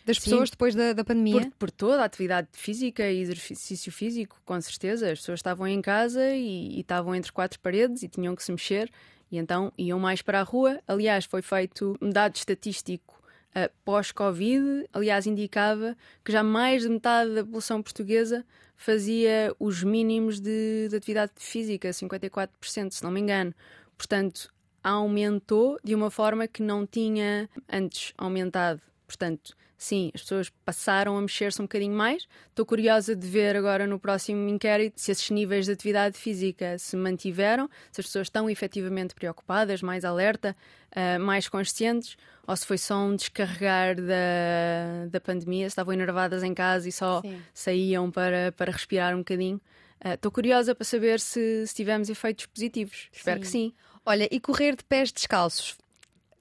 Das 0.05 0.17
Sim, 0.17 0.31
pessoas 0.31 0.49
depois 0.49 0.75
da, 0.75 0.93
da 0.93 1.03
pandemia? 1.03 1.41
Por, 1.41 1.51
por, 1.51 1.71
toda 1.71 2.01
a 2.01 2.05
atividade 2.05 2.47
física 2.51 3.09
e 3.09 3.21
exercício 3.21 3.91
físico, 3.91 4.41
com 4.45 4.59
certeza. 4.59 5.11
As 5.11 5.19
pessoas 5.19 5.39
estavam 5.39 5.67
em 5.67 5.81
casa 5.81 6.35
e, 6.35 6.77
e 6.77 6.79
estavam 6.81 7.15
entre 7.15 7.31
quatro 7.31 7.59
paredes 7.59 8.03
e 8.03 8.07
tinham 8.07 8.35
que 8.35 8.43
se 8.43 8.51
mexer 8.51 8.91
e 9.31 9.37
então 9.37 9.71
iam 9.77 9.99
mais 9.99 10.21
para 10.21 10.39
a 10.39 10.43
rua. 10.43 10.79
Aliás, 10.87 11.25
foi 11.25 11.41
feito 11.41 11.97
um 12.01 12.09
dado 12.09 12.35
estatístico 12.35 13.21
uh, 13.55 13.71
pós-Covid, 13.83 14.87
aliás, 14.93 15.25
indicava 15.25 15.97
que 16.23 16.31
já 16.31 16.43
mais 16.43 16.83
de 16.83 16.89
metade 16.89 17.33
da 17.33 17.43
população 17.43 17.81
portuguesa 17.81 18.45
fazia 18.75 19.55
os 19.59 19.83
mínimos 19.83 20.39
de, 20.39 20.87
de 20.89 20.95
atividade 20.95 21.31
física, 21.37 21.89
54%, 21.89 22.91
se 22.91 23.03
não 23.03 23.11
me 23.11 23.21
engano. 23.21 23.53
Portanto, 23.97 24.53
aumentou 24.83 25.79
de 25.83 25.95
uma 25.95 26.11
forma 26.11 26.47
que 26.47 26.61
não 26.61 26.85
tinha 26.85 27.49
antes 27.71 28.13
aumentado 28.17 28.81
Portanto, 29.13 29.55
sim, 29.83 30.11
as 30.13 30.21
pessoas 30.21 30.49
passaram 30.63 31.17
a 31.17 31.21
mexer-se 31.21 31.61
um 31.61 31.65
bocadinho 31.65 31.95
mais. 31.95 32.25
Estou 32.49 32.65
curiosa 32.65 33.15
de 33.15 33.27
ver 33.27 33.55
agora 33.55 33.85
no 33.85 33.99
próximo 33.99 34.47
inquérito 34.47 34.99
se 34.99 35.11
esses 35.11 35.29
níveis 35.29 35.65
de 35.65 35.73
atividade 35.73 36.17
física 36.17 36.77
se 36.77 36.95
mantiveram, 36.95 37.69
se 37.91 37.99
as 37.99 38.07
pessoas 38.07 38.27
estão 38.27 38.49
efetivamente 38.49 39.13
preocupadas, 39.13 39.81
mais 39.81 40.05
alerta, 40.05 40.55
uh, 40.95 41.19
mais 41.19 41.49
conscientes, 41.49 42.15
ou 42.47 42.55
se 42.55 42.65
foi 42.65 42.77
só 42.77 42.97
um 42.97 43.15
descarregar 43.15 43.95
da, 43.95 45.07
da 45.09 45.19
pandemia, 45.19 45.65
se 45.65 45.73
estavam 45.73 45.93
enervadas 45.93 46.43
em 46.43 46.53
casa 46.53 46.87
e 46.87 46.91
só 46.91 47.21
sim. 47.21 47.41
saíam 47.53 48.09
para, 48.09 48.53
para 48.53 48.71
respirar 48.71 49.13
um 49.13 49.19
bocadinho. 49.19 49.59
Estou 50.03 50.29
uh, 50.29 50.33
curiosa 50.33 50.73
para 50.73 50.85
saber 50.85 51.19
se, 51.19 51.65
se 51.67 51.75
tivemos 51.75 52.09
efeitos 52.09 52.45
positivos. 52.45 53.09
Espero 53.11 53.39
que 53.39 53.47
sim. 53.47 53.73
Olha, 54.05 54.27
e 54.29 54.39
correr 54.39 54.75
de 54.75 54.83
pés 54.83 55.11
descalços 55.11 55.77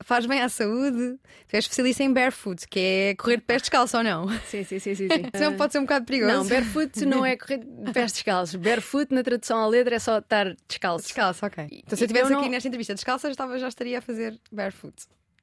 faz 0.03 0.27
bem 0.27 0.41
à 0.41 0.49
saúde. 0.49 1.19
Tu 1.49 1.55
és 1.55 1.65
especialista 1.65 2.03
em 2.03 2.13
barefoot, 2.13 2.67
que 2.69 2.79
é 2.79 3.15
correr 3.15 3.37
de 3.37 3.43
pés 3.43 3.63
descalços 3.63 3.95
ou 3.95 4.03
não? 4.03 4.29
Sim, 4.47 4.65
sim, 4.65 4.79
sim. 4.79 4.95
sim, 4.95 5.09
sim. 5.09 5.09
Senão 5.35 5.57
pode 5.57 5.73
ser 5.73 5.79
um 5.79 5.83
bocado 5.83 6.05
perigoso. 6.07 6.33
Não, 6.33 6.47
barefoot 6.47 7.05
não 7.05 7.27
é 7.27 7.37
correr 7.37 7.59
de 7.59 7.93
pés 7.93 8.13
descalços. 8.13 8.55
Barefoot, 8.57 9.13
na 9.15 9.23
tradução 9.23 9.59
à 9.59 9.67
letra, 9.67 9.97
é 9.97 9.99
só 9.99 10.19
estar 10.19 10.55
descalço. 10.69 11.07
Descalço, 11.07 11.45
ok. 11.45 11.65
Então 11.71 11.97
se 11.97 12.05
eu 12.05 12.07
estivesse 12.07 12.33
aqui 12.33 12.43
não... 12.43 12.49
nesta 12.51 12.69
entrevista 12.69 12.95
descalça, 12.95 13.33
já, 13.33 13.59
já 13.59 13.69
estaria 13.69 13.99
a 13.99 14.01
fazer 14.01 14.39
barefoot. 14.51 14.95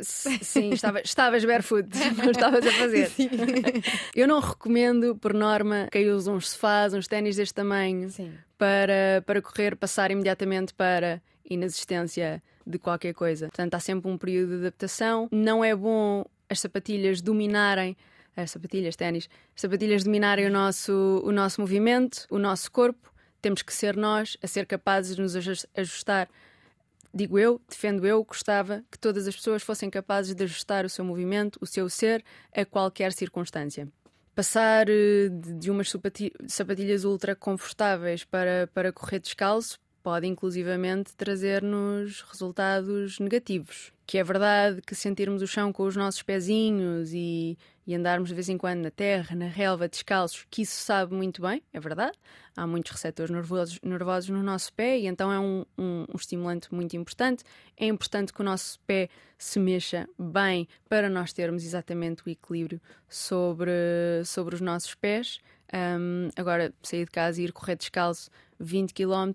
Sim, 0.02 0.72
estava, 0.72 1.02
estavas 1.02 1.44
barefoot, 1.44 1.90
não 2.18 2.32
estavas 2.32 2.66
a 2.66 2.72
fazer. 2.72 3.10
Sim. 3.10 3.30
Eu 4.16 4.28
não 4.28 4.40
recomendo, 4.40 5.16
por 5.18 5.34
norma, 5.34 5.90
quem 5.92 6.10
usa 6.10 6.32
uns 6.32 6.50
sofás, 6.52 6.94
uns 6.94 7.08
ténis 7.08 7.36
deste 7.36 7.54
tamanho, 7.54 8.10
Sim. 8.10 8.32
Para, 8.58 9.22
para 9.26 9.42
correr, 9.42 9.76
passar 9.76 10.10
imediatamente 10.12 10.74
para 10.74 11.22
inexistência 11.50 12.42
de 12.70 12.78
qualquer 12.78 13.14
coisa. 13.14 13.48
Portanto, 13.48 13.74
há 13.74 13.80
sempre 13.80 14.10
um 14.10 14.18
período 14.18 14.52
de 14.52 14.68
adaptação. 14.68 15.28
Não 15.32 15.64
é 15.64 15.76
bom 15.76 16.24
as 16.48 16.60
sapatilhas 16.60 17.22
dominarem 17.22 17.98
as 18.36 18.52
sapatilhas, 18.52 18.96
ténis, 18.96 19.30
as 19.54 19.62
sapatilhas 19.62 20.04
dominarem 20.04 20.46
o 20.46 20.52
nosso, 20.52 21.22
o 21.26 21.32
nosso 21.32 21.60
movimento, 21.60 22.26
o 22.30 22.38
nosso 22.38 22.72
corpo. 22.72 23.12
Temos 23.42 23.62
que 23.62 23.74
ser 23.74 23.98
nós 23.98 24.38
a 24.42 24.48
ser 24.48 24.66
capazes 24.66 25.16
de 25.16 25.22
nos 25.22 25.36
ajustar. 25.76 26.30
Digo 27.14 27.40
eu, 27.40 27.60
defendo 27.68 28.06
eu, 28.06 28.24
gostava 28.24 28.84
que 28.92 29.00
todas 29.00 29.28
as 29.28 29.36
pessoas 29.36 29.64
fossem 29.64 29.90
capazes 29.90 30.36
de 30.36 30.44
ajustar 30.44 30.86
o 30.86 30.90
seu 30.90 31.04
movimento, 31.04 31.58
o 31.60 31.66
seu 31.66 31.90
ser, 31.90 32.24
a 32.56 32.64
qualquer 32.64 33.12
circunstância. 33.12 33.88
Passar 34.36 34.88
eh, 34.90 35.30
de 35.58 35.72
umas 35.72 35.92
sapatilhas 36.48 37.04
ultra 37.04 37.36
confortáveis 37.36 38.24
para, 38.24 38.70
para 38.74 38.94
correr 38.94 39.20
descalço 39.20 39.80
pode 40.04 40.28
inclusivamente 40.28 41.14
trazer-nos 41.16 42.22
resultados 42.22 43.20
negativos. 43.20 43.92
Que 44.06 44.18
é 44.18 44.24
verdade 44.24 44.82
que 44.82 44.96
sentirmos 44.96 45.42
o 45.42 45.48
chão 45.48 45.72
com 45.72 45.84
os 45.84 45.96
nossos 45.96 46.24
pezinhos 46.24 47.14
e, 47.14 47.58
e, 47.86 47.94
andarmos 47.94 48.30
de 48.30 48.36
vez 48.36 48.50
em 48.50 48.58
quando 48.58 48.80
na 48.80 48.90
terra, 48.90 49.36
na 49.36 49.46
relva, 49.46 49.88
descalços, 49.88 50.48
que 50.50 50.64
isso 50.64 50.82
sabe 50.82 51.14
muito 51.14 51.42
bem, 51.42 51.62
é 51.72 51.80
verdade. 51.80 52.18
Há 52.56 52.66
muitos 52.66 52.92
receptores 52.92 53.30
nervosos, 53.30 53.80
nervosos 53.84 54.30
no 54.32 54.42
nosso 54.42 54.74
pé 54.74 54.98
e 54.98 55.06
então 55.06 55.32
é 55.32 55.40
um, 55.40 55.64
um, 55.78 56.06
um 56.12 56.16
estimulante 56.16 56.74
muito 56.74 56.96
importante. 56.96 57.44
É 57.78 57.86
importante 57.86 58.34
que 58.34 58.42
o 58.42 58.44
nosso 58.44 58.80
pé 58.88 59.10
se 59.38 59.60
mexa 59.60 60.10
bem 60.18 60.68
para 60.90 61.08
nós 61.08 61.32
termos 61.32 61.64
exatamente 61.64 62.24
o 62.26 62.30
equilíbrio 62.30 62.82
sobre, 63.08 63.72
sobre 64.26 64.56
os 64.56 64.62
nossos 64.62 64.96
pés. 64.96 65.40
Um, 65.72 66.30
agora, 66.36 66.74
sair 66.82 67.06
de 67.06 67.12
casa 67.12 67.40
e 67.40 67.46
ir 67.46 67.52
correr 67.52 67.76
descalço 67.76 68.32
20 68.60 68.92
km 68.94 69.32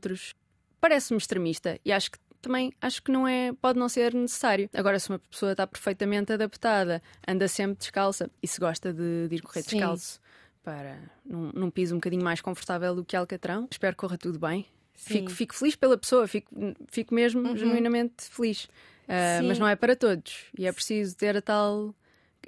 parece-me 0.84 1.16
extremista 1.16 1.80
e 1.82 1.90
acho 1.90 2.10
que 2.10 2.18
também 2.42 2.70
acho 2.78 3.02
que 3.02 3.10
não 3.10 3.26
é, 3.26 3.54
pode 3.54 3.78
não 3.78 3.88
ser 3.88 4.12
necessário. 4.12 4.68
Agora, 4.74 4.98
se 4.98 5.08
uma 5.08 5.18
pessoa 5.18 5.52
está 5.52 5.66
perfeitamente 5.66 6.30
adaptada, 6.30 7.02
anda 7.26 7.48
sempre 7.48 7.78
descalça 7.78 8.30
e 8.42 8.46
se 8.46 8.60
gosta 8.60 8.92
de, 8.92 9.26
de 9.28 9.36
ir 9.36 9.40
correr 9.40 9.62
Sim. 9.62 9.78
descalço 9.78 10.20
para 10.62 10.98
num, 11.24 11.50
num, 11.54 11.70
piso 11.70 11.94
um 11.94 11.96
bocadinho 11.96 12.22
mais 12.22 12.42
confortável 12.42 12.94
do 12.94 13.02
que 13.02 13.16
Alcatrão, 13.16 13.66
espero 13.70 13.94
que 13.96 14.00
corra 14.00 14.18
tudo 14.18 14.38
bem. 14.38 14.66
Fico, 14.92 15.30
fico, 15.30 15.54
feliz 15.54 15.74
pela 15.74 15.96
pessoa, 15.96 16.28
fico, 16.28 16.54
fico 16.88 17.14
mesmo 17.14 17.40
uhum. 17.48 17.56
genuinamente 17.56 18.24
feliz. 18.28 18.64
Uh, 19.04 19.42
mas 19.48 19.58
não 19.58 19.66
é 19.66 19.74
para 19.74 19.96
todos 19.96 20.44
e 20.58 20.66
é 20.66 20.72
preciso 20.72 21.16
ter 21.16 21.34
a 21.34 21.40
tal 21.40 21.94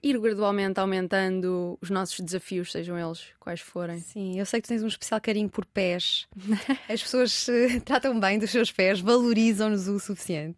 ir 0.03 0.19
gradualmente 0.19 0.79
aumentando 0.81 1.79
os 1.81 1.91
nossos 1.91 2.21
desafios, 2.21 2.73
sejam 2.73 2.99
eles 2.99 3.27
quais 3.39 3.61
forem. 3.61 4.01
Sim, 4.01 4.39
eu 4.39 4.47
sei 4.47 4.61
que 4.61 4.69
tu 4.69 4.71
tens 4.71 4.83
um 4.83 4.89
especial 4.89 5.21
carinho 5.21 5.49
por 5.49 5.65
pés. 5.67 6.27
As 6.89 7.03
pessoas 7.03 7.49
uh, 7.49 7.81
tratam 7.85 8.19
bem 8.19 8.39
dos 8.39 8.51
seus 8.51 8.71
pés, 8.71 9.01
valorizam-nos 9.01 9.89
o 9.89 9.99
suficiente. 9.99 10.57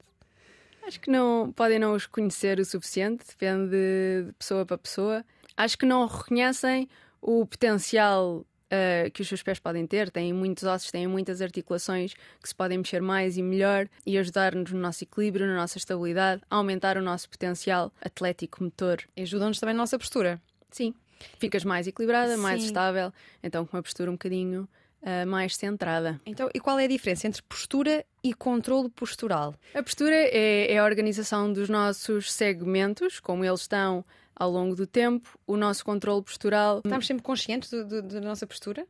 Acho 0.86 1.00
que 1.00 1.10
não 1.10 1.52
podem 1.52 1.78
não 1.78 1.92
os 1.92 2.06
conhecer 2.06 2.58
o 2.58 2.64
suficiente, 2.64 3.24
depende 3.28 3.70
de 3.70 4.32
pessoa 4.38 4.64
para 4.64 4.78
pessoa. 4.78 5.24
Acho 5.56 5.76
que 5.76 5.84
não 5.84 6.06
reconhecem 6.06 6.88
o 7.20 7.44
potencial 7.44 8.46
uh, 8.68 9.10
que 9.10 9.22
os 9.22 9.28
seus 9.28 9.42
pés 9.42 9.58
podem 9.58 9.86
ter. 9.86 10.10
Têm 10.10 10.32
muitos 10.32 10.64
ossos, 10.64 10.90
têm 10.90 11.06
muitas 11.06 11.40
articulações 11.40 12.14
que 12.42 12.48
se 12.48 12.54
podem 12.54 12.78
mexer 12.78 13.02
mais 13.02 13.36
e 13.36 13.42
melhor 13.42 13.88
e 14.06 14.16
ajudar-nos 14.18 14.72
no 14.72 14.80
nosso 14.80 15.04
equilíbrio, 15.04 15.46
na 15.46 15.56
nossa 15.56 15.78
estabilidade, 15.78 16.42
aumentar 16.50 16.96
o 16.96 17.02
nosso 17.02 17.28
potencial 17.28 17.92
atlético 18.00 18.62
motor. 18.62 19.02
E 19.16 19.22
ajudam-nos 19.22 19.58
também 19.58 19.74
na 19.74 19.82
nossa 19.82 19.98
postura. 19.98 20.40
Sim. 20.70 20.94
Ficas 21.38 21.64
mais 21.64 21.86
equilibrada, 21.86 22.36
Sim. 22.36 22.42
mais 22.42 22.62
estável, 22.62 23.12
então 23.42 23.66
com 23.66 23.76
uma 23.76 23.82
postura 23.82 24.10
um 24.10 24.14
bocadinho 24.14 24.68
Uh, 25.00 25.24
mais 25.24 25.54
centrada. 25.54 26.20
Então, 26.26 26.50
e 26.52 26.58
qual 26.58 26.76
é 26.76 26.84
a 26.84 26.88
diferença 26.88 27.28
entre 27.28 27.40
postura 27.42 28.04
e 28.20 28.34
controle 28.34 28.90
postural? 28.90 29.54
A 29.72 29.80
postura 29.80 30.12
é, 30.12 30.72
é, 30.72 30.78
a 30.78 30.84
organização 30.84 31.52
dos 31.52 31.68
nossos 31.68 32.32
segmentos, 32.32 33.20
como 33.20 33.44
eles 33.44 33.60
estão 33.60 34.04
ao 34.38 34.50
longo 34.50 34.74
do 34.74 34.86
tempo, 34.86 35.38
o 35.46 35.56
nosso 35.56 35.84
controle 35.84 36.22
postural. 36.22 36.78
Estamos 36.84 37.06
sempre 37.06 37.22
conscientes 37.22 37.70
do, 37.70 37.84
do, 37.84 38.02
da 38.02 38.20
nossa 38.20 38.46
postura? 38.46 38.86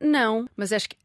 Não, 0.00 0.48
mas 0.56 0.72
acho 0.72 0.88
que 0.88 0.96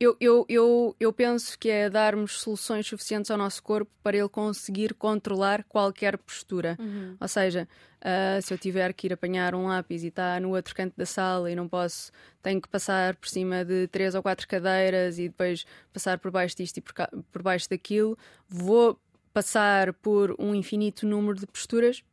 eu, 0.00 0.16
eu, 0.20 0.46
eu, 0.48 0.96
eu 1.00 1.12
penso 1.12 1.58
que 1.58 1.68
é 1.68 1.90
darmos 1.90 2.40
soluções 2.40 2.86
suficientes 2.86 3.30
ao 3.32 3.36
nosso 3.36 3.60
corpo 3.60 3.90
para 4.00 4.16
ele 4.16 4.28
conseguir 4.28 4.94
controlar 4.94 5.64
qualquer 5.64 6.16
postura. 6.16 6.76
Uhum. 6.78 7.16
Ou 7.20 7.26
seja, 7.26 7.68
uh, 7.98 8.40
se 8.40 8.54
eu 8.54 8.58
tiver 8.58 8.92
que 8.92 9.08
ir 9.08 9.12
apanhar 9.12 9.56
um 9.56 9.66
lápis 9.66 10.04
e 10.04 10.06
está 10.06 10.38
no 10.38 10.54
outro 10.54 10.72
canto 10.72 10.94
da 10.96 11.04
sala 11.04 11.50
e 11.50 11.56
não 11.56 11.68
posso, 11.68 12.12
tenho 12.40 12.60
que 12.60 12.68
passar 12.68 13.16
por 13.16 13.28
cima 13.28 13.64
de 13.64 13.88
três 13.88 14.14
ou 14.14 14.22
quatro 14.22 14.46
cadeiras 14.46 15.18
e 15.18 15.28
depois 15.28 15.66
passar 15.92 16.18
por 16.18 16.30
baixo 16.30 16.56
disto 16.56 16.76
e 16.76 16.80
por, 16.80 16.94
por 17.32 17.42
baixo 17.42 17.68
daquilo, 17.68 18.16
vou 18.48 19.00
passar 19.32 19.92
por 19.94 20.34
um 20.38 20.54
infinito 20.54 21.06
número 21.06 21.40
de 21.40 21.46
posturas 21.46 22.04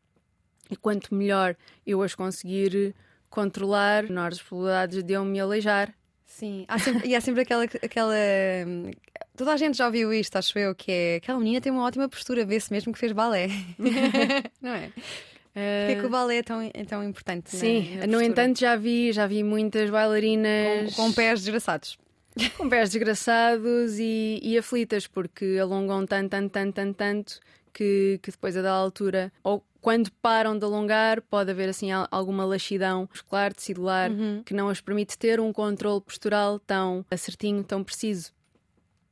e 0.70 0.76
quanto 0.76 1.14
melhor 1.14 1.56
eu 1.86 2.02
as 2.02 2.16
conseguir 2.16 2.96
controlar, 3.30 4.04
menores 4.04 4.42
probabilidades 4.42 5.04
de 5.04 5.14
eu 5.14 5.26
me 5.26 5.40
aleijar. 5.40 5.94
Sim, 6.26 6.66
há 6.68 6.80
sempre, 6.80 7.08
e 7.08 7.16
há 7.16 7.22
sempre 7.22 7.42
aquela, 7.42 7.64
aquela. 7.64 8.16
Toda 9.38 9.54
a 9.54 9.58
gente 9.58 9.78
já 9.78 9.86
ouviu 9.86 10.14
isto, 10.14 10.36
acho 10.36 10.58
eu, 10.58 10.74
que 10.74 10.92
é 10.92 11.16
aquela 11.18 11.40
menina 11.40 11.62
tem 11.62 11.72
uma 11.72 11.84
ótima 11.84 12.10
postura, 12.10 12.46
vê-se 12.46 12.72
mesmo 12.72 12.92
que 12.92 13.00
fez 13.00 13.12
balé. 13.12 13.48
não 14.62 14.72
é? 14.72 14.92
Porquê 15.56 15.94
é 15.94 15.96
que 15.98 16.06
o 16.06 16.10
balé 16.10 16.38
é 16.38 16.44
tão, 16.44 16.62
é 16.62 16.84
tão 16.84 17.02
importante? 17.02 17.56
Sim, 17.56 17.96
na, 17.96 18.08
na 18.08 18.08
no 18.08 18.22
entanto 18.22 18.60
já 18.60 18.76
vi, 18.76 19.14
já 19.14 19.26
vi 19.26 19.42
muitas 19.44 19.90
bailarinas 19.90 20.94
com, 20.94 21.06
com 21.08 21.14
pés 21.14 21.40
desgraçados. 21.40 21.98
Com 22.58 22.68
pés 22.68 22.90
desgraçados 22.90 23.98
e, 23.98 24.42
e 24.44 24.58
aflitas, 24.58 25.08
porque 25.08 25.58
alongam 25.62 26.06
tanto, 26.06 26.32
tanto, 26.32 26.52
tanto, 26.52 26.74
tanto, 26.74 26.94
tanto 26.98 27.40
que, 27.76 28.20
que 28.24 28.32
depois 28.32 28.56
a 28.56 28.62
da 28.62 28.72
altura 28.72 29.32
ou 29.44 29.62
quando 29.82 30.10
param 30.14 30.58
de 30.58 30.66
alongar, 30.66 31.22
pode 31.22 31.52
haver 31.52 31.70
assim 31.70 31.92
alguma 31.92 32.44
laxidão 32.44 33.08
muscular, 33.08 33.54
tecidular, 33.54 34.10
uhum. 34.10 34.42
que 34.44 34.52
não 34.52 34.68
as 34.68 34.82
permite 34.82 35.16
ter 35.16 35.40
um 35.40 35.54
controle 35.54 36.02
postural 36.02 36.58
tão 36.58 37.06
acertinho, 37.12 37.64
tão 37.64 37.84
preciso. 37.84 38.32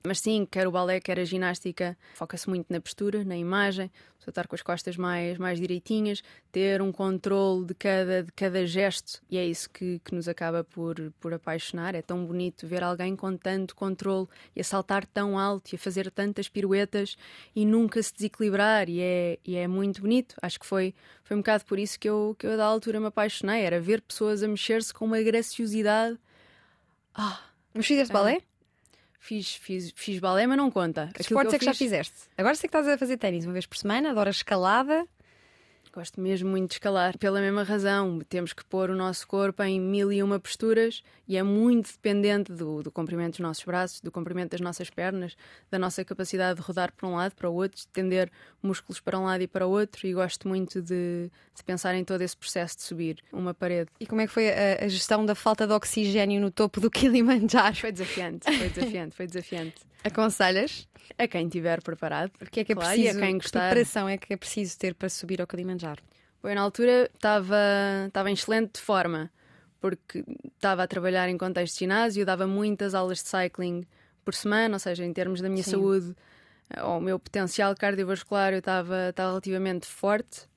Mas 0.06 0.20
sim, 0.20 0.46
quer 0.46 0.68
o 0.68 0.72
balé, 0.72 1.00
quer 1.00 1.18
a 1.18 1.24
ginástica, 1.24 1.98
foca-se 2.14 2.50
muito 2.50 2.68
na 2.70 2.82
postura, 2.82 3.24
na 3.24 3.38
imagem, 3.38 3.90
estar 4.28 4.48
com 4.48 4.56
as 4.56 4.62
costas 4.62 4.98
mais, 4.98 5.38
mais 5.38 5.58
direitinhas, 5.60 6.22
ter 6.52 6.82
um 6.82 6.92
controle 6.92 7.66
de 7.66 7.74
cada, 7.74 8.22
de 8.22 8.32
cada 8.34 8.66
gesto, 8.66 9.22
e 9.30 9.38
é 9.38 9.46
isso 9.46 9.70
que, 9.70 10.02
que 10.04 10.14
nos 10.14 10.28
acaba 10.28 10.62
por, 10.62 10.96
por 11.22 11.34
apaixonar. 11.34 11.96
É 11.96 12.02
tão 12.02 12.26
bonito 12.26 12.68
ver 12.68 12.84
alguém 12.84 13.16
com 13.16 13.38
tanto 13.38 13.76
controle 13.76 14.28
e 14.54 14.60
a 14.60 14.64
saltar 14.64 15.06
tão 15.06 15.40
alto 15.40 15.72
e 15.72 15.78
a 15.78 15.80
fazer 15.80 16.12
tantas 16.12 16.50
piruetas 16.50 17.16
e 17.56 17.66
nunca 17.66 18.04
se 18.04 18.14
desequilibrar, 18.14 18.90
e 18.90 19.00
é, 19.00 19.40
e 19.46 19.56
é 19.56 19.68
muito 19.70 20.02
bonito. 20.02 20.36
Acho 20.42 20.60
que 20.60 20.66
foi, 20.66 20.94
foi 21.24 21.38
um 21.38 21.40
bocado 21.40 21.64
por 21.64 21.80
isso 21.80 21.98
que 21.98 22.10
eu, 22.10 22.36
que 22.38 22.46
eu, 22.46 22.58
da 22.58 22.66
altura, 22.66 23.00
me 23.00 23.08
apaixonei. 23.08 23.62
Era 23.62 23.80
ver 23.80 24.02
pessoas 24.02 24.44
a 24.44 24.50
mexer-se 24.50 24.94
com 24.94 25.06
uma 25.06 25.22
graciosidade. 25.22 26.20
Ah, 27.16 27.40
mas 27.74 27.86
fizeste 27.86 28.12
balé? 28.12 28.42
Fiz, 29.24 29.56
fiz, 29.56 29.94
fiz 29.96 30.20
balé, 30.20 30.46
mas 30.46 30.58
não 30.58 30.70
conta. 30.70 31.10
Que 31.14 31.22
esportes 31.22 31.54
é 31.54 31.58
que 31.58 31.64
fiz... 31.64 31.66
já 31.66 31.74
fizeste? 31.74 32.14
Agora 32.38 32.56
sei 32.56 32.70
que 32.70 32.76
estás 32.76 32.94
a 32.94 32.98
fazer 32.98 33.16
ténis 33.16 33.46
uma 33.46 33.54
vez 33.54 33.66
por 33.66 33.78
semana, 33.78 34.12
adoras 34.12 34.36
escalada. 34.36 35.08
Gosto 35.94 36.20
mesmo 36.20 36.50
muito 36.50 36.70
de 36.70 36.74
escalar. 36.74 37.16
Pela 37.20 37.40
mesma 37.40 37.62
razão, 37.62 38.20
temos 38.28 38.52
que 38.52 38.66
pôr 38.66 38.90
o 38.90 38.96
nosso 38.96 39.28
corpo 39.28 39.62
em 39.62 39.80
mil 39.80 40.12
e 40.12 40.24
uma 40.24 40.40
posturas 40.40 41.04
e 41.28 41.38
é 41.38 41.44
muito 41.44 41.92
dependente 41.92 42.52
do, 42.52 42.82
do 42.82 42.92
comprimento 42.92 43.34
dos 43.34 43.42
nossos 43.42 43.64
braços, 43.64 44.02
do 44.02 44.12
comprimento 44.12 44.54
das 44.54 44.60
nossas 44.60 44.90
pernas, 44.90 45.38
da 45.70 45.78
nossa 45.78 46.04
capacidade 46.04 46.60
de 46.60 46.66
rodar 46.66 46.92
para 46.92 47.08
um 47.08 47.14
lado, 47.14 47.36
para 47.36 47.48
o 47.48 47.54
outro, 47.54 47.78
de 47.78 47.88
tender 47.90 48.32
músculos 48.62 49.00
para 49.00 49.20
um 49.20 49.26
lado 49.26 49.44
e 49.44 49.48
para 49.48 49.68
o 49.68 49.70
outro. 49.70 50.08
E 50.08 50.14
gosto 50.16 50.48
muito 50.48 50.82
de, 50.82 51.30
de 51.56 51.64
pensar 51.64 51.94
em 51.94 52.04
todo 52.04 52.24
esse 52.24 52.36
processo 52.36 52.76
de 52.78 52.82
subir 52.82 53.20
uma 53.32 53.54
parede. 53.54 53.92
E 54.00 54.08
como 54.08 54.20
é 54.20 54.26
que 54.26 54.34
foi 54.34 54.50
a, 54.50 54.86
a 54.86 54.88
gestão 54.88 55.24
da 55.24 55.36
falta 55.36 55.68
de 55.68 55.74
oxigênio 55.74 56.42
no 56.42 56.50
topo 56.50 56.82
do 56.82 56.90
Kilimanjaro? 56.92 57.76
Foi 57.76 57.92
desafiante, 57.92 58.52
foi 58.58 58.70
desafiante, 58.70 59.16
foi 59.16 59.28
desafiante. 59.28 59.93
Aconselhas? 60.04 60.88
A 61.18 61.28
quem 61.28 61.46
estiver 61.48 61.82
preparado. 61.82 62.32
Porque 62.38 62.62
é 62.62 62.64
que 62.64 62.72
é 62.72 62.76
Claro, 62.76 62.90
preciso, 62.96 63.18
e 63.18 63.22
a 63.22 63.26
quem 63.26 63.38
que 63.38 63.44
gostar. 63.44 63.70
preparação 63.70 64.10
é 64.10 64.18
que 64.18 64.34
é 64.34 64.38
preciso 64.38 64.78
ter 64.78 64.96
para 64.96 65.10
subir 65.10 65.42
ao 65.42 65.48
Kilimanjaro? 65.48 66.02
Eu 66.44 66.54
na 66.56 66.62
altura 66.62 67.10
estava 67.14 67.56
estava 68.08 68.30
em 68.30 68.34
excelente 68.34 68.80
forma, 68.82 69.32
porque 69.80 70.24
estava 70.56 70.84
a 70.84 70.88
trabalhar 70.88 71.30
em 71.30 71.38
contexto 71.38 71.76
de 71.76 71.80
ginásio, 71.80 72.26
dava 72.26 72.46
muitas 72.46 72.94
aulas 72.94 73.20
de 73.24 73.30
cycling 73.30 73.86
por 74.26 74.34
semana, 74.34 74.76
ou 74.76 74.80
seja, 74.80 75.06
em 75.06 75.14
termos 75.14 75.40
da 75.42 75.50
minha 75.50 75.64
Sim. 75.64 75.72
saúde, 75.72 76.16
eh, 76.70 76.84
ou 76.84 76.98
o 76.98 77.02
meu 77.02 77.18
potencial 77.18 77.74
cardiovascular, 77.76 78.52
eu 78.54 78.60
estava 78.60 79.10
estava 79.10 79.30
relativamente 79.30 79.86
forte. 79.88 80.48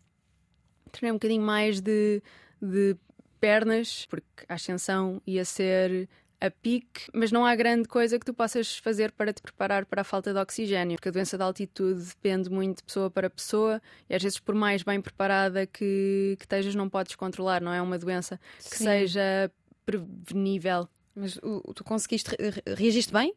Treinei 0.91 1.13
um 1.13 1.17
bocadinho 1.17 1.43
mais 1.43 1.81
de, 1.81 2.21
de 2.61 2.97
pernas, 3.41 4.07
porque 4.09 4.27
a 4.49 4.55
ascensão 4.55 5.21
ia 5.27 5.45
ser 5.45 6.09
a 6.41 6.51
pique, 6.51 7.03
mas 7.15 7.33
não 7.33 7.47
há 7.47 7.55
grande 7.55 7.89
coisa 7.89 8.19
que 8.19 8.25
tu 8.27 8.35
possas 8.35 8.77
fazer 8.79 9.11
para 9.13 9.33
te 9.33 9.41
preparar 9.41 9.87
para 9.87 10.03
a 10.03 10.05
falta 10.05 10.33
de 10.35 10.39
oxigênio, 10.39 10.97
porque 10.97 11.09
a 11.09 11.13
doença 11.13 11.37
de 11.37 11.43
altitude 11.43 12.03
depende 12.05 12.51
muito 12.51 12.79
de 12.79 12.85
pessoa 12.85 13.11
para 13.11 13.31
pessoa 13.31 13.81
e 14.09 14.15
às 14.15 14.23
vezes, 14.23 14.39
por 14.39 14.55
mais 14.55 14.83
bem 14.83 15.01
preparada 15.01 15.67
que, 15.67 16.37
que 16.39 16.45
estejas, 16.45 16.75
não 16.75 16.89
podes 16.91 17.15
controlar, 17.17 17.61
não 17.63 17.73
é 17.73 17.81
uma 17.81 17.99
doença 17.99 18.39
que 18.59 18.77
Sim. 18.77 18.85
seja 18.85 19.51
prevenível. 19.87 20.89
Mas 21.15 21.37
o- 21.39 21.73
tu 21.75 21.83
conseguiste, 21.83 22.31
re- 22.39 22.51
re- 22.51 22.75
reagiste 22.75 23.13
bem? 23.13 23.35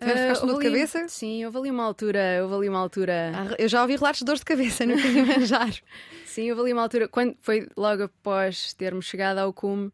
Ah, 0.00 0.04
Ficaste 0.06 0.40
com 0.42 0.46
dor 0.46 0.58
de 0.62 0.64
cabeça? 0.68 1.08
Sim, 1.08 1.44
houve 1.46 1.58
ali 1.58 1.70
uma 1.70 1.82
altura, 1.84 2.20
houve 2.42 2.54
ali 2.54 2.68
uma 2.68 2.78
altura. 2.78 3.32
Ah, 3.34 3.54
Eu 3.58 3.68
já 3.68 3.82
ouvi 3.82 3.96
relatos 3.96 4.20
de 4.20 4.24
dores 4.26 4.40
de 4.40 4.44
cabeça 4.44 4.86
no 4.86 4.96
Kilimanjaro. 4.96 5.74
Sim, 6.24 6.50
houve 6.50 6.62
ali 6.62 6.72
uma 6.72 6.82
altura, 6.82 7.08
quando 7.08 7.36
foi 7.40 7.66
logo 7.76 8.04
após 8.04 8.74
termos 8.74 9.06
chegado 9.06 9.38
ao 9.38 9.52
cume, 9.52 9.90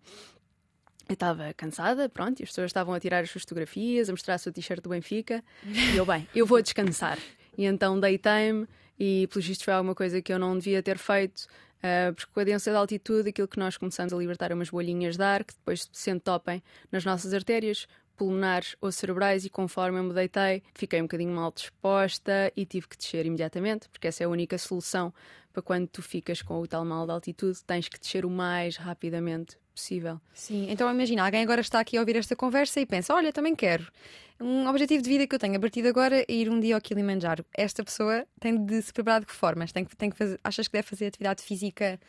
eu 1.09 1.13
estava 1.15 1.53
cansada, 1.55 2.09
pronto, 2.09 2.41
e 2.41 2.43
as 2.43 2.49
pessoas 2.51 2.67
estavam 2.67 2.95
a 2.95 3.01
tirar 3.01 3.23
as 3.23 3.31
suas 3.31 3.43
fotografias, 3.43 4.09
a 4.09 4.13
mostrar 4.13 4.35
a 4.35 4.39
sua 4.39 4.53
t-shirt 4.53 4.83
do 4.83 4.89
Benfica, 4.89 5.43
e 5.65 5.97
eu, 5.97 6.07
bem, 6.07 6.27
eu 6.35 6.47
vou 6.47 6.61
descansar. 6.63 7.19
E 7.57 7.65
então 7.67 8.01
deitei-me, 8.01 8.67
e 8.99 9.27
pelos 9.29 9.47
vistos 9.47 9.65
foi 9.65 9.75
alguma 9.75 9.95
coisa 9.95 10.21
que 10.21 10.33
eu 10.33 10.39
não 10.39 10.59
devia 10.59 10.83
ter 10.83 10.99
feito, 10.99 11.47
ah, 11.85 12.15
porque 12.15 12.33
com 12.33 12.41
a 12.41 12.45
densa 12.45 12.71
de 12.71 12.77
altitude, 12.79 13.29
aquilo 13.29 13.47
que 13.47 13.59
nós 13.59 13.77
começamos 13.77 14.11
a 14.15 14.17
libertar 14.17 14.51
é 14.51 14.55
umas 14.55 14.71
bolhinhas 14.71 15.19
de 15.19 15.23
ar 15.23 15.45
que 15.45 15.53
depois 15.53 15.87
se 15.93 16.11
entopem 16.11 16.63
nas 16.91 17.05
nossas 17.05 17.35
artérias 17.35 17.87
pulmonares 18.17 18.75
ou 18.81 18.91
cerebrais 18.91 19.45
e 19.45 19.51
conforme 19.51 19.99
eu 19.99 20.05
me 20.05 20.15
deitei 20.15 20.63
fiquei 20.73 21.01
um 21.01 21.05
bocadinho 21.05 21.35
mal 21.35 21.53
disposta 21.53 22.51
e 22.57 22.65
tive 22.65 22.89
que 22.89 22.97
descer 22.97 23.27
imediatamente 23.27 23.89
porque 23.91 24.07
essa 24.07 24.23
é 24.23 24.27
a 24.27 24.29
única 24.29 24.57
solução 24.57 25.13
para 25.55 25.63
quando 25.63 25.87
tu 25.87 26.03
ficas 26.03 26.43
com 26.43 26.61
o 26.61 26.67
tal 26.67 26.85
mal 26.85 27.07
de 27.07 27.13
altitude 27.13 27.63
tens 27.65 27.89
que 27.89 27.99
descer 27.99 28.27
o 28.27 28.31
mais 28.31 28.77
rapidamente 28.77 29.57
possível. 29.73 30.21
Sim, 30.35 30.69
então 30.69 30.91
imagina, 30.91 31.25
alguém 31.25 31.43
agora 31.43 31.61
está 31.61 31.79
aqui 31.81 31.97
a 31.97 32.01
ouvir 32.01 32.17
esta 32.17 32.35
conversa 32.35 32.81
e 32.81 32.87
pensa: 32.87 33.15
olha, 33.15 33.33
também 33.33 33.55
quero. 33.55 33.87
Um 34.41 34.67
objetivo 34.67 35.01
de 35.01 35.09
vida 35.09 35.27
que 35.29 35.35
eu 35.35 35.39
tenho 35.39 35.57
a 35.57 35.61
partir 35.61 35.81
de 35.81 35.89
agora 35.89 36.21
é 36.21 36.27
ir 36.29 36.51
um 36.51 36.59
dia 36.59 36.75
ao 36.75 36.81
Kilimanjaro. 36.81 37.47
Esta 37.57 37.85
pessoa 37.85 38.27
tem 38.41 38.65
de 38.67 38.83
se 38.83 38.93
preparar 38.93 39.21
de 39.21 39.27
que 39.27 39.33
formas? 39.33 39.71
Tem 39.71 39.85
que, 39.85 39.97
tem 39.97 40.11
que 40.11 40.17
fazer, 40.17 40.41
achas 40.43 40.67
que 40.67 40.73
deve 40.73 40.89
fazer 40.89 41.07
atividade 41.07 41.41
física 41.41 42.01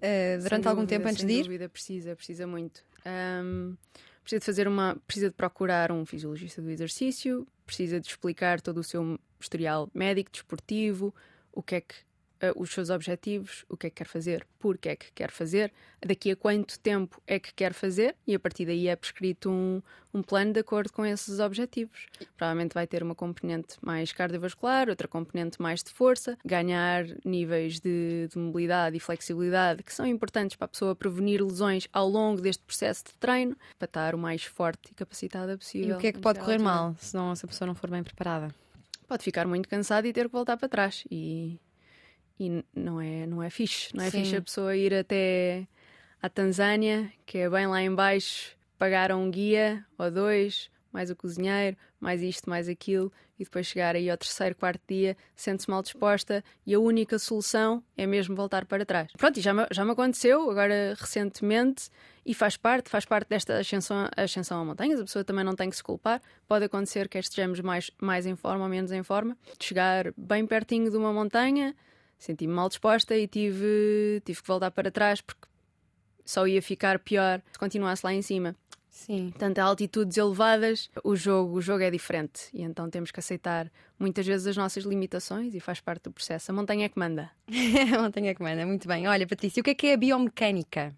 eh, 0.00 0.36
durante 0.36 0.64
Sem 0.64 0.70
algum 0.70 0.82
dúvida, 0.82 0.98
tempo 0.98 1.08
antes 1.08 1.20
sem 1.20 1.26
de 1.26 1.32
ir? 1.32 1.42
dúvida, 1.44 1.68
precisa, 1.70 2.14
precisa 2.14 2.46
muito. 2.46 2.84
Ahm, 3.06 3.74
precisa 4.22 4.40
de 4.40 4.44
fazer 4.44 4.68
uma, 4.68 4.96
precisa 5.06 5.30
de 5.30 5.34
procurar 5.34 5.90
um 5.90 6.04
fisiologista 6.04 6.60
do 6.60 6.70
exercício, 6.70 7.46
precisa 7.64 7.98
de 7.98 8.06
explicar 8.06 8.60
todo 8.60 8.78
o 8.78 8.84
seu 8.84 9.18
historial 9.40 9.88
médico, 9.94 10.30
desportivo, 10.30 11.14
o 11.52 11.62
que 11.62 11.76
é 11.76 11.80
que 11.80 11.94
ah, 12.42 12.52
os 12.56 12.72
seus 12.72 12.90
objetivos, 12.90 13.64
o 13.68 13.76
que 13.76 13.86
é 13.86 13.90
que 13.90 13.96
quer 13.96 14.08
fazer, 14.08 14.44
porque 14.58 14.88
é 14.88 14.96
que 14.96 15.12
quer 15.12 15.30
fazer, 15.30 15.72
daqui 16.04 16.32
a 16.32 16.36
quanto 16.36 16.76
tempo 16.80 17.22
é 17.24 17.38
que 17.38 17.54
quer 17.54 17.72
fazer, 17.72 18.16
e 18.26 18.34
a 18.34 18.40
partir 18.40 18.66
daí 18.66 18.88
é 18.88 18.96
prescrito 18.96 19.48
um, 19.48 19.80
um 20.12 20.22
plano 20.22 20.52
de 20.52 20.58
acordo 20.58 20.92
com 20.92 21.06
esses 21.06 21.38
objetivos. 21.38 22.06
Provavelmente 22.36 22.74
vai 22.74 22.84
ter 22.84 23.00
uma 23.00 23.14
componente 23.14 23.76
mais 23.80 24.12
cardiovascular, 24.12 24.88
outra 24.88 25.06
componente 25.06 25.62
mais 25.62 25.84
de 25.84 25.90
força, 25.90 26.36
ganhar 26.44 27.06
níveis 27.24 27.78
de, 27.78 28.26
de 28.28 28.36
mobilidade 28.36 28.96
e 28.96 29.00
flexibilidade 29.00 29.84
que 29.84 29.94
são 29.94 30.04
importantes 30.04 30.56
para 30.56 30.64
a 30.64 30.68
pessoa 30.68 30.96
prevenir 30.96 31.40
lesões 31.40 31.86
ao 31.92 32.08
longo 32.08 32.40
deste 32.40 32.64
processo 32.64 33.04
de 33.04 33.14
treino, 33.20 33.56
para 33.78 33.86
estar 33.86 34.14
o 34.16 34.18
mais 34.18 34.42
forte 34.42 34.90
e 34.90 34.94
capacitada 34.94 35.56
possível. 35.56 35.90
E 35.90 35.92
o 35.92 35.98
que 35.98 36.08
é 36.08 36.12
que 36.12 36.18
pode 36.18 36.40
correr 36.40 36.58
mal 36.58 36.96
se, 36.98 37.14
não, 37.14 37.36
se 37.36 37.44
a 37.44 37.48
pessoa 37.48 37.66
não 37.66 37.74
for 37.76 37.88
bem 37.88 38.02
preparada? 38.02 38.52
Pode 39.06 39.22
ficar 39.22 39.46
muito 39.46 39.68
cansado 39.68 40.06
e 40.06 40.12
ter 40.12 40.26
que 40.26 40.32
voltar 40.32 40.56
para 40.56 40.68
trás. 40.68 41.04
E, 41.10 41.60
e 42.46 42.64
não, 42.74 43.00
é, 43.00 43.26
não 43.26 43.42
é 43.42 43.50
fixe. 43.50 43.94
Não 43.94 44.04
é 44.04 44.10
Sim. 44.10 44.20
fixe 44.20 44.36
a 44.36 44.42
pessoa 44.42 44.76
ir 44.76 44.94
até 44.94 45.66
à 46.20 46.28
Tanzânia, 46.28 47.10
que 47.24 47.38
é 47.38 47.50
bem 47.50 47.66
lá 47.66 47.80
em 47.82 47.94
baixo, 47.94 48.56
pagar 48.78 49.10
a 49.10 49.16
um 49.16 49.30
guia 49.30 49.84
ou 49.96 50.10
dois, 50.10 50.70
mais 50.92 51.10
o 51.10 51.16
cozinheiro, 51.16 51.76
mais 52.00 52.22
isto, 52.22 52.50
mais 52.50 52.68
aquilo, 52.68 53.12
e 53.38 53.44
depois 53.44 53.66
chegar 53.66 53.96
aí 53.96 54.10
ao 54.10 54.16
terceiro, 54.16 54.54
quarto 54.54 54.80
dia, 54.88 55.16
sente-se 55.34 55.68
mal 55.68 55.82
disposta 55.82 56.44
e 56.66 56.74
a 56.74 56.78
única 56.78 57.18
solução 57.18 57.82
é 57.96 58.06
mesmo 58.06 58.36
voltar 58.36 58.64
para 58.66 58.84
trás. 58.84 59.10
Pronto, 59.16 59.38
e 59.38 59.40
já 59.40 59.52
me, 59.52 59.66
já 59.70 59.84
me 59.84 59.92
aconteceu 59.92 60.48
agora 60.50 60.94
recentemente 60.98 61.88
e 62.24 62.34
faz 62.34 62.56
parte, 62.56 62.88
faz 62.88 63.04
parte 63.04 63.28
desta 63.28 63.58
ascensão, 63.58 64.08
ascensão 64.16 64.60
a 64.60 64.64
montanhas, 64.64 65.00
a 65.00 65.04
pessoa 65.04 65.24
também 65.24 65.44
não 65.44 65.56
tem 65.56 65.68
que 65.68 65.76
se 65.76 65.82
culpar. 65.82 66.22
Pode 66.46 66.64
acontecer 66.64 67.08
que 67.08 67.18
estejamos 67.18 67.60
mais, 67.60 67.90
mais 68.00 68.26
em 68.26 68.36
forma 68.36 68.64
ou 68.64 68.70
menos 68.70 68.92
em 68.92 69.02
forma. 69.02 69.36
De 69.58 69.64
chegar 69.64 70.12
bem 70.16 70.46
pertinho 70.46 70.90
de 70.90 70.96
uma 70.96 71.12
montanha, 71.12 71.74
senti-me 72.22 72.52
mal 72.52 72.68
disposta 72.68 73.16
e 73.16 73.26
tive, 73.26 74.22
tive 74.24 74.40
que 74.40 74.46
voltar 74.46 74.70
para 74.70 74.90
trás 74.90 75.20
porque 75.20 75.48
só 76.24 76.46
ia 76.46 76.62
ficar 76.62 77.00
pior 77.00 77.42
se 77.52 77.58
continuasse 77.58 78.06
lá 78.06 78.14
em 78.14 78.22
cima. 78.22 78.54
Sim. 78.88 79.30
Portanto, 79.30 79.58
a 79.58 79.64
altitudes 79.64 80.16
elevadas, 80.16 80.88
o 81.02 81.16
jogo, 81.16 81.56
o 81.56 81.60
jogo 81.60 81.82
é 81.82 81.90
diferente 81.90 82.42
e 82.52 82.62
então 82.62 82.88
temos 82.88 83.10
que 83.10 83.18
aceitar 83.18 83.70
muitas 83.98 84.24
vezes 84.24 84.46
as 84.46 84.56
nossas 84.56 84.84
limitações 84.84 85.54
e 85.54 85.60
faz 85.60 85.80
parte 85.80 86.04
do 86.04 86.12
processo. 86.12 86.52
A 86.52 86.54
montanha 86.54 86.86
é 86.86 86.88
que 86.88 86.98
manda. 86.98 87.30
a 87.96 88.00
montanha 88.00 88.34
que 88.34 88.42
manda, 88.42 88.64
muito 88.64 88.86
bem. 88.86 89.08
Olha, 89.08 89.26
Patrícia, 89.26 89.60
o 89.60 89.64
que 89.64 89.70
é 89.70 89.74
que 89.74 89.86
é 89.88 89.94
a 89.94 89.96
biomecânica? 89.96 90.94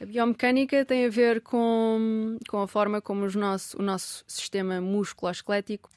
A 0.00 0.04
biomecânica 0.04 0.84
tem 0.84 1.06
a 1.06 1.08
ver 1.08 1.40
com, 1.42 2.38
com 2.48 2.62
a 2.62 2.66
forma 2.66 3.00
como 3.00 3.24
os 3.24 3.36
nosso, 3.36 3.78
o 3.78 3.82
nosso 3.82 4.24
sistema 4.26 4.80
musculoesquelético 4.80 5.90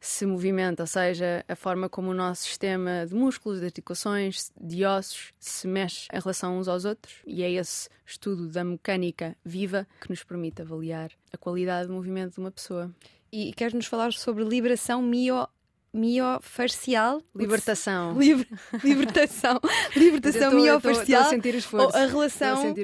se 0.00 0.24
movimenta, 0.26 0.82
ou 0.82 0.86
seja, 0.86 1.44
a 1.48 1.56
forma 1.56 1.88
como 1.88 2.10
o 2.10 2.14
nosso 2.14 2.44
sistema 2.44 3.04
de 3.06 3.14
músculos, 3.14 3.60
de 3.60 3.66
articulações, 3.66 4.50
de 4.60 4.84
ossos 4.84 5.32
se 5.38 5.66
mexe 5.66 6.08
em 6.12 6.18
relação 6.18 6.58
uns 6.58 6.68
aos 6.68 6.84
outros. 6.84 7.14
E 7.26 7.42
é 7.42 7.50
esse 7.50 7.88
estudo 8.04 8.48
da 8.48 8.62
mecânica 8.64 9.36
viva 9.44 9.86
que 10.00 10.10
nos 10.10 10.22
permite 10.22 10.62
avaliar 10.62 11.10
a 11.32 11.36
qualidade 11.36 11.88
de 11.88 11.92
movimento 11.94 12.34
de 12.34 12.40
uma 12.40 12.50
pessoa. 12.50 12.90
E 13.32 13.52
queres 13.52 13.74
nos 13.74 13.86
falar 13.86 14.12
sobre 14.12 14.44
liberação 14.44 15.02
mio, 15.02 15.46
miofacial? 15.92 17.20
Libertação. 17.34 18.18
Liber, 18.18 18.46
libertação. 18.84 19.60
libertação 19.94 20.52
miofacial. 20.54 21.22
tô 21.22 21.28
a 21.28 21.30
sentir 21.30 21.54
esforço. 21.54 21.86
ou 21.86 21.94
a 21.94 22.04
Estou 22.04 22.20
relação 22.20 22.74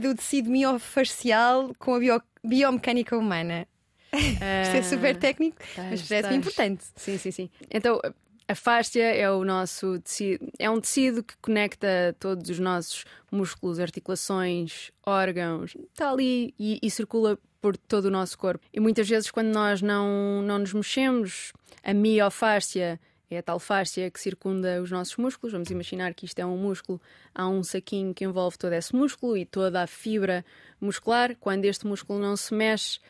do 0.00 0.14
tecido 0.14 0.50
miofacial 0.50 1.74
com 1.78 1.94
a 1.94 1.98
bio- 1.98 2.22
biomecânica 2.44 3.16
humana. 3.16 3.66
Isto 4.62 4.76
é 4.76 4.82
super 4.82 5.16
técnico, 5.16 5.56
mas 5.76 6.00
Estás, 6.00 6.08
parece-me 6.08 6.18
estás. 6.18 6.36
importante. 6.36 6.84
Sim, 6.96 7.18
sim, 7.18 7.30
sim. 7.30 7.50
Então, 7.70 8.00
a 8.46 8.54
fáscia 8.54 9.04
é 9.04 9.30
o 9.30 9.44
nosso 9.44 9.98
tecido, 10.00 10.46
é 10.58 10.68
um 10.68 10.80
tecido 10.80 11.22
que 11.22 11.34
conecta 11.40 12.14
todos 12.20 12.50
os 12.50 12.58
nossos 12.58 13.04
músculos, 13.30 13.80
articulações, 13.80 14.90
órgãos, 15.04 15.74
está 15.92 16.10
ali 16.10 16.54
e, 16.58 16.78
e 16.82 16.90
circula 16.90 17.38
por 17.60 17.76
todo 17.76 18.06
o 18.06 18.10
nosso 18.10 18.36
corpo. 18.36 18.64
E 18.72 18.78
muitas 18.78 19.08
vezes, 19.08 19.30
quando 19.30 19.48
nós 19.48 19.80
não, 19.80 20.42
não 20.42 20.58
nos 20.58 20.74
mexemos, 20.74 21.52
a 21.82 21.94
miofáscia 21.94 23.00
é 23.34 23.38
a 23.38 23.42
tal 23.42 23.58
fáscia 23.58 24.10
que 24.10 24.20
circunda 24.20 24.80
os 24.82 24.90
nossos 24.90 25.16
músculos. 25.16 25.52
Vamos 25.52 25.70
imaginar 25.70 26.14
que 26.14 26.24
isto 26.24 26.38
é 26.38 26.46
um 26.46 26.56
músculo, 26.56 27.00
há 27.34 27.48
um 27.48 27.62
saquinho 27.62 28.14
que 28.14 28.24
envolve 28.24 28.56
todo 28.56 28.72
esse 28.72 28.94
músculo 28.94 29.36
e 29.36 29.44
toda 29.44 29.82
a 29.82 29.86
fibra 29.86 30.44
muscular. 30.80 31.36
Quando 31.40 31.64
este 31.64 31.86
músculo 31.86 32.18
não 32.18 32.36
se 32.36 32.54
mexe, 32.54 33.00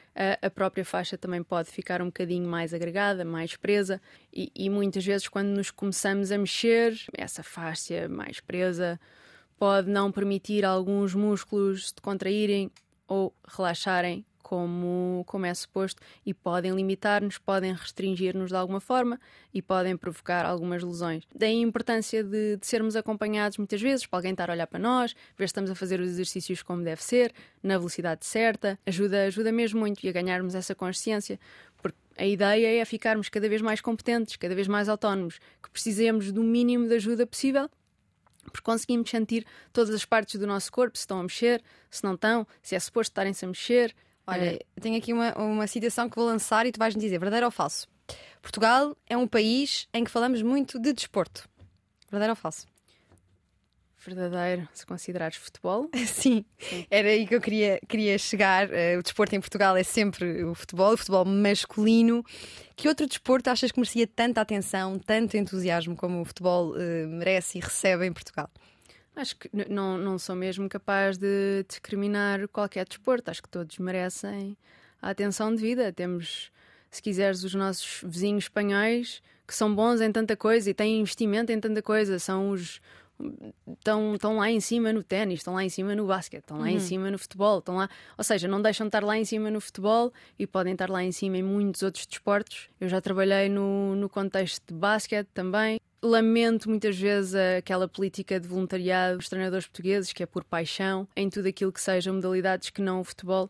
a, 0.43 0.51
própria 0.51 0.85
faixa 0.85 1.18
também 1.18 1.43
pode 1.43 1.70
ficar 1.70 2.01
um 2.01 2.07
bocadinho 2.07 2.49
mais 2.49 2.72
agregada, 2.72 3.25
mais 3.25 3.57
presa. 3.57 4.01
E, 4.33 4.51
e 4.55 4.70
muitas 4.70 5.05
vezes, 5.05 5.29
quando 5.29 5.49
nos 5.49 5.70
começamos 5.70 6.33
a 6.33 6.39
mexer, 6.39 6.97
essa 7.16 7.43
fáscia 7.43 8.09
mais 8.09 8.41
presa 8.41 9.01
pode 9.59 9.91
não 9.91 10.11
permitir 10.11 10.64
alguns 10.64 11.14
músculos 11.14 11.93
de 11.93 12.01
contraírem 12.01 12.70
ou 13.07 13.35
relaxarem 13.47 14.25
como, 14.45 15.24
como 15.26 15.47
é 15.47 15.55
suposto 15.55 16.03
e 16.24 16.34
podem 16.34 16.72
limitar-nos, 16.74 17.38
podem 17.38 17.72
restringir-nos 17.72 18.51
de 18.51 18.57
alguma 18.57 18.78
forma 18.78 19.18
e 19.55 19.62
podem 19.62 19.97
provocar 19.97 20.45
algumas 20.45 20.82
lesões. 20.82 21.24
Daí 21.34 21.59
a 21.59 21.66
importância 21.66 22.22
de, 22.22 22.59
de, 22.59 22.66
sermos 22.66 22.95
acompanhados 22.95 23.57
muitas 23.57 23.80
vezes, 23.80 24.07
para 24.07 24.18
alguém 24.18 24.32
estar 24.32 24.51
a 24.51 24.53
olhar 24.53 24.66
para 24.66 24.78
nós, 24.78 25.16
ver 25.36 25.45
se 25.45 25.53
estamos 25.53 25.70
a 25.70 25.74
fazer 25.74 25.99
os 25.99 26.09
exercícios 26.11 26.62
como 26.62 26.84
deve 26.84 27.03
ser, 27.03 27.32
na 27.62 27.78
velocidade 27.78 28.26
certa, 28.26 28.78
ajuda, 28.86 29.24
ajuda 29.24 29.51
mesmo 29.51 29.80
muito 29.80 30.05
e 30.05 30.09
a 30.11 30.12
ganharmos 30.12 30.55
essa 30.55 30.74
consciência, 30.74 31.40
porque 31.78 31.97
a 32.18 32.26
ideia 32.26 32.82
é 32.82 32.84
ficarmos 32.84 33.30
cada 33.30 33.49
vez 33.49 33.62
mais 33.62 33.80
competentes, 33.80 34.36
cada 34.36 34.55
vez 34.55 34.68
mais 34.68 34.90
autónomos, 34.90 35.38
que 35.62 35.70
precisemos 35.70 36.30
do 36.30 36.42
mínimo 36.42 36.86
de 36.86 36.97
ajuda 36.97 37.26
possível 37.26 37.70
porque 38.51 38.61
conseguimos 38.62 39.11
sentir 39.11 39.47
todas 39.72 39.95
as 39.95 40.05
partes 40.05 40.38
do 40.38 40.47
nosso 40.47 40.70
corpo, 40.70 40.97
se 40.97 41.03
estão 41.03 41.20
a 41.20 41.22
mexer, 41.22 41.62
se 41.90 42.05
não 42.05 42.14
estão, 42.14 42.47
se 42.62 42.74
é 42.74 42.80
suposto 42.80 43.12
estarem-se 43.12 43.45
a 43.45 43.49
mexer, 43.49 43.95
Olha, 44.27 44.55
é. 44.55 44.81
tenho 44.81 44.97
aqui 44.97 45.12
uma, 45.12 45.35
uma 45.37 45.66
citação 45.66 46.09
que 46.09 46.16
vou 46.16 46.27
lançar 46.27 46.66
e 46.66 46.72
tu 46.72 46.79
vais-me 46.79 47.01
dizer 47.01 47.18
verdadeiro 47.18 47.47
ou 47.47 47.53
falso. 47.53 47.87
Portugal 48.41 48.97
é 49.09 49.16
um 49.16 49.27
país 49.27 49.89
em 49.93 50.05
que 50.05 50.11
falamos 50.11 50.43
muito 50.43 50.79
de 50.79 50.93
desporto. 50.93 51.49
Verdadeiro 52.11 52.33
ou 52.33 52.37
falso? 52.37 52.66
Verdadeiro, 54.07 54.68
se 54.75 54.85
considerares 54.85 55.37
futebol. 55.37 55.89
Sim, 56.07 56.45
Sim. 56.59 56.87
era 56.91 57.09
aí 57.09 57.27
que 57.27 57.35
eu 57.35 57.41
queria, 57.41 57.81
queria 57.89 58.18
chegar. 58.18 58.68
Uh, 58.68 58.99
o 58.99 59.03
desporto 59.03 59.35
em 59.35 59.41
Portugal 59.41 59.77
é 59.77 59.83
sempre 59.83 60.45
o 60.45 60.55
futebol, 60.55 60.93
o 60.93 60.97
futebol 60.97 61.25
masculino. 61.25 62.22
Que 62.77 62.87
outro 62.87 63.07
desporto 63.07 63.49
achas 63.49 63.72
que 63.72 63.79
merecia 63.79 64.07
tanta 64.07 64.43
atenção, 64.43 64.99
tanto 64.99 65.37
entusiasmo 65.37 65.97
como 65.97 66.20
o 66.20 66.25
futebol 66.25 66.72
uh, 66.72 67.09
merece 67.09 67.59
e 67.59 67.61
recebe 67.62 68.07
em 68.07 68.12
Portugal? 68.12 68.51
Acho 69.17 69.37
que 69.37 69.49
não, 69.69 69.97
não 69.97 70.19
sou 70.19 70.35
mesmo 70.35 70.69
capaz 70.69 71.17
de 71.17 71.65
discriminar 71.69 72.49
qualquer 72.49 72.87
desporto. 72.87 73.31
Acho 73.31 73.43
que 73.43 73.49
todos 73.49 73.79
merecem 73.79 74.57
a 75.01 75.11
atenção 75.11 75.55
devida. 75.55 75.93
Temos, 75.93 76.51
se 76.91 77.01
quiseres, 77.01 77.45
os 77.45 77.55
nossos 77.55 78.01
vizinhos 78.05 78.45
espanhóis 78.45 79.23
que 79.47 79.55
são 79.55 79.75
bons 79.75 80.01
em 80.01 80.11
tanta 80.11 80.37
coisa 80.37 80.71
e 80.71 80.75
têm 80.75 81.01
investimento 81.01 81.53
em 81.53 81.61
tanta 81.61 81.83
coisa. 81.83 82.19
São 82.19 82.51
os. 82.51 82.81
Estão, 83.69 84.15
estão 84.15 84.39
lá 84.39 84.51
em 84.51 84.61
cima 84.61 84.93
no 84.93 85.03
ténis, 85.03 85.41
estão 85.41 85.55
lá 85.55 85.65
em 85.65 85.69
cima 85.69 85.95
no 85.95 86.07
basquete, 86.07 86.43
estão 86.43 86.59
lá 86.59 86.65
uhum. 86.65 86.71
em 86.71 86.81
cima 86.81 87.11
no 87.11 87.19
futebol, 87.19 87.59
estão 87.59 87.77
lá, 87.77 87.89
ou 88.19 88.25
seja, 88.25 88.49
não 88.49 88.61
deixam 88.61 88.87
de 88.87 88.89
estar 88.89 89.05
lá 89.05 89.17
em 89.17 89.25
cima 89.25 89.51
no 89.51 89.61
futebol 89.61 90.12
e 90.39 90.47
podem 90.47 90.73
estar 90.73 90.91
lá 90.91 91.03
em 91.03 91.12
cima 91.12 91.39
em 91.39 91.43
muitos 91.43 91.83
outros 91.83 92.07
desportos. 92.07 92.69
Eu 92.81 92.89
já 92.89 93.01
trabalhei 93.01 93.49
no, 93.49 93.95
no 93.95 94.09
contexto 94.09 94.62
de 94.67 94.75
basquete 94.75 95.29
também, 95.33 95.79
lamento 96.03 96.69
muitas 96.69 96.99
vezes 96.99 97.35
aquela 97.59 97.89
política 97.89 98.39
de 98.39 98.47
voluntariado 98.47 99.17
dos 99.19 99.29
treinadores 99.29 99.67
portugueses, 99.67 100.12
que 100.12 100.23
é 100.23 100.27
por 100.27 100.45
paixão, 100.45 101.09
em 101.17 101.31
tudo 101.31 101.49
aquilo 101.49 101.73
que 101.73 101.81
seja 101.81 102.12
modalidades 102.12 102.71
que 102.71 102.83
não 102.83 103.01
o 103.01 103.05
futebol. 103.05 103.49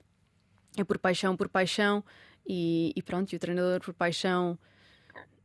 É 0.76 0.84
por 0.84 0.98
paixão, 0.98 1.36
por 1.36 1.48
paixão, 1.48 2.04
e, 2.46 2.92
e 2.94 3.02
pronto, 3.02 3.32
e 3.32 3.36
o 3.36 3.38
treinador 3.38 3.80
por 3.80 3.94
paixão 3.94 4.58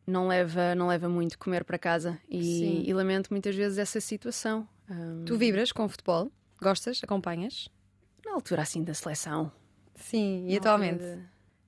não 0.10 0.28
leva, 0.28 0.76
não 0.76 0.88
leva 0.88 1.08
muito 1.08 1.38
comer 1.38 1.64
para 1.64 1.78
casa. 1.78 2.20
E, 2.30 2.88
e 2.88 2.94
lamento 2.94 3.30
muitas 3.32 3.56
vezes 3.56 3.78
essa 3.78 4.02
situação. 4.02 4.68
Um... 4.90 5.24
Tu 5.26 5.38
vibras 5.38 5.72
com 5.72 5.86
o 5.86 5.90
futebol? 5.90 6.32
Gostas? 6.62 7.00
Acompanhas? 7.04 7.70
Na 8.26 8.34
altura 8.34 8.64
assim 8.64 8.84
da 8.84 8.94
seleção. 8.94 9.52
Sim, 9.96 10.46
e 10.48 10.58
atualmente? 10.58 11.00
De 11.00 11.20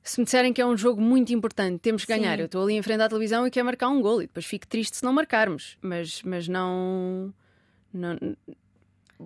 se 0.04 0.20
me 0.20 0.26
disserem 0.26 0.52
que 0.52 0.62
é 0.62 0.66
um 0.66 0.76
jogo 0.76 1.00
muito 1.00 1.32
importante, 1.32 1.80
temos 1.80 2.04
que 2.04 2.12
ganhar. 2.12 2.36
Sim. 2.36 2.42
Eu 2.42 2.46
estou 2.46 2.64
ali 2.64 2.74
em 2.74 2.82
frente 2.82 3.02
à 3.02 3.08
televisão 3.08 3.46
e 3.46 3.52
quero 3.52 3.66
marcar 3.66 3.90
um 3.90 4.02
gol 4.02 4.22
e 4.22 4.28
depois 4.28 4.46
fico 4.46 4.68
triste 4.68 4.98
se 4.98 5.04
não 5.04 5.14
marcarmos. 5.14 5.78
Mas, 5.82 6.24
mas 6.24 6.48
não. 6.48 7.34
não 7.94 8.18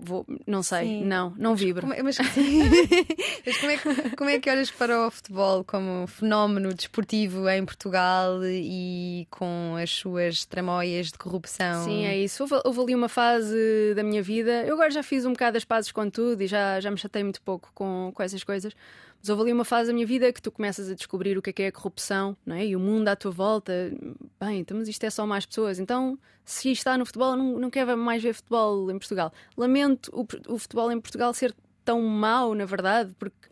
Vou, 0.02 0.26
não 0.46 0.62
sei, 0.62 0.88
Sim. 0.88 1.06
não, 1.06 1.34
não 1.38 1.56
vibro. 1.56 1.82
Como, 1.82 1.93
é, 1.93 2.02
mas, 2.04 2.18
mas 3.46 3.58
como, 3.58 3.72
é 3.72 3.78
que, 3.78 4.16
como 4.16 4.30
é 4.30 4.39
que 4.39 4.50
olhas 4.50 4.72
para 4.72 5.08
o 5.08 5.12
futebol 5.12 5.64
como 5.64 6.08
fenómeno 6.08 6.74
desportivo 6.74 7.48
em 7.50 7.66
Portugal 7.66 8.39
e 8.43 9.28
com 9.30 9.76
as 9.82 9.89
suas 9.91 10.46
tramóias 10.46 11.08
de 11.08 11.18
corrupção? 11.18 11.84
Sim, 11.86 12.06
é 12.06 12.18
isso. 12.18 12.43
Houve, 12.43 12.62
houve, 12.66 12.82
ali 12.82 12.96
uma 12.96 13.10
fase 13.10 13.93
da 13.96 14.04
minha 14.04 14.22
vida. 14.22 14.64
Eu 14.66 14.74
agora 14.76 14.91
já 14.91 15.04
fiz 15.04 15.26
um 15.26 15.32
bocado 15.32 15.58
as 15.58 15.66
pazes 15.66 15.91
com 15.91 16.10
tudo 16.10 16.41
e 16.41 16.48
já, 16.48 16.80
já 16.80 16.91
me 16.91 16.98
chatei 16.98 17.24
muito 17.24 17.41
pouco 17.41 17.72
com, 17.74 18.12
com 18.14 18.24
essas 18.24 18.43
coisas. 18.43 18.74
Mas 19.26 19.30
houve 19.32 19.42
ali 19.42 19.54
uma 19.54 19.66
fase 19.66 19.88
da 19.88 19.94
minha 19.96 20.06
vida 20.06 20.32
que 20.32 20.40
tu 20.40 20.52
começas 20.52 20.88
a 20.88 20.94
descobrir 20.94 21.36
o 21.36 21.42
que 21.42 21.50
é 21.50 21.54
que 21.54 21.64
é 21.64 21.68
a 21.70 21.72
corrupção, 21.72 22.38
não 22.46 22.56
é? 22.56 22.64
E 22.64 22.76
o 22.76 22.80
mundo 22.80 23.08
à 23.08 23.16
tua 23.16 23.32
volta. 23.32 23.92
Bem, 24.40 24.60
então, 24.60 24.78
mas 24.78 24.88
isto 24.88 25.04
é 25.04 25.10
só 25.10 25.26
mais 25.26 25.48
pessoas. 25.48 25.80
Então, 25.80 26.16
se 26.44 26.72
está 26.72 26.96
no 26.96 27.08
futebol, 27.08 27.36
não, 27.36 27.58
não 27.58 27.72
quero 27.72 27.98
mais 27.98 28.22
ver 28.22 28.36
futebol 28.36 28.92
em 28.92 29.00
Portugal. 29.00 29.34
Lamento 29.58 30.12
o, 30.14 30.54
o 30.54 30.60
futebol 30.60 30.92
em 30.92 31.02
Portugal 31.02 31.34
ser 31.34 31.56
tão 31.84 32.04
mau, 32.04 32.54
na 32.54 32.66
verdade, 32.66 33.16
porque. 33.18 33.50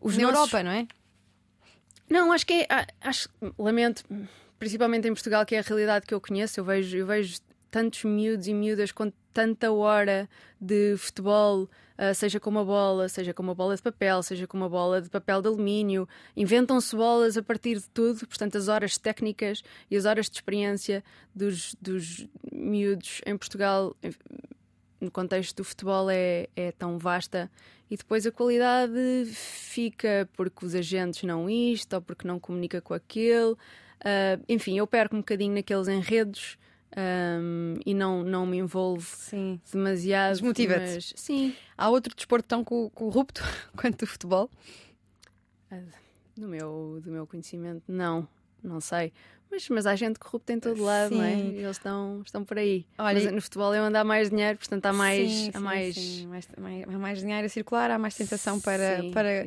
Os 0.00 0.16
na 0.16 0.30
nossos... 0.30 0.52
Europa, 0.52 0.62
não 0.62 0.70
é? 0.70 0.86
Não, 2.08 2.30
acho 2.30 2.46
que 2.46 2.52
é. 2.52 2.68
Acho, 3.00 3.28
lamento, 3.58 4.04
principalmente 4.56 5.08
em 5.08 5.14
Portugal, 5.14 5.44
que 5.44 5.56
é 5.56 5.58
a 5.58 5.62
realidade 5.62 6.06
que 6.06 6.14
eu 6.14 6.20
conheço. 6.20 6.60
Eu 6.60 6.64
vejo, 6.64 6.96
eu 6.96 7.06
vejo 7.06 7.40
tantos 7.74 8.04
miúdos 8.04 8.46
e 8.46 8.54
miúdas 8.54 8.92
com 8.92 9.12
tanta 9.32 9.72
hora 9.72 10.28
de 10.60 10.96
futebol 10.96 11.68
Uh, 11.96 12.12
seja 12.12 12.40
com 12.40 12.50
uma 12.50 12.64
bola, 12.64 13.08
seja 13.08 13.32
com 13.32 13.40
uma 13.40 13.54
bola 13.54 13.76
de 13.76 13.80
papel, 13.80 14.20
seja 14.20 14.48
com 14.48 14.56
uma 14.56 14.68
bola 14.68 15.00
de 15.00 15.08
papel 15.08 15.40
de 15.40 15.46
alumínio. 15.46 16.08
Inventam-se 16.36 16.96
bolas 16.96 17.36
a 17.36 17.42
partir 17.42 17.76
de 17.76 17.88
tudo, 17.90 18.26
portanto, 18.26 18.58
as 18.58 18.66
horas 18.66 18.98
técnicas 18.98 19.62
e 19.88 19.96
as 19.96 20.04
horas 20.04 20.28
de 20.28 20.34
experiência 20.34 21.04
dos, 21.32 21.76
dos 21.80 22.26
miúdos 22.50 23.20
em 23.24 23.36
Portugal, 23.36 23.94
no 25.00 25.08
contexto 25.08 25.58
do 25.58 25.62
futebol, 25.62 26.10
é, 26.10 26.48
é 26.56 26.72
tão 26.72 26.98
vasta. 26.98 27.48
E 27.88 27.96
depois 27.96 28.26
a 28.26 28.32
qualidade 28.32 29.24
fica 29.32 30.28
porque 30.32 30.66
os 30.66 30.74
agentes 30.74 31.22
não 31.22 31.48
isto 31.48 31.92
ou 31.94 32.02
porque 32.02 32.26
não 32.26 32.40
comunica 32.40 32.80
com 32.80 32.92
aquele. 32.92 33.52
Uh, 33.52 34.42
enfim, 34.48 34.76
eu 34.76 34.86
perco 34.88 35.14
um 35.14 35.20
bocadinho 35.20 35.54
naqueles 35.54 35.86
enredos 35.86 36.58
um, 36.96 37.78
e 37.84 37.92
não, 37.94 38.22
não 38.22 38.46
me 38.46 38.58
envolvo 38.58 39.02
sim. 39.02 39.60
demasiado. 39.72 40.32
Desmotiva-te. 40.32 41.14
Sim. 41.16 41.54
Há 41.76 41.88
outro 41.88 42.14
desporto 42.14 42.48
tão 42.48 42.62
corrupto 42.64 43.42
quanto 43.76 44.02
o 44.02 44.06
futebol? 44.06 44.50
Ah, 45.70 45.80
do 46.36 46.48
meu, 46.48 47.00
do 47.02 47.10
meu 47.10 47.26
conhecimento, 47.26 47.82
não. 47.88 48.28
Não 48.62 48.80
sei. 48.80 49.12
Mas, 49.54 49.68
mas 49.68 49.86
há 49.86 49.94
gente 49.94 50.18
corrupta 50.18 50.52
em 50.52 50.58
todo 50.58 50.82
lado, 50.82 51.10
sim. 51.10 51.18
não 51.18 51.24
é? 51.24 51.36
E 51.36 51.58
eles 51.58 51.76
estão, 51.76 52.22
estão 52.26 52.44
por 52.44 52.58
aí. 52.58 52.84
Olha, 52.98 53.22
mas 53.22 53.32
no 53.32 53.40
futebol 53.40 53.72
é 53.72 53.80
onde 53.80 53.96
há 53.96 54.02
mais 54.02 54.28
dinheiro, 54.28 54.58
portanto 54.58 54.84
há 54.86 54.92
mais. 54.92 55.30
Sim, 55.30 55.50
há 55.54 55.60
mais... 55.60 55.94
Sim, 55.94 56.26
mais, 56.26 56.48
há 56.88 56.98
mais 56.98 57.18
dinheiro 57.20 57.46
a 57.46 57.48
circular, 57.48 57.90
há 57.90 57.98
mais 57.98 58.16
tentação 58.16 58.60
para, 58.60 59.00
para, 59.12 59.46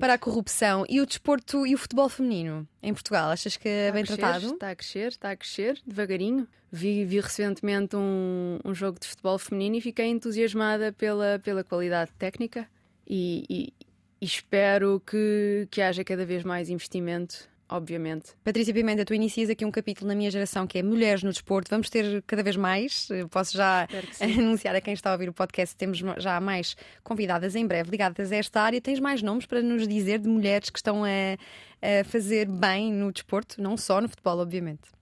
para 0.00 0.14
a 0.14 0.18
corrupção. 0.18 0.84
E 0.88 1.00
o 1.00 1.06
desporto 1.06 1.64
e 1.64 1.74
o 1.74 1.78
futebol 1.78 2.08
feminino 2.08 2.66
em 2.82 2.92
Portugal, 2.92 3.30
achas 3.30 3.56
que 3.56 3.68
é 3.68 3.92
bem 3.92 4.04
crescer, 4.04 4.20
tratado? 4.20 4.54
Está 4.54 4.70
a 4.70 4.76
crescer, 4.76 5.08
está 5.08 5.30
a 5.30 5.36
crescer, 5.36 5.80
devagarinho. 5.86 6.48
Vi, 6.72 7.04
vi 7.04 7.20
recentemente 7.20 7.94
um, 7.94 8.58
um 8.64 8.74
jogo 8.74 8.98
de 8.98 9.06
futebol 9.06 9.38
feminino 9.38 9.76
e 9.76 9.80
fiquei 9.80 10.06
entusiasmada 10.06 10.92
pela, 10.92 11.38
pela 11.38 11.62
qualidade 11.62 12.10
técnica 12.18 12.68
e, 13.06 13.44
e, 13.48 13.72
e 14.20 14.24
espero 14.24 15.00
que, 15.06 15.68
que 15.70 15.80
haja 15.80 16.02
cada 16.02 16.26
vez 16.26 16.42
mais 16.42 16.68
investimento 16.68 17.48
obviamente. 17.68 18.32
Patrícia 18.44 18.72
Pimenta, 18.72 19.04
tu 19.04 19.14
inicias 19.14 19.50
aqui 19.50 19.64
um 19.64 19.70
capítulo 19.70 20.08
na 20.08 20.14
minha 20.14 20.30
geração 20.30 20.66
que 20.66 20.78
é 20.78 20.82
Mulheres 20.82 21.22
no 21.22 21.30
Desporto. 21.30 21.70
Vamos 21.70 21.90
ter 21.90 22.22
cada 22.26 22.42
vez 22.42 22.56
mais. 22.56 23.08
Posso 23.30 23.56
já 23.56 23.86
anunciar 24.20 24.74
a 24.74 24.80
quem 24.80 24.94
está 24.94 25.10
a 25.10 25.12
ouvir 25.12 25.28
o 25.28 25.32
podcast, 25.32 25.76
temos 25.76 26.02
já 26.18 26.40
mais 26.40 26.76
convidadas 27.02 27.54
em 27.54 27.66
breve 27.66 27.90
ligadas 27.90 28.32
a 28.32 28.36
esta 28.36 28.60
área. 28.60 28.80
Tens 28.80 29.00
mais 29.00 29.22
nomes 29.22 29.46
para 29.46 29.62
nos 29.62 29.86
dizer 29.86 30.18
de 30.18 30.28
mulheres 30.28 30.70
que 30.70 30.78
estão 30.78 31.04
a, 31.04 31.08
a 31.08 32.04
fazer 32.04 32.48
bem 32.48 32.92
no 32.92 33.12
desporto, 33.12 33.60
não 33.60 33.76
só 33.76 34.00
no 34.00 34.08
futebol, 34.08 34.38
obviamente. 34.38 34.95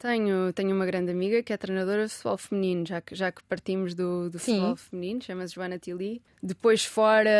Tenho, 0.00 0.50
tenho 0.54 0.74
uma 0.74 0.86
grande 0.86 1.10
amiga 1.10 1.42
que 1.42 1.52
é 1.52 1.58
treinadora 1.58 2.06
de 2.06 2.12
futebol 2.14 2.38
feminino, 2.38 2.86
já 2.86 3.02
que, 3.02 3.14
já 3.14 3.30
que 3.30 3.42
partimos 3.44 3.94
do, 3.94 4.30
do 4.30 4.38
futebol 4.38 4.74
feminino, 4.74 5.20
chama-se 5.20 5.54
Joana 5.54 5.78
Tili. 5.78 6.22
Depois, 6.42 6.82
fora, 6.86 7.30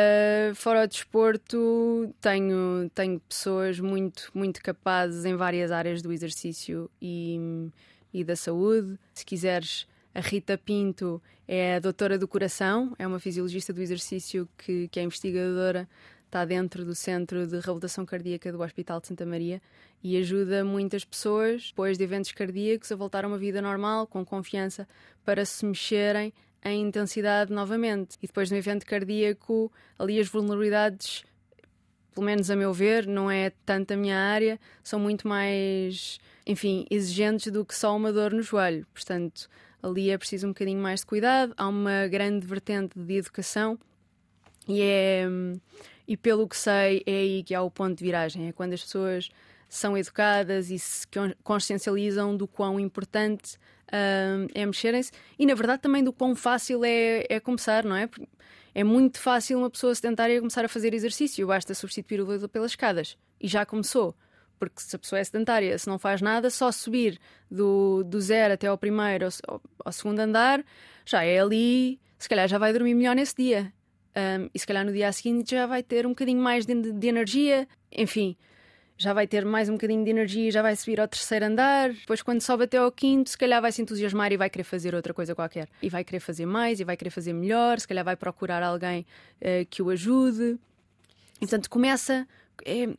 fora 0.55 0.85
o 0.85 0.87
desporto, 0.87 2.15
tenho, 2.21 2.91
tenho 2.95 3.19
pessoas 3.21 3.81
muito, 3.81 4.31
muito 4.35 4.63
capazes 4.63 5.25
em 5.25 5.37
várias 5.37 5.73
áreas 5.73 6.03
do 6.03 6.13
exercício 6.13 6.91
e, 7.01 7.71
e 8.13 8.23
da 8.23 8.37
saúde. 8.37 8.99
Se 9.15 9.25
quiseres, 9.25 9.89
a 10.15 10.21
Rita 10.21 10.59
Pinto 10.59 11.23
é 11.49 11.77
a 11.77 11.79
doutora 11.79 12.19
do 12.19 12.29
coração, 12.29 12.95
é 12.99 13.07
uma 13.07 13.19
fisiologista 13.19 13.73
do 13.73 13.81
exercício 13.81 14.47
que, 14.59 14.87
que 14.89 15.01
é 15.01 15.03
investigadora 15.03 15.89
está 16.31 16.45
dentro 16.45 16.85
do 16.85 16.95
Centro 16.95 17.45
de 17.45 17.59
Reabilitação 17.59 18.07
Cardíaca 18.07 18.53
do 18.53 18.63
Hospital 18.63 19.01
de 19.01 19.09
Santa 19.09 19.27
Maria 19.27 19.61
e 20.01 20.17
ajuda 20.17 20.65
muitas 20.65 21.05
pessoas, 21.05 21.71
depois 21.71 21.99
de 21.99 22.05
eventos 22.05 22.31
cardíacos, 22.31 22.93
a 22.93 22.95
voltar 22.97 23.25
a 23.25 23.29
uma 23.29 23.37
vida 23.37 23.61
normal, 23.61 24.07
com 24.07 24.25
confiança, 24.25 24.87
para 25.25 25.45
se 25.45 25.67
mexerem 25.67 26.33
em 26.65 26.83
intensidade 26.83 27.53
novamente. 27.53 28.17
E 28.23 28.29
depois 28.29 28.49
de 28.49 28.55
um 28.55 28.59
evento 28.59 28.87
cardíaco, 28.87 29.73
ali 29.99 30.21
as 30.21 30.29
vulnerabilidades, 30.29 31.25
pelo 32.15 32.25
menos 32.25 32.49
a 32.49 32.55
meu 32.55 32.73
ver, 32.73 33.09
não 33.09 33.29
é 33.29 33.51
tanto 33.67 33.93
a 33.93 33.97
minha 33.97 34.17
área, 34.17 34.59
são 34.85 35.01
muito 35.01 35.27
mais, 35.27 36.21
enfim, 36.47 36.87
exigentes 36.89 37.51
do 37.51 37.65
que 37.65 37.75
só 37.75 37.97
uma 37.97 38.13
dor 38.13 38.33
no 38.33 38.43
joelho. 38.43 38.87
Portanto, 38.95 39.49
ali 39.83 40.11
é 40.11 40.17
preciso 40.17 40.47
um 40.47 40.51
bocadinho 40.51 40.81
mais 40.81 41.01
de 41.01 41.07
cuidado. 41.07 41.53
Há 41.57 41.67
uma 41.67 42.07
grande 42.07 42.47
vertente 42.47 42.97
de 42.97 43.17
educação 43.17 43.77
e 44.69 44.81
é 44.81 45.27
e 46.11 46.17
pelo 46.17 46.49
que 46.49 46.57
sei, 46.57 47.05
é 47.07 47.13
aí 47.13 47.45
que 47.45 47.55
há 47.55 47.63
o 47.63 47.71
ponto 47.71 47.97
de 47.97 48.03
viragem. 48.03 48.49
É 48.49 48.53
quando 48.53 48.73
as 48.73 48.83
pessoas 48.83 49.31
são 49.69 49.97
educadas 49.97 50.69
e 50.69 50.77
se 50.77 51.07
consciencializam 51.45 52.37
do 52.37 52.49
quão 52.49 52.81
importante 52.81 53.55
uh, 53.87 54.51
é 54.53 54.67
mexerem-se 54.67 55.13
e, 55.39 55.47
na 55.47 55.55
verdade, 55.55 55.83
também 55.83 56.03
do 56.03 56.13
quão 56.13 56.35
fácil 56.35 56.85
é, 56.85 57.25
é 57.31 57.39
começar, 57.39 57.85
não 57.85 57.95
é? 57.95 58.11
É 58.75 58.83
muito 58.83 59.21
fácil 59.21 59.59
uma 59.59 59.71
pessoa 59.71 59.95
sedentária 59.95 60.41
começar 60.41 60.65
a 60.65 60.69
fazer 60.69 60.93
exercício, 60.95 61.47
basta 61.47 61.75
substituir 61.75 62.21
o 62.21 62.27
dedo 62.27 62.49
pelas 62.49 62.73
escadas 62.73 63.17
e 63.41 63.47
já 63.47 63.65
começou. 63.65 64.13
Porque 64.59 64.81
se 64.81 64.97
a 64.97 64.99
pessoa 64.99 65.21
é 65.21 65.23
sedentária, 65.23 65.79
se 65.79 65.87
não 65.87 65.97
faz 65.97 66.21
nada, 66.21 66.51
só 66.51 66.73
subir 66.73 67.21
do, 67.49 68.03
do 68.03 68.21
zero 68.21 68.55
até 68.55 68.67
ao 68.67 68.77
primeiro 68.77 69.29
ou 69.47 69.63
ao 69.85 69.93
segundo 69.93 70.19
andar, 70.19 70.65
já 71.07 71.23
é 71.23 71.39
ali, 71.39 72.01
se 72.19 72.29
calhar 72.29 72.49
já 72.49 72.59
vai 72.59 72.73
dormir 72.73 72.95
melhor 72.95 73.15
nesse 73.15 73.37
dia. 73.37 73.73
Um, 74.17 74.51
e 74.53 74.59
se 74.59 74.67
calhar 74.67 74.85
no 74.85 74.93
dia 74.93 75.13
seguinte 75.13 75.53
já 75.53 75.67
vai 75.67 75.83
ter 75.83 76.05
um 76.07 76.11
bocadinho 76.11 76.41
mais 76.41 76.67
de, 76.67 76.93
de 76.93 77.07
energia, 77.07 77.69
enfim, 77.93 78.37
já 79.01 79.15
vai 79.15 79.27
ter 79.27 79.47
mais 79.47 79.69
um 79.71 79.73
bocadinho 79.73 80.05
de 80.05 80.11
energia, 80.11 80.51
já 80.51 80.61
vai 80.61 80.77
subir 80.77 81.01
ao 81.01 81.09
terceiro 81.09 81.47
andar. 81.47 81.91
Depois, 81.91 82.21
quando 82.21 82.43
sobe 82.43 82.65
até 82.65 82.77
ao 82.77 82.93
quinto, 82.93 83.31
se 83.31 83.39
calhar 83.39 83.63
vai 83.63 83.73
se 83.73 83.81
entusiasmar 83.81 84.31
e 84.31 84.37
vai 84.37 84.51
querer 84.51 84.65
fazer 84.65 84.95
outra 84.95 85.15
coisa 85.15 85.35
qualquer. 85.35 85.69
E 85.81 85.89
vai 85.89 86.05
querer 86.05 86.21
fazer 86.21 86.45
mais 86.45 86.81
e 86.81 86.85
vai 86.85 86.99
querer 86.99 87.09
fazer 87.09 87.33
melhor. 87.33 87.81
Se 87.81 87.89
calhar 87.89 88.05
vai 88.05 88.15
procurar 88.15 88.63
alguém 88.63 89.07
uh, 89.41 89.65
que 89.71 89.81
o 89.81 89.89
ajude. 89.89 90.59
E, 91.37 91.41
portanto, 91.41 91.71
começa. 91.71 92.29
É, 92.63 92.91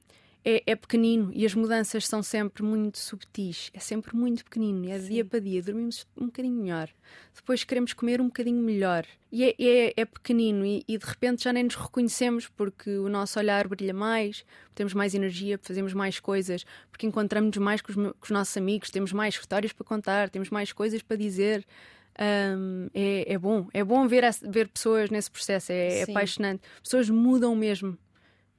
é, 0.43 0.63
é, 0.65 0.75
pequenino 0.75 1.31
e 1.33 1.45
as 1.45 1.53
mudanças 1.53 2.07
são 2.07 2.23
sempre 2.23 2.63
muito 2.63 2.97
subtis, 2.97 3.69
é 3.73 3.79
sempre 3.79 4.15
muito 4.15 4.43
pequenino, 4.43 4.89
é 4.89 4.97
dia 4.97 5.23
para 5.23 5.39
dia, 5.39 5.61
dormimos 5.61 6.07
um 6.17 6.25
bocadinho 6.25 6.55
melhor, 6.61 6.89
depois 7.35 7.63
queremos 7.63 7.93
comer 7.93 8.19
um 8.19 8.25
bocadinho 8.25 8.61
melhor. 8.61 9.05
E 9.31 9.45
é, 9.45 9.55
é, 9.57 9.93
é 9.95 10.05
pequenino 10.05 10.65
e, 10.65 10.83
e, 10.87 10.97
de 10.97 11.05
repente 11.05 11.43
já 11.43 11.53
nem 11.53 11.63
nos 11.63 11.75
reconhecemos 11.75 12.49
porque 12.49 12.97
o 12.97 13.07
nosso 13.07 13.39
olhar 13.39 13.67
brilha 13.67 13.93
mais, 13.93 14.43
temos 14.75 14.93
mais 14.93 15.13
energia, 15.13 15.59
fazemos 15.61 15.93
mais 15.93 16.19
coisas, 16.19 16.65
porque 16.89 17.05
encontramos 17.05 17.55
mais 17.57 17.81
com 17.81 17.91
os, 17.91 17.95
com 17.95 18.23
os 18.23 18.29
nossos 18.29 18.57
amigos, 18.57 18.89
temos 18.89 19.13
mais 19.13 19.35
histórias 19.35 19.71
para 19.71 19.85
contar, 19.85 20.29
temos 20.29 20.49
mais 20.49 20.73
coisas 20.73 21.01
para 21.01 21.15
dizer. 21.15 21.65
Um, 22.19 22.89
é, 22.93 23.33
é, 23.33 23.37
bom, 23.37 23.67
é 23.73 23.83
bom 23.83 24.05
ver, 24.05 24.25
ver 24.49 24.67
pessoas 24.67 25.09
nesse 25.09 25.31
processo, 25.31 25.71
é, 25.71 25.99
é 25.99 26.03
apaixonante. 26.03 26.61
Pessoas 26.83 27.09
mudam 27.09 27.55
mesmo. 27.55 27.97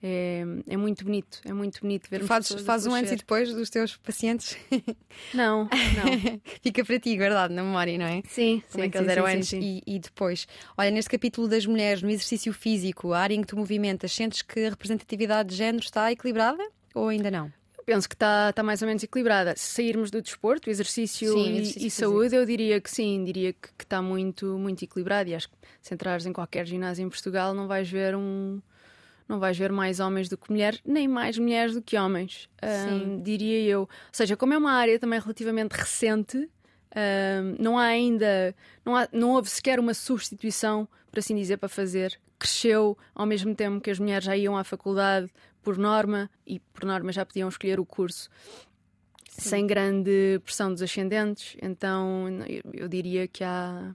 É, 0.04 0.42
é 0.66 0.76
muito 0.76 1.04
bonito, 1.04 1.40
é 1.44 1.52
muito 1.52 1.80
bonito 1.80 2.10
ver 2.10 2.24
Fazes, 2.24 2.60
faz 2.62 2.86
um 2.86 2.92
antes 2.92 3.12
e 3.12 3.16
depois 3.16 3.54
dos 3.54 3.70
teus 3.70 3.96
pacientes? 3.96 4.56
Não, 5.32 5.64
não. 5.64 6.40
Fica 6.60 6.84
para 6.84 6.98
ti 6.98 7.16
guardado 7.16 7.52
na 7.52 7.62
memória, 7.62 7.96
não 7.96 8.06
é? 8.06 8.22
Sim, 8.26 8.62
Como 8.70 8.82
sim, 8.82 8.88
é 8.88 8.90
que 8.90 8.98
eles 8.98 9.08
eram 9.08 9.26
sim, 9.26 9.32
antes 9.36 9.48
sim, 9.48 9.60
sim. 9.60 9.82
E, 9.86 9.96
e, 9.96 9.98
depois. 9.98 10.48
Olha, 10.76 10.90
neste 10.90 11.10
capítulo 11.10 11.46
das 11.46 11.66
mulheres, 11.66 12.02
no 12.02 12.10
exercício 12.10 12.52
físico, 12.52 13.12
a 13.12 13.20
área 13.20 13.34
em 13.34 13.42
que 13.42 13.46
tu 13.46 13.56
movimentas, 13.56 14.12
sentes 14.12 14.42
que 14.42 14.66
a 14.66 14.70
representatividade 14.70 15.50
de 15.50 15.56
género 15.56 15.84
está 15.84 16.10
equilibrada 16.10 16.66
ou 16.94 17.08
ainda 17.08 17.30
não? 17.30 17.52
Eu 17.78 17.84
penso 17.84 18.08
que 18.08 18.14
está, 18.14 18.50
está 18.50 18.62
mais 18.62 18.82
ou 18.82 18.88
menos 18.88 19.02
equilibrada. 19.02 19.54
Se 19.56 19.74
sairmos 19.74 20.10
do 20.10 20.20
desporto, 20.20 20.70
exercício 20.70 21.36
e, 21.38 21.58
exercício 21.58 21.86
e 21.86 21.90
saúde, 21.90 22.34
eu 22.34 22.44
diria 22.44 22.80
que 22.80 22.90
sim, 22.90 23.22
diria 23.24 23.52
que, 23.52 23.68
que 23.76 23.84
está 23.84 24.02
muito, 24.02 24.58
muito 24.58 24.84
equilibrado. 24.84 25.30
E 25.30 25.34
acho 25.34 25.48
que 25.48 25.56
se 25.80 25.94
entrares 25.94 26.26
em 26.26 26.32
qualquer 26.32 26.66
ginásio 26.66 27.04
em 27.04 27.08
Portugal, 27.08 27.54
não 27.54 27.68
vais 27.68 27.88
ver 27.88 28.16
um 28.16 28.60
não 29.28 29.38
vais 29.38 29.56
ver 29.56 29.72
mais 29.72 30.00
homens 30.00 30.28
do 30.28 30.36
que 30.36 30.50
mulheres, 30.50 30.80
nem 30.84 31.08
mais 31.08 31.38
mulheres 31.38 31.74
do 31.74 31.82
que 31.82 31.96
homens, 31.96 32.48
um, 32.62 33.20
diria 33.22 33.60
eu. 33.62 33.80
Ou 33.80 33.88
seja, 34.12 34.36
como 34.36 34.54
é 34.54 34.58
uma 34.58 34.72
área 34.72 34.98
também 34.98 35.18
relativamente 35.18 35.72
recente, 35.72 36.36
um, 36.38 37.56
não 37.58 37.78
há 37.78 37.84
ainda, 37.84 38.54
não, 38.84 38.96
há, 38.96 39.08
não 39.12 39.30
houve 39.30 39.48
sequer 39.48 39.80
uma 39.80 39.94
substituição, 39.94 40.86
por 41.10 41.18
assim 41.18 41.34
dizer, 41.34 41.56
para 41.56 41.68
fazer. 41.68 42.18
Cresceu 42.38 42.98
ao 43.14 43.24
mesmo 43.24 43.54
tempo 43.54 43.80
que 43.80 43.90
as 43.90 43.98
mulheres 43.98 44.24
já 44.24 44.36
iam 44.36 44.56
à 44.56 44.64
faculdade 44.64 45.30
por 45.62 45.78
norma 45.78 46.28
e 46.46 46.58
por 46.58 46.84
norma 46.84 47.12
já 47.12 47.24
podiam 47.24 47.48
escolher 47.48 47.78
o 47.78 47.86
curso. 47.86 48.28
Sim. 49.28 49.48
Sem 49.48 49.66
grande 49.66 50.40
pressão 50.44 50.72
dos 50.72 50.82
ascendentes, 50.82 51.56
então 51.62 52.28
eu, 52.46 52.62
eu 52.74 52.88
diria 52.88 53.26
que 53.26 53.42
há, 53.42 53.94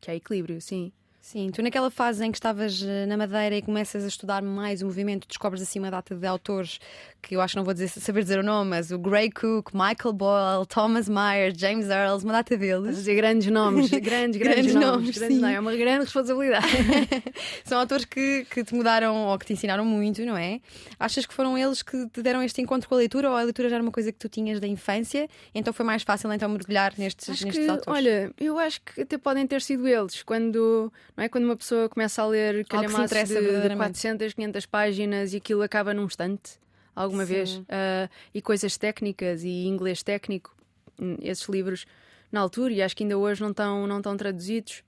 que 0.00 0.10
há 0.10 0.14
equilíbrio, 0.14 0.60
sim. 0.60 0.92
Sim, 1.26 1.50
tu 1.50 1.60
naquela 1.60 1.90
fase 1.90 2.24
em 2.24 2.30
que 2.30 2.38
estavas 2.38 2.80
eh, 2.80 3.04
na 3.04 3.16
Madeira 3.16 3.56
e 3.56 3.60
começas 3.60 4.04
a 4.04 4.06
estudar 4.06 4.40
mais 4.42 4.80
o 4.80 4.84
movimento, 4.84 5.26
descobres 5.26 5.60
assim 5.60 5.80
uma 5.80 5.90
data 5.90 6.14
de 6.14 6.24
autores 6.24 6.78
que 7.20 7.34
eu 7.34 7.40
acho 7.40 7.54
que 7.54 7.56
não 7.56 7.64
vou 7.64 7.74
dizer, 7.74 7.88
saber 7.88 8.22
dizer 8.22 8.38
o 8.38 8.44
nome, 8.44 8.70
mas 8.70 8.92
o 8.92 8.98
Gray 8.98 9.28
Cook, 9.32 9.72
Michael 9.74 10.12
Boyle, 10.14 10.66
Thomas 10.68 11.08
Myers, 11.08 11.58
James 11.58 11.88
Earls, 11.88 12.24
uma 12.24 12.32
data 12.32 12.56
deles. 12.56 12.94
Dizer 12.94 13.16
grandes 13.16 13.50
nomes, 13.50 13.90
grandes, 13.98 14.36
grandes, 14.36 14.38
grandes 14.38 14.74
nomes. 14.74 14.86
nomes 14.86 15.18
grandes, 15.18 15.38
não, 15.40 15.48
é 15.48 15.58
uma 15.58 15.74
grande 15.74 16.04
responsabilidade. 16.04 16.66
São 17.66 17.80
autores 17.80 18.04
que, 18.04 18.46
que 18.48 18.62
te 18.62 18.72
mudaram 18.72 19.26
ou 19.26 19.36
que 19.36 19.46
te 19.46 19.52
ensinaram 19.54 19.84
muito, 19.84 20.24
não 20.24 20.36
é? 20.36 20.60
Achas 21.00 21.26
que 21.26 21.34
foram 21.34 21.58
eles 21.58 21.82
que 21.82 22.08
te 22.10 22.22
deram 22.22 22.40
este 22.40 22.62
encontro 22.62 22.88
com 22.88 22.94
a 22.94 22.98
leitura 22.98 23.28
ou 23.28 23.36
a 23.36 23.42
leitura 23.42 23.68
já 23.68 23.74
era 23.74 23.82
uma 23.82 23.90
coisa 23.90 24.12
que 24.12 24.18
tu 24.18 24.28
tinhas 24.28 24.60
da 24.60 24.68
infância, 24.68 25.28
então 25.52 25.72
foi 25.72 25.84
mais 25.84 26.04
fácil 26.04 26.32
então 26.32 26.48
mergulhar 26.48 26.94
nestes, 26.96 27.28
acho 27.28 27.44
nestes 27.44 27.64
que, 27.64 27.70
autores? 27.70 27.98
Olha, 27.98 28.32
eu 28.38 28.56
acho 28.56 28.80
que 28.82 29.00
até 29.00 29.18
podem 29.18 29.44
ter 29.48 29.60
sido 29.62 29.88
eles, 29.88 30.22
quando 30.22 30.92
não 31.16 31.24
é? 31.24 31.28
Quando 31.28 31.44
uma 31.44 31.56
pessoa 31.56 31.88
começa 31.88 32.22
a 32.22 32.26
ler 32.26 32.64
calhamaços 32.66 33.28
de, 33.28 33.68
de 33.68 33.76
400, 33.76 34.34
500 34.34 34.66
páginas 34.66 35.32
e 35.32 35.38
aquilo 35.38 35.62
acaba 35.62 35.94
num 35.94 36.04
instante, 36.04 36.58
alguma 36.94 37.24
Sim. 37.24 37.32
vez, 37.32 37.56
uh, 37.58 38.10
e 38.34 38.42
coisas 38.42 38.76
técnicas 38.76 39.42
e 39.42 39.66
inglês 39.66 40.02
técnico, 40.02 40.54
hum, 41.00 41.16
esses 41.20 41.48
livros 41.48 41.86
na 42.30 42.40
altura, 42.40 42.72
e 42.72 42.82
acho 42.82 42.94
que 42.94 43.02
ainda 43.02 43.16
hoje 43.16 43.40
não 43.40 43.50
estão, 43.50 43.86
não 43.86 43.98
estão 43.98 44.16
traduzidos. 44.16 44.82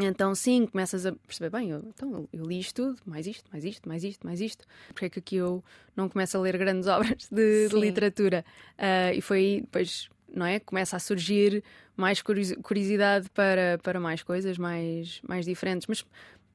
Então, 0.00 0.32
sim, 0.34 0.66
começas 0.66 1.04
a 1.06 1.12
perceber, 1.12 1.50
bem, 1.50 1.70
eu, 1.70 1.80
então, 1.88 2.28
eu 2.32 2.44
li 2.44 2.60
isto 2.60 2.82
tudo, 2.82 3.00
mais 3.04 3.26
isto, 3.26 3.50
mais 3.50 3.64
isto, 3.64 3.88
mais 3.88 4.04
isto, 4.04 4.26
mais 4.26 4.40
isto. 4.40 4.64
Porque 4.88 5.06
é 5.06 5.10
que 5.10 5.18
aqui 5.18 5.36
eu 5.36 5.62
não 5.96 6.08
começo 6.08 6.36
a 6.36 6.40
ler 6.40 6.56
grandes 6.56 6.86
obras 6.88 7.28
de, 7.30 7.68
de 7.68 7.76
literatura? 7.76 8.44
Uh, 8.78 9.14
e 9.14 9.20
foi 9.20 9.38
aí, 9.38 9.60
depois, 9.60 10.08
não 10.32 10.46
é? 10.46 10.60
Começa 10.60 10.96
a 10.96 11.00
surgir 11.00 11.64
mais 11.98 12.22
curiosidade 12.22 13.28
para, 13.30 13.76
para 13.82 13.98
mais 13.98 14.22
coisas, 14.22 14.56
mais, 14.56 15.20
mais 15.28 15.44
diferentes. 15.44 15.88
Mas 15.88 16.04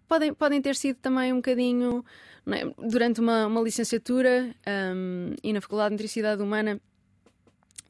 podem, 0.08 0.34
podem 0.34 0.62
ter 0.62 0.74
sido 0.74 0.96
também 0.96 1.34
um 1.34 1.38
bocadinho. 1.38 2.04
É? 2.48 2.66
Durante 2.90 3.20
uma, 3.20 3.46
uma 3.48 3.62
licenciatura 3.62 4.56
um, 4.96 5.36
e 5.44 5.52
na 5.52 5.60
Faculdade 5.60 5.90
de 5.90 5.94
Nutricidade 5.96 6.42
Humana 6.42 6.80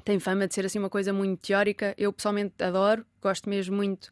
tem 0.04 0.20
fama 0.20 0.47
de 0.47 0.54
ser 0.56 0.66
assim 0.66 0.80
uma 0.80 0.89
coisa 0.89 1.14
muito 1.14 1.45
teórica. 1.45 1.93
Eu 1.95 2.12
pessoalmente 2.12 2.56
adoro, 2.62 3.06
gosto 3.22 3.47
mesmo 3.47 3.76
muito 3.76 4.12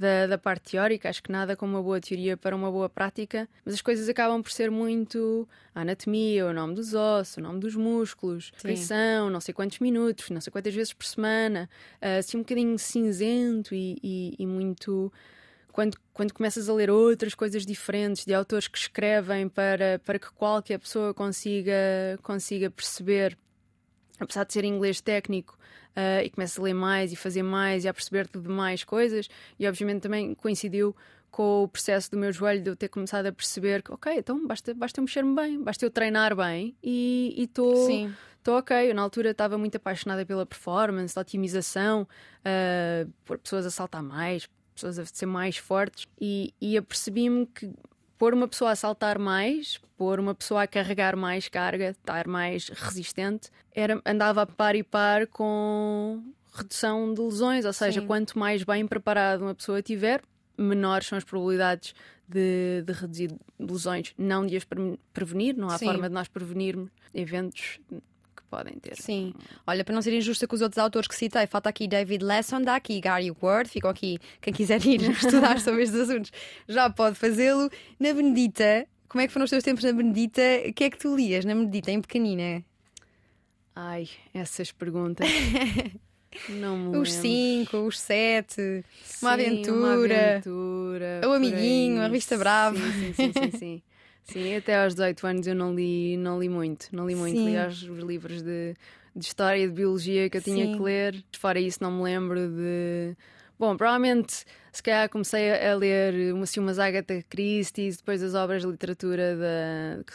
da, 0.00 0.26
da, 0.26 0.38
parte 0.38 0.70
teórica, 0.70 1.10
acho 1.10 1.22
que 1.22 1.30
nada 1.30 1.54
como 1.54 1.76
uma 1.76 1.82
boa 1.82 2.00
teoria 2.00 2.34
para 2.34 2.56
uma 2.56 2.70
boa 2.70 2.88
prática, 2.88 3.46
mas 3.64 3.74
as 3.74 3.82
coisas 3.82 4.08
acabam 4.08 4.42
por 4.42 4.50
ser 4.50 4.70
muito 4.70 5.46
a 5.74 5.82
anatomia, 5.82 6.46
o 6.46 6.52
nome 6.54 6.74
dos 6.74 6.94
ossos, 6.94 7.36
o 7.36 7.40
nome 7.42 7.60
dos 7.60 7.76
músculos, 7.76 8.50
pressão, 8.62 9.28
não 9.28 9.40
sei 9.40 9.52
quantos 9.52 9.78
minutos, 9.78 10.30
não 10.30 10.40
sei 10.40 10.50
quantas 10.50 10.74
vezes 10.74 10.94
por 10.94 11.04
semana, 11.04 11.68
uh, 12.00 12.18
assim 12.18 12.38
um 12.38 12.40
bocadinho 12.40 12.78
cinzento 12.78 13.74
e, 13.74 13.98
e, 14.02 14.34
e 14.38 14.46
muito 14.46 15.12
quando, 15.70 15.98
quando 16.14 16.32
começas 16.32 16.68
a 16.68 16.72
ler 16.74 16.90
outras 16.90 17.34
coisas 17.34 17.66
diferentes 17.66 18.24
de 18.24 18.32
autores 18.32 18.68
que 18.68 18.78
escrevem 18.78 19.48
para, 19.50 20.00
para 20.04 20.18
que 20.18 20.30
qualquer 20.32 20.78
pessoa 20.78 21.12
consiga, 21.12 21.74
consiga 22.22 22.70
perceber, 22.70 23.36
apesar 24.20 24.44
de 24.44 24.52
ser 24.52 24.64
inglês 24.64 25.00
técnico, 25.00 25.58
uh, 25.96 26.24
e 26.24 26.30
começo 26.30 26.60
a 26.60 26.64
ler 26.64 26.74
mais 26.74 27.12
e 27.12 27.16
fazer 27.16 27.42
mais 27.42 27.84
e 27.84 27.88
a 27.88 27.94
perceber-te 27.94 28.38
de 28.38 28.48
mais 28.48 28.84
coisas. 28.84 29.28
E 29.58 29.66
obviamente 29.66 30.02
também 30.02 30.34
coincidiu 30.34 30.94
com 31.30 31.64
o 31.64 31.68
processo 31.68 32.10
do 32.10 32.16
meu 32.16 32.32
joelho 32.32 32.62
de 32.62 32.70
eu 32.70 32.76
ter 32.76 32.88
começado 32.88 33.26
a 33.26 33.32
perceber 33.32 33.82
que, 33.82 33.92
ok, 33.92 34.12
então 34.16 34.46
basta, 34.46 34.74
basta 34.74 35.00
eu 35.00 35.02
mexer-me 35.02 35.34
bem, 35.34 35.62
basta 35.62 35.84
eu 35.84 35.90
treinar 35.90 36.34
bem 36.36 36.76
e 36.82 37.34
estou. 37.38 37.88
Estou 38.40 38.56
ok, 38.56 38.90
eu 38.90 38.94
na 38.94 39.02
altura 39.02 39.32
estava 39.32 39.58
muito 39.58 39.76
apaixonada 39.76 40.24
pela 40.24 40.46
performance, 40.46 41.14
da 41.14 41.20
otimização, 41.20 42.08
uh, 42.40 43.12
por 43.22 43.36
pessoas 43.36 43.66
a 43.66 43.70
saltar 43.70 44.02
mais, 44.02 44.48
pessoas 44.74 44.98
a 44.98 45.04
ser 45.04 45.26
mais 45.26 45.58
fortes, 45.58 46.08
e, 46.18 46.54
e 46.58 46.74
apercebi-me 46.74 47.44
que 47.44 47.70
pôr 48.20 48.34
uma 48.34 48.46
pessoa 48.46 48.72
a 48.72 48.76
saltar 48.76 49.18
mais, 49.18 49.80
pôr 49.96 50.20
uma 50.20 50.34
pessoa 50.34 50.64
a 50.64 50.66
carregar 50.66 51.16
mais 51.16 51.48
carga, 51.48 51.92
estar 51.92 52.28
mais 52.28 52.68
resistente, 52.68 53.48
era, 53.72 53.98
andava 54.04 54.42
a 54.42 54.46
par 54.46 54.76
e 54.76 54.82
par 54.82 55.26
com 55.26 56.22
redução 56.52 57.14
de 57.14 57.20
lesões, 57.22 57.64
ou 57.64 57.72
seja, 57.72 58.02
Sim. 58.02 58.06
quanto 58.06 58.38
mais 58.38 58.62
bem 58.62 58.86
preparado 58.86 59.40
uma 59.40 59.54
pessoa 59.54 59.80
tiver, 59.80 60.20
menores 60.58 61.06
são 61.06 61.16
as 61.16 61.24
probabilidades 61.24 61.94
de, 62.28 62.82
de 62.84 62.92
reduzir 62.92 63.34
lesões, 63.58 64.12
não 64.18 64.46
de 64.46 64.54
as 64.54 64.66
prevenir, 65.14 65.56
não 65.56 65.70
há 65.70 65.78
Sim. 65.78 65.86
forma 65.86 66.06
de 66.06 66.14
nós 66.14 66.28
prevenirmos 66.28 66.90
eventos 67.14 67.80
podem 68.50 68.74
ter. 68.74 68.96
Sim. 68.96 69.32
Olha, 69.66 69.84
para 69.84 69.94
não 69.94 70.02
ser 70.02 70.12
injusta 70.12 70.46
com 70.46 70.56
os 70.56 70.60
outros 70.60 70.78
autores 70.78 71.06
que 71.06 71.14
citei, 71.14 71.46
falta 71.46 71.68
aqui 71.68 71.86
David 71.86 72.24
Lesson, 72.24 72.60
dá 72.62 72.74
aqui 72.74 73.00
Gary 73.00 73.32
Ward, 73.40 73.70
ficam 73.70 73.90
aqui, 73.90 74.18
quem 74.40 74.52
quiser 74.52 74.84
ir 74.84 75.00
estudar 75.10 75.60
sobre 75.60 75.84
estes 75.84 76.00
assuntos 76.00 76.32
já 76.68 76.90
pode 76.90 77.16
fazê-lo. 77.16 77.70
Na 77.98 78.12
Benedita, 78.12 78.86
como 79.08 79.22
é 79.22 79.26
que 79.26 79.32
foram 79.32 79.44
os 79.44 79.50
teus 79.50 79.62
tempos 79.62 79.84
na 79.84 79.92
Benedita? 79.92 80.42
O 80.66 80.72
que 80.72 80.84
é 80.84 80.90
que 80.90 80.98
tu 80.98 81.14
lias 81.14 81.44
na 81.44 81.54
Benedita, 81.54 81.90
em 81.90 82.00
pequenina? 82.00 82.64
Ai, 83.74 84.08
essas 84.34 84.72
perguntas. 84.72 85.26
Não 86.48 86.76
me 86.76 86.96
Os 86.96 87.12
cinco, 87.12 87.78
os 87.78 87.98
sete, 87.98 88.84
sim, 89.02 89.26
uma 89.26 89.32
aventura, 89.32 89.76
uma 89.76 89.94
aventura 89.94 91.20
o 91.26 91.32
amiguinho, 91.32 92.00
a 92.00 92.04
revista 92.04 92.38
Brava. 92.38 92.76
Sim, 92.76 93.12
sim, 93.12 93.32
sim, 93.32 93.32
sim, 93.32 93.58
sim. 93.58 93.82
Sim, 94.24 94.56
até 94.56 94.82
aos 94.82 94.94
18 94.94 95.26
anos 95.26 95.46
eu 95.46 95.54
não 95.54 95.74
li, 95.74 96.16
não 96.16 96.38
li 96.38 96.48
muito. 96.48 96.88
Não 96.92 97.06
li 97.06 97.14
muito. 97.14 97.38
Sim. 97.38 97.50
Li 97.50 97.66
os 97.66 97.82
livros 97.82 98.42
de, 98.42 98.74
de 99.14 99.24
história 99.24 99.62
e 99.62 99.66
de 99.66 99.72
biologia 99.72 100.30
que 100.30 100.36
eu 100.36 100.42
tinha 100.42 100.66
Sim. 100.66 100.76
que 100.76 100.82
ler. 100.82 101.24
Fora 101.36 101.58
isso, 101.58 101.78
não 101.82 101.90
me 101.90 102.02
lembro 102.02 102.48
de. 102.48 103.16
Bom, 103.58 103.76
provavelmente 103.76 104.44
se 104.72 104.82
calhar 104.82 105.08
comecei 105.08 105.50
a 105.50 105.74
ler 105.74 106.14
assim, 106.42 106.60
umas 106.60 106.78
Agatha 106.78 107.22
Christie, 107.28 107.90
depois 107.90 108.22
as 108.22 108.34
obras 108.34 108.62
de 108.62 108.68
literatura 108.68 109.36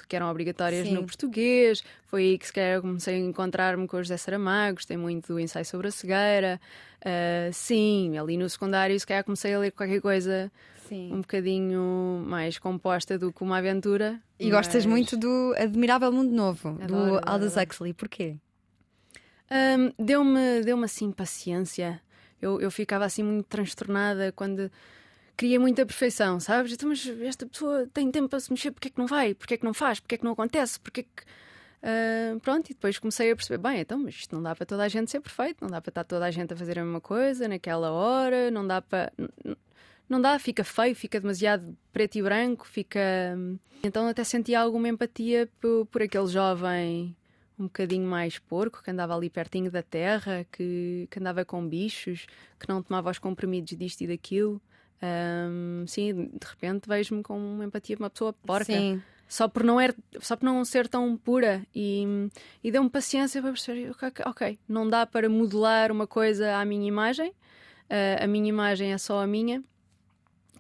que 0.08 0.16
eram 0.16 0.30
obrigatórias 0.30 0.88
Sim. 0.88 0.94
no 0.94 1.04
português. 1.04 1.84
Foi 2.06 2.24
aí 2.24 2.38
que 2.38 2.48
se 2.48 2.54
calhar 2.54 2.82
comecei 2.82 3.16
a 3.16 3.20
encontrar-me 3.20 3.88
com 3.88 3.98
o 3.98 4.04
José 4.04 4.18
Saramago, 4.18 4.76
gostei 4.76 4.98
muito 4.98 5.34
do 5.34 5.40
ensaio 5.40 5.66
sobre 5.66 5.88
a 5.88 5.92
cegueira. 5.92 6.60
Uh, 7.02 7.54
sim, 7.54 8.18
ali 8.18 8.36
no 8.36 8.50
secundário 8.50 9.00
se 9.00 9.06
calhar 9.06 9.24
comecei 9.24 9.54
a 9.54 9.60
ler 9.60 9.72
qualquer 9.72 10.02
coisa 10.02 10.52
Sim. 10.88 11.14
um 11.14 11.22
bocadinho 11.22 12.24
mais 12.26 12.58
composta 12.58 13.18
do 13.18 13.32
que 13.32 13.44
uma 13.44 13.58
aventura. 13.58 14.20
E 14.40 14.46
mas... 14.46 14.54
gostas 14.54 14.86
muito 14.86 15.18
do 15.18 15.54
Admirável 15.58 16.12
Mundo 16.12 16.32
Novo, 16.32 16.78
adoro, 16.82 17.20
do 17.22 17.30
Aldous 17.30 17.56
Huxley. 17.58 17.94
Porquê? 17.94 18.38
Um, 19.52 20.04
deu-me 20.04 20.64
deu 20.64 20.82
assim 20.84 21.12
paciência. 21.12 22.02
Eu, 22.42 22.60
eu 22.60 22.70
ficava 22.72 23.06
assim 23.06 23.24
muito 23.24 23.48
transtornada 23.48 24.32
quando 24.32 24.72
queria 25.36 25.60
muita 25.60 25.86
perfeição, 25.86 26.40
sabes? 26.40 26.74
Então, 26.74 26.90
mas 26.90 27.08
esta 27.22 27.46
pessoa 27.46 27.88
tem 27.94 28.10
tempo 28.12 28.30
para 28.30 28.40
se 28.40 28.52
mexer, 28.52 28.72
porque 28.72 28.88
é 28.88 28.92
que 28.92 29.00
não 29.00 29.08
vai? 29.08 29.34
Porque 29.34 29.56
é 29.56 29.58
que 29.58 29.66
não 29.66 29.74
faz? 29.74 30.00
Porque 30.00 30.16
é 30.16 30.18
que 30.18 30.24
não 30.24 30.32
acontece? 30.32 30.80
Porque 30.80 31.02
é 31.02 31.04
que. 31.04 31.24
Uh, 31.86 32.40
pronto, 32.40 32.72
e 32.72 32.74
depois 32.74 32.98
comecei 32.98 33.32
a 33.32 33.36
perceber: 33.36 33.58
bem, 33.58 33.80
então, 33.82 34.00
mas 34.00 34.16
isto 34.16 34.36
não 34.36 34.42
dá 34.42 34.56
para 34.56 34.66
toda 34.66 34.84
a 34.84 34.88
gente 34.88 35.12
ser 35.12 35.20
perfeito, 35.20 35.58
não 35.62 35.70
dá 35.70 35.80
para 35.82 35.92
estar 35.92 36.04
toda 36.04 36.26
a 36.26 36.32
gente 36.32 36.54
a 36.54 36.58
fazer 36.58 36.80
a 36.80 36.84
mesma 36.84 37.02
coisa 37.02 37.48
naquela 37.48 37.92
hora, 37.92 38.50
não 38.50 38.66
dá 38.66 38.82
para 38.82 39.12
não 40.08 40.22
dá, 40.22 40.38
fica 40.38 40.64
feio, 40.64 40.96
fica 40.96 41.20
demasiado 41.20 41.76
preto 41.92 42.16
e 42.18 42.22
branco, 42.22 42.68
fica. 42.68 43.00
Então 43.84 44.08
até 44.08 44.24
sentia 44.24 44.60
alguma 44.60 44.88
empatia 44.88 45.50
por, 45.60 45.86
por 45.88 46.02
aquele 46.02 46.28
jovem 46.28 47.16
um 47.58 47.66
bocadinho 47.66 48.08
mais 48.08 48.38
porco, 48.38 48.84
que 48.84 48.92
andava 48.92 49.16
ali 49.16 49.30
pertinho 49.30 49.72
da 49.72 49.82
terra, 49.82 50.46
que, 50.52 51.08
que 51.10 51.20
andava 51.20 51.46
com 51.46 51.68
bichos, 51.68 52.26
que 52.60 52.68
não 52.68 52.82
tomava 52.82 53.10
os 53.10 53.20
comprimidos 53.20 53.78
disto 53.78 54.02
e 54.02 54.08
daquilo. 54.08 54.62
Um, 55.02 55.86
sim, 55.88 56.14
de 56.14 56.48
repente 56.48 56.88
vejo-me 56.88 57.22
com 57.22 57.38
uma 57.38 57.66
empatia 57.66 57.96
por 57.96 58.04
uma 58.04 58.10
pessoa 58.10 58.34
porca. 58.34 58.66
Sim. 58.66 59.02
Só 59.28 59.48
por, 59.48 59.64
não 59.64 59.82
er, 59.82 59.96
só 60.20 60.36
por 60.36 60.46
não 60.46 60.64
ser 60.64 60.88
tão 60.88 61.18
pura 61.18 61.66
e, 61.74 62.30
e 62.64 62.72
deu-me 62.72 62.90
paciência 62.90 63.42
para 63.42 63.52
perceber, 63.52 63.92
ok, 64.24 64.60
não 64.68 64.88
dá 64.88 65.06
para 65.06 65.28
modelar 65.28 65.92
uma 65.92 66.06
coisa 66.06 66.58
à 66.58 66.64
minha 66.64 66.88
imagem, 66.88 67.32
uh, 67.32 68.24
a 68.24 68.28
minha 68.28 68.48
imagem 68.48 68.94
é 68.94 68.98
só 69.00 69.24
a 69.24 69.26
minha, 69.26 69.64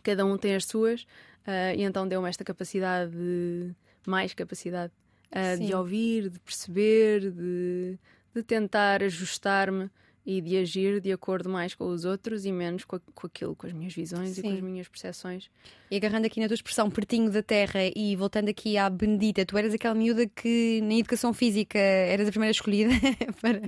cada 0.02 0.26
um 0.26 0.36
tem 0.36 0.56
as 0.56 0.66
suas, 0.66 1.04
uh, 1.04 1.76
e 1.78 1.84
então 1.84 2.08
deu-me 2.08 2.28
esta 2.28 2.44
capacidade, 2.44 3.12
de, 3.12 3.72
mais 4.08 4.34
capacidade, 4.34 4.92
uh, 5.32 5.66
de 5.66 5.74
ouvir, 5.74 6.30
de 6.30 6.40
perceber, 6.40 7.32
de, 7.32 7.98
de 8.34 8.44
tentar 8.44 9.04
ajustar-me 9.04 9.90
e 10.26 10.42
de 10.42 10.58
agir 10.58 11.00
de 11.00 11.12
acordo 11.12 11.48
mais 11.48 11.76
com 11.76 11.86
os 11.86 12.04
outros 12.04 12.46
e 12.46 12.52
menos 12.52 12.84
com, 12.84 13.00
com 13.14 13.28
aquilo, 13.28 13.56
com 13.56 13.68
as 13.68 13.74
minhas 13.74 13.94
visões 13.94 14.32
Sim. 14.32 14.40
e 14.40 14.44
com 14.44 14.56
as 14.56 14.62
minhas 14.62 14.88
percepções. 14.88 15.50
E 15.92 15.96
agarrando 15.96 16.26
aqui 16.26 16.40
na 16.40 16.48
tua 16.48 16.56
expressão 16.56 16.90
pertinho 16.90 17.30
da 17.30 17.44
terra 17.44 17.80
e 17.96 18.16
voltando 18.16 18.50
aqui 18.50 18.76
à 18.76 18.90
Benedita, 18.90 19.46
tu 19.46 19.56
eras 19.56 19.74
aquela 19.74 19.94
miúda 19.94 20.26
que 20.26 20.82
na 20.82 20.96
educação 20.96 21.32
física 21.32 21.78
eras 21.78 22.28
a 22.28 22.32
primeira 22.32 22.52
escolhida 22.52 22.90
para, 23.40 23.60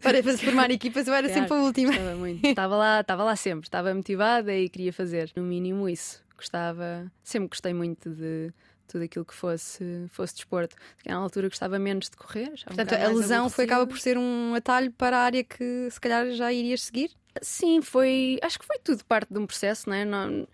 para, 0.00 0.22
para 0.22 0.36
se 0.36 0.44
formar 0.44 0.70
equipas, 0.70 1.06
eu 1.06 1.12
era 1.12 1.28
claro, 1.28 1.40
sempre 1.42 1.58
a 1.58 1.62
última. 1.62 1.90
Estava, 1.92 2.16
muito. 2.16 2.46
estava 2.46 2.76
lá, 2.76 3.00
estava 3.00 3.24
lá 3.24 3.36
sempre, 3.36 3.66
estava 3.66 3.94
motivada 3.94 4.54
e 4.54 4.68
queria 4.70 4.92
fazer, 4.94 5.30
no 5.36 5.42
mínimo 5.42 5.86
isso. 5.88 6.24
Gostava, 6.38 7.12
sempre 7.22 7.50
gostei 7.50 7.74
muito 7.74 8.08
de 8.08 8.50
tudo 8.90 9.04
aquilo 9.04 9.24
que 9.24 9.34
fosse, 9.34 10.06
fosse 10.10 10.34
desporto. 10.34 10.76
Na 11.06 11.16
altura 11.16 11.48
gostava 11.48 11.78
menos 11.78 12.10
de 12.10 12.16
correr. 12.16 12.52
Portanto, 12.64 12.94
um 12.94 13.04
a 13.04 13.08
lesão 13.08 13.50
foi, 13.50 13.64
acaba 13.64 13.86
por 13.86 13.98
ser 13.98 14.18
um 14.18 14.54
atalho 14.54 14.90
para 14.92 15.16
a 15.18 15.20
área 15.20 15.44
que 15.44 15.88
se 15.90 16.00
calhar 16.00 16.30
já 16.32 16.52
irias 16.52 16.82
seguir? 16.82 17.10
Sim, 17.40 17.80
foi. 17.80 18.38
Acho 18.42 18.58
que 18.58 18.66
foi 18.66 18.78
tudo 18.78 19.04
parte 19.04 19.32
de 19.32 19.38
um 19.38 19.46
processo, 19.46 19.88
não 19.88 19.96
é? 19.96 20.04
Não, 20.04 20.46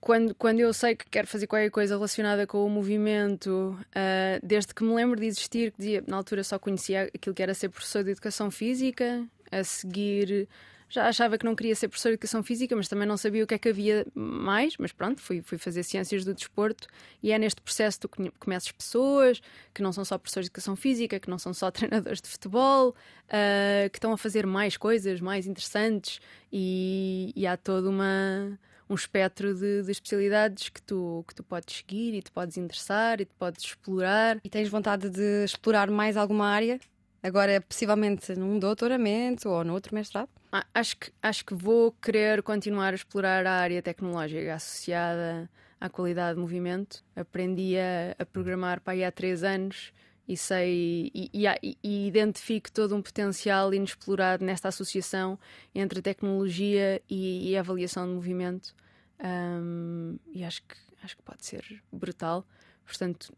quando, 0.00 0.34
quando 0.34 0.60
eu 0.60 0.72
sei 0.72 0.94
que 0.94 1.04
quero 1.10 1.26
fazer 1.26 1.46
qualquer 1.46 1.70
coisa 1.70 1.96
relacionada 1.96 2.46
com 2.46 2.64
o 2.64 2.70
movimento, 2.70 3.76
uh, 3.80 4.46
desde 4.46 4.72
que 4.72 4.84
me 4.84 4.94
lembro 4.94 5.18
de 5.18 5.26
existir, 5.26 5.72
que 5.72 6.02
na 6.06 6.16
altura 6.16 6.44
só 6.44 6.58
conhecia 6.58 7.10
aquilo 7.14 7.34
que 7.34 7.42
era 7.42 7.54
ser 7.54 7.70
professor 7.70 8.04
de 8.04 8.10
educação 8.10 8.50
física, 8.50 9.26
a 9.50 9.64
seguir 9.64 10.48
já 10.88 11.08
achava 11.08 11.36
que 11.36 11.44
não 11.44 11.54
queria 11.54 11.74
ser 11.74 11.88
professor 11.88 12.10
de 12.10 12.14
educação 12.14 12.42
física, 12.42 12.76
mas 12.76 12.88
também 12.88 13.06
não 13.06 13.16
sabia 13.16 13.42
o 13.42 13.46
que 13.46 13.54
é 13.54 13.58
que 13.58 13.68
havia 13.68 14.06
mais. 14.14 14.76
Mas 14.78 14.92
pronto, 14.92 15.20
fui, 15.20 15.42
fui 15.42 15.58
fazer 15.58 15.82
ciências 15.82 16.24
do 16.24 16.32
desporto 16.32 16.86
e 17.22 17.32
é 17.32 17.38
neste 17.38 17.60
processo 17.60 18.00
que 18.00 18.08
tu 18.08 18.32
conheces 18.38 18.70
pessoas 18.72 19.40
que 19.74 19.82
não 19.82 19.92
são 19.92 20.04
só 20.04 20.16
professores 20.16 20.46
de 20.46 20.50
educação 20.50 20.76
física, 20.76 21.18
que 21.18 21.28
não 21.28 21.38
são 21.38 21.52
só 21.52 21.70
treinadores 21.72 22.20
de 22.20 22.28
futebol, 22.28 22.90
uh, 22.90 23.90
que 23.90 23.98
estão 23.98 24.12
a 24.12 24.18
fazer 24.18 24.46
mais 24.46 24.76
coisas 24.76 25.20
mais 25.20 25.46
interessantes 25.46 26.20
e, 26.52 27.32
e 27.34 27.46
há 27.46 27.56
todo 27.56 27.90
uma 27.90 28.58
um 28.88 28.94
espectro 28.94 29.52
de, 29.52 29.82
de, 29.82 29.90
especialidades 29.90 30.68
que 30.68 30.80
tu, 30.80 31.24
que 31.26 31.34
tu 31.34 31.42
podes 31.42 31.78
seguir 31.78 32.14
e 32.14 32.22
te 32.22 32.30
podes 32.30 32.56
interessar 32.56 33.20
e 33.20 33.24
te 33.24 33.34
podes 33.34 33.64
explorar. 33.64 34.38
E 34.44 34.48
tens 34.48 34.68
vontade 34.68 35.10
de 35.10 35.44
explorar 35.44 35.90
mais 35.90 36.16
alguma 36.16 36.46
área? 36.46 36.78
Agora, 37.26 37.60
possivelmente 37.60 38.36
num 38.36 38.56
doutoramento 38.56 39.48
ou 39.48 39.64
noutro 39.64 39.92
mestrado? 39.92 40.28
Ah, 40.52 40.64
acho, 40.72 40.96
que, 40.96 41.10
acho 41.20 41.44
que 41.44 41.54
vou 41.54 41.90
querer 41.90 42.40
continuar 42.40 42.92
a 42.92 42.94
explorar 42.94 43.44
a 43.44 43.50
área 43.50 43.82
tecnológica 43.82 44.54
associada 44.54 45.50
à 45.80 45.88
qualidade 45.88 46.36
de 46.36 46.40
movimento. 46.40 47.02
Aprendi 47.16 47.76
a, 47.78 48.14
a 48.16 48.24
programar 48.24 48.80
para 48.80 48.92
aí 48.92 49.04
há 49.04 49.10
três 49.10 49.42
anos 49.42 49.92
e 50.28 50.36
sei 50.36 51.10
e, 51.12 51.28
e, 51.34 51.76
e, 51.82 52.06
identifico 52.06 52.70
todo 52.70 52.94
um 52.94 53.02
potencial 53.02 53.74
inexplorado 53.74 54.44
nesta 54.44 54.68
associação 54.68 55.36
entre 55.74 56.00
tecnologia 56.00 57.02
e, 57.10 57.50
e 57.50 57.56
avaliação 57.56 58.06
de 58.06 58.14
movimento. 58.14 58.72
Um, 59.18 60.16
e 60.32 60.44
acho 60.44 60.62
que, 60.62 60.76
acho 61.02 61.16
que 61.16 61.24
pode 61.24 61.44
ser 61.44 61.82
brutal. 61.92 62.46
Portanto, 62.84 63.34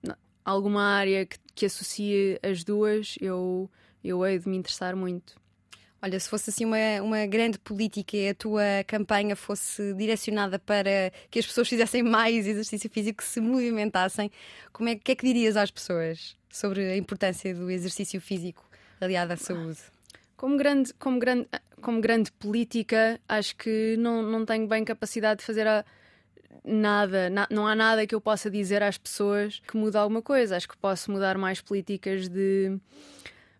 alguma 0.48 0.82
área 0.82 1.26
que, 1.26 1.38
que 1.54 1.66
associe 1.66 2.38
as 2.42 2.64
duas, 2.64 3.16
eu, 3.20 3.70
eu 4.02 4.24
hei 4.24 4.38
de 4.38 4.48
me 4.48 4.56
interessar 4.56 4.96
muito. 4.96 5.36
Olha, 6.00 6.18
se 6.18 6.28
fosse 6.28 6.50
assim 6.50 6.64
uma, 6.64 7.02
uma 7.02 7.26
grande 7.26 7.58
política 7.58 8.16
e 8.16 8.28
a 8.28 8.34
tua 8.34 8.62
campanha 8.86 9.34
fosse 9.34 9.92
direcionada 9.94 10.58
para 10.58 11.12
que 11.30 11.40
as 11.40 11.46
pessoas 11.46 11.68
fizessem 11.68 12.02
mais 12.02 12.46
exercício 12.46 12.88
físico, 12.88 13.22
se 13.22 13.40
movimentassem, 13.40 14.30
como 14.72 14.88
é 14.88 14.94
que 14.94 15.12
é 15.12 15.16
que 15.16 15.26
dirias 15.26 15.56
às 15.56 15.70
pessoas 15.70 16.36
sobre 16.48 16.92
a 16.92 16.96
importância 16.96 17.52
do 17.54 17.70
exercício 17.70 18.20
físico 18.20 18.64
aliado 19.00 19.32
à 19.32 19.36
saúde? 19.36 19.80
Como 20.36 20.56
grande, 20.56 20.94
como 20.94 21.18
grande, 21.18 21.48
como 21.82 22.00
grande 22.00 22.30
política, 22.30 23.20
acho 23.28 23.56
que 23.56 23.96
não, 23.98 24.22
não 24.22 24.46
tenho 24.46 24.68
bem 24.68 24.84
capacidade 24.84 25.40
de 25.40 25.46
fazer 25.46 25.66
a, 25.66 25.84
nada, 26.64 27.30
na, 27.30 27.46
não 27.50 27.66
há 27.66 27.74
nada 27.74 28.06
que 28.06 28.14
eu 28.14 28.20
possa 28.20 28.50
dizer 28.50 28.82
às 28.82 28.98
pessoas 28.98 29.60
que 29.66 29.76
mude 29.76 29.96
alguma 29.96 30.22
coisa. 30.22 30.56
Acho 30.56 30.68
que 30.68 30.76
posso 30.76 31.10
mudar 31.10 31.38
mais 31.38 31.60
políticas 31.60 32.28
de 32.28 32.78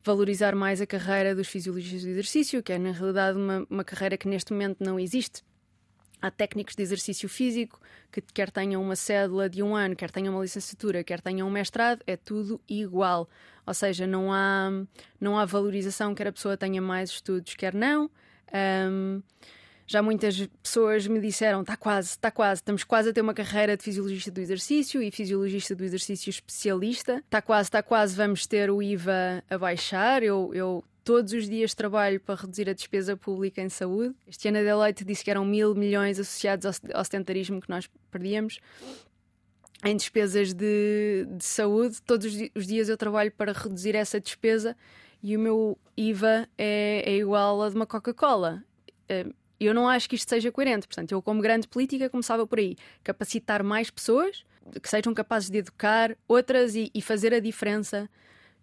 valorizar 0.03 0.55
mais 0.55 0.81
a 0.81 0.87
carreira 0.87 1.35
dos 1.35 1.49
fisiologistas 1.49 2.03
do 2.03 2.09
exercício, 2.09 2.63
que 2.63 2.73
é 2.73 2.79
na 2.79 2.93
realidade 2.93 3.37
uma, 3.37 3.67
uma 3.69 3.85
carreira 3.85 4.17
que 4.17 4.29
neste 4.29 4.53
momento 4.53 4.83
não 4.83 4.99
existe. 4.99 5.43
Há 6.21 6.31
técnicos 6.31 6.75
de 6.75 6.83
exercício 6.83 7.29
físico 7.29 7.81
que 8.11 8.21
quer 8.21 8.51
tenham 8.51 8.83
uma 8.83 8.97
cédula 8.97 9.49
de 9.49 9.63
um 9.63 9.77
ano, 9.77 9.95
quer 9.95 10.11
tenham 10.11 10.35
uma 10.35 10.43
licenciatura, 10.43 11.05
quer 11.05 11.21
tenham 11.21 11.47
um 11.47 11.51
mestrado, 11.51 12.03
é 12.07 12.17
tudo 12.17 12.61
igual. 12.69 13.29
Ou 13.67 13.75
seja, 13.75 14.07
não 14.07 14.33
há, 14.33 14.71
não 15.21 15.39
há 15.39 15.45
valorização, 15.45 16.15
quer 16.15 16.29
a 16.29 16.33
pessoa 16.33 16.57
tenha 16.57 16.83
mais 16.83 17.11
estudos, 17.11 17.55
quer 17.55 17.75
não. 17.75 18.11
Um, 18.91 19.23
já 19.89 20.03
muitas 20.03 20.47
pessoas 20.63 21.07
me 21.07 21.19
disseram: 21.19 21.63
está 21.63 21.77
quase, 21.77 22.11
está 22.11 22.31
quase, 22.31 22.61
estamos 22.61 22.85
quase 22.85 23.09
a 23.09 23.13
ter 23.13 23.23
uma 23.23 23.33
carreira 23.33 23.75
de 23.75 23.83
fisiologista 23.83 24.31
do 24.31 24.41
exercício 24.41 25.03
e 25.03 25.11
fisiologista 25.11 25.75
do 25.75 25.83
exercício 25.83 26.29
especialista. 26.29 27.23
Está 27.25 27.41
quase, 27.41 27.69
está 27.69 27.83
quase, 27.83 28.15
vamos 28.15 28.47
ter 28.47 28.71
o 28.71 28.83
IVA 28.83 29.43
a 29.49 29.57
baixar. 29.57 30.23
Eu, 30.23 30.53
eu 30.53 30.85
todos 31.03 31.33
os 31.33 31.49
dias 31.49 31.73
trabalho 31.73 32.21
para 32.21 32.35
reduzir 32.35 32.69
a 32.69 32.75
despesa 32.75 33.17
pública 33.17 33.63
em 33.63 33.71
saúde. 33.71 34.15
Este 34.29 34.49
ano 34.49 34.59
a 34.59 34.63
Deloitte 34.63 35.07
disse 35.07 35.25
que 35.25 35.31
eram 35.31 35.43
mil 35.43 35.75
milhões 35.75 36.21
associados 36.21 36.67
ao 36.93 37.05
sedentarismo 37.05 37.59
que 37.63 37.71
nós 37.71 37.89
perdíamos 38.11 38.61
em 39.83 39.97
despesas 39.97 40.53
de, 40.53 41.27
de 41.31 41.45
saúde. 41.45 42.03
Todos 42.03 42.31
os 42.55 42.67
dias 42.67 42.91
eu 42.91 42.97
trabalho 42.99 43.33
para 43.33 43.53
reduzir 43.53 43.95
essa 43.95 44.21
despesa 44.21 44.77
e 45.23 45.35
o 45.35 45.41
meu 45.41 45.79
IVA 45.97 46.47
é, 46.59 47.03
é 47.07 47.17
igual 47.17 47.63
a 47.63 47.71
de 47.71 47.75
uma 47.75 47.87
Coca-Cola. 47.87 48.63
Eu 49.61 49.75
não 49.75 49.89
acho 49.89 50.09
que 50.09 50.17
isto 50.17 50.29
seja 50.29 50.53
coerente. 50.53 50.87
Portanto, 50.87 51.13
eu, 51.13 51.21
como 51.21 51.41
grande 51.41 51.67
política, 51.67 52.09
começava 52.09 52.47
por 52.47 52.59
aí: 52.59 52.77
capacitar 53.03 53.63
mais 53.63 53.91
pessoas 53.91 54.45
que 54.83 54.89
sejam 54.89 55.15
capazes 55.15 55.49
de 55.49 55.59
educar 55.59 56.17
outras 56.27 56.75
e, 56.75 56.91
e 56.95 57.01
fazer 57.01 57.33
a 57.33 57.41
diferença 57.41 58.09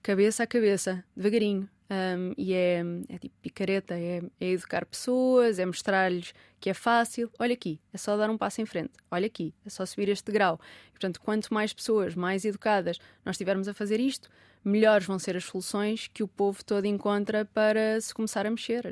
cabeça 0.06 0.44
a 0.44 0.48
cabeça, 0.48 1.04
devagarinho. 1.18 1.68
Um, 1.90 2.34
e 2.38 2.54
é, 2.54 2.84
é 3.10 3.18
tipo 3.18 3.36
picareta, 3.42 3.96
é, 3.96 4.22
é 4.40 4.50
educar 4.52 4.86
pessoas, 4.86 5.58
é 5.58 5.66
mostrar-lhes 5.66 6.32
que 6.60 6.70
é 6.70 6.76
fácil. 6.76 7.32
Olha 7.40 7.54
aqui, 7.54 7.80
é 7.92 7.98
só 7.98 8.16
dar 8.16 8.30
um 8.30 8.38
passo 8.38 8.62
em 8.62 8.68
frente. 8.68 8.92
Olha 9.10 9.26
aqui, 9.26 9.52
é 9.66 9.70
só 9.70 9.84
subir 9.84 10.08
este 10.10 10.26
degrau. 10.26 10.60
E, 10.90 10.92
portanto, 10.92 11.20
quanto 11.20 11.52
mais 11.52 11.74
pessoas, 11.74 12.14
mais 12.14 12.46
educadas 12.46 13.00
nós 13.26 13.34
estivermos 13.34 13.68
a 13.68 13.74
fazer 13.74 14.00
isto, 14.00 14.30
melhores 14.64 15.08
vão 15.08 15.18
ser 15.18 15.36
as 15.38 15.46
soluções 15.46 16.08
que 16.08 16.22
o 16.22 16.28
povo 16.28 16.64
todo 16.64 16.86
encontra 16.86 17.44
para 17.44 18.00
se 18.00 18.14
começar 18.14 18.46
a 18.46 18.52
mexer. 18.52 18.88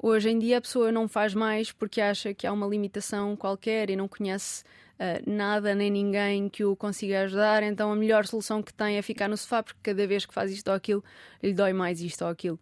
Hoje 0.00 0.28
em 0.28 0.38
dia 0.38 0.58
a 0.58 0.60
pessoa 0.60 0.92
não 0.92 1.08
faz 1.08 1.32
mais 1.32 1.72
porque 1.72 2.00
acha 2.00 2.34
que 2.34 2.46
há 2.46 2.52
uma 2.52 2.66
limitação 2.66 3.34
qualquer 3.34 3.88
e 3.88 3.96
não 3.96 4.06
conhece 4.06 4.62
uh, 5.00 5.30
nada 5.30 5.74
nem 5.74 5.90
ninguém 5.90 6.48
que 6.48 6.64
o 6.64 6.76
consiga 6.76 7.22
ajudar, 7.22 7.62
então 7.62 7.90
a 7.90 7.96
melhor 7.96 8.26
solução 8.26 8.62
que 8.62 8.74
tem 8.74 8.98
é 8.98 9.02
ficar 9.02 9.26
no 9.26 9.36
sofá 9.36 9.62
porque 9.62 9.80
cada 9.82 10.06
vez 10.06 10.26
que 10.26 10.34
faz 10.34 10.52
isto 10.52 10.68
ou 10.68 10.74
aquilo 10.74 11.02
lhe 11.42 11.54
dói 11.54 11.72
mais 11.72 12.00
isto 12.02 12.22
ou 12.22 12.30
aquilo. 12.30 12.58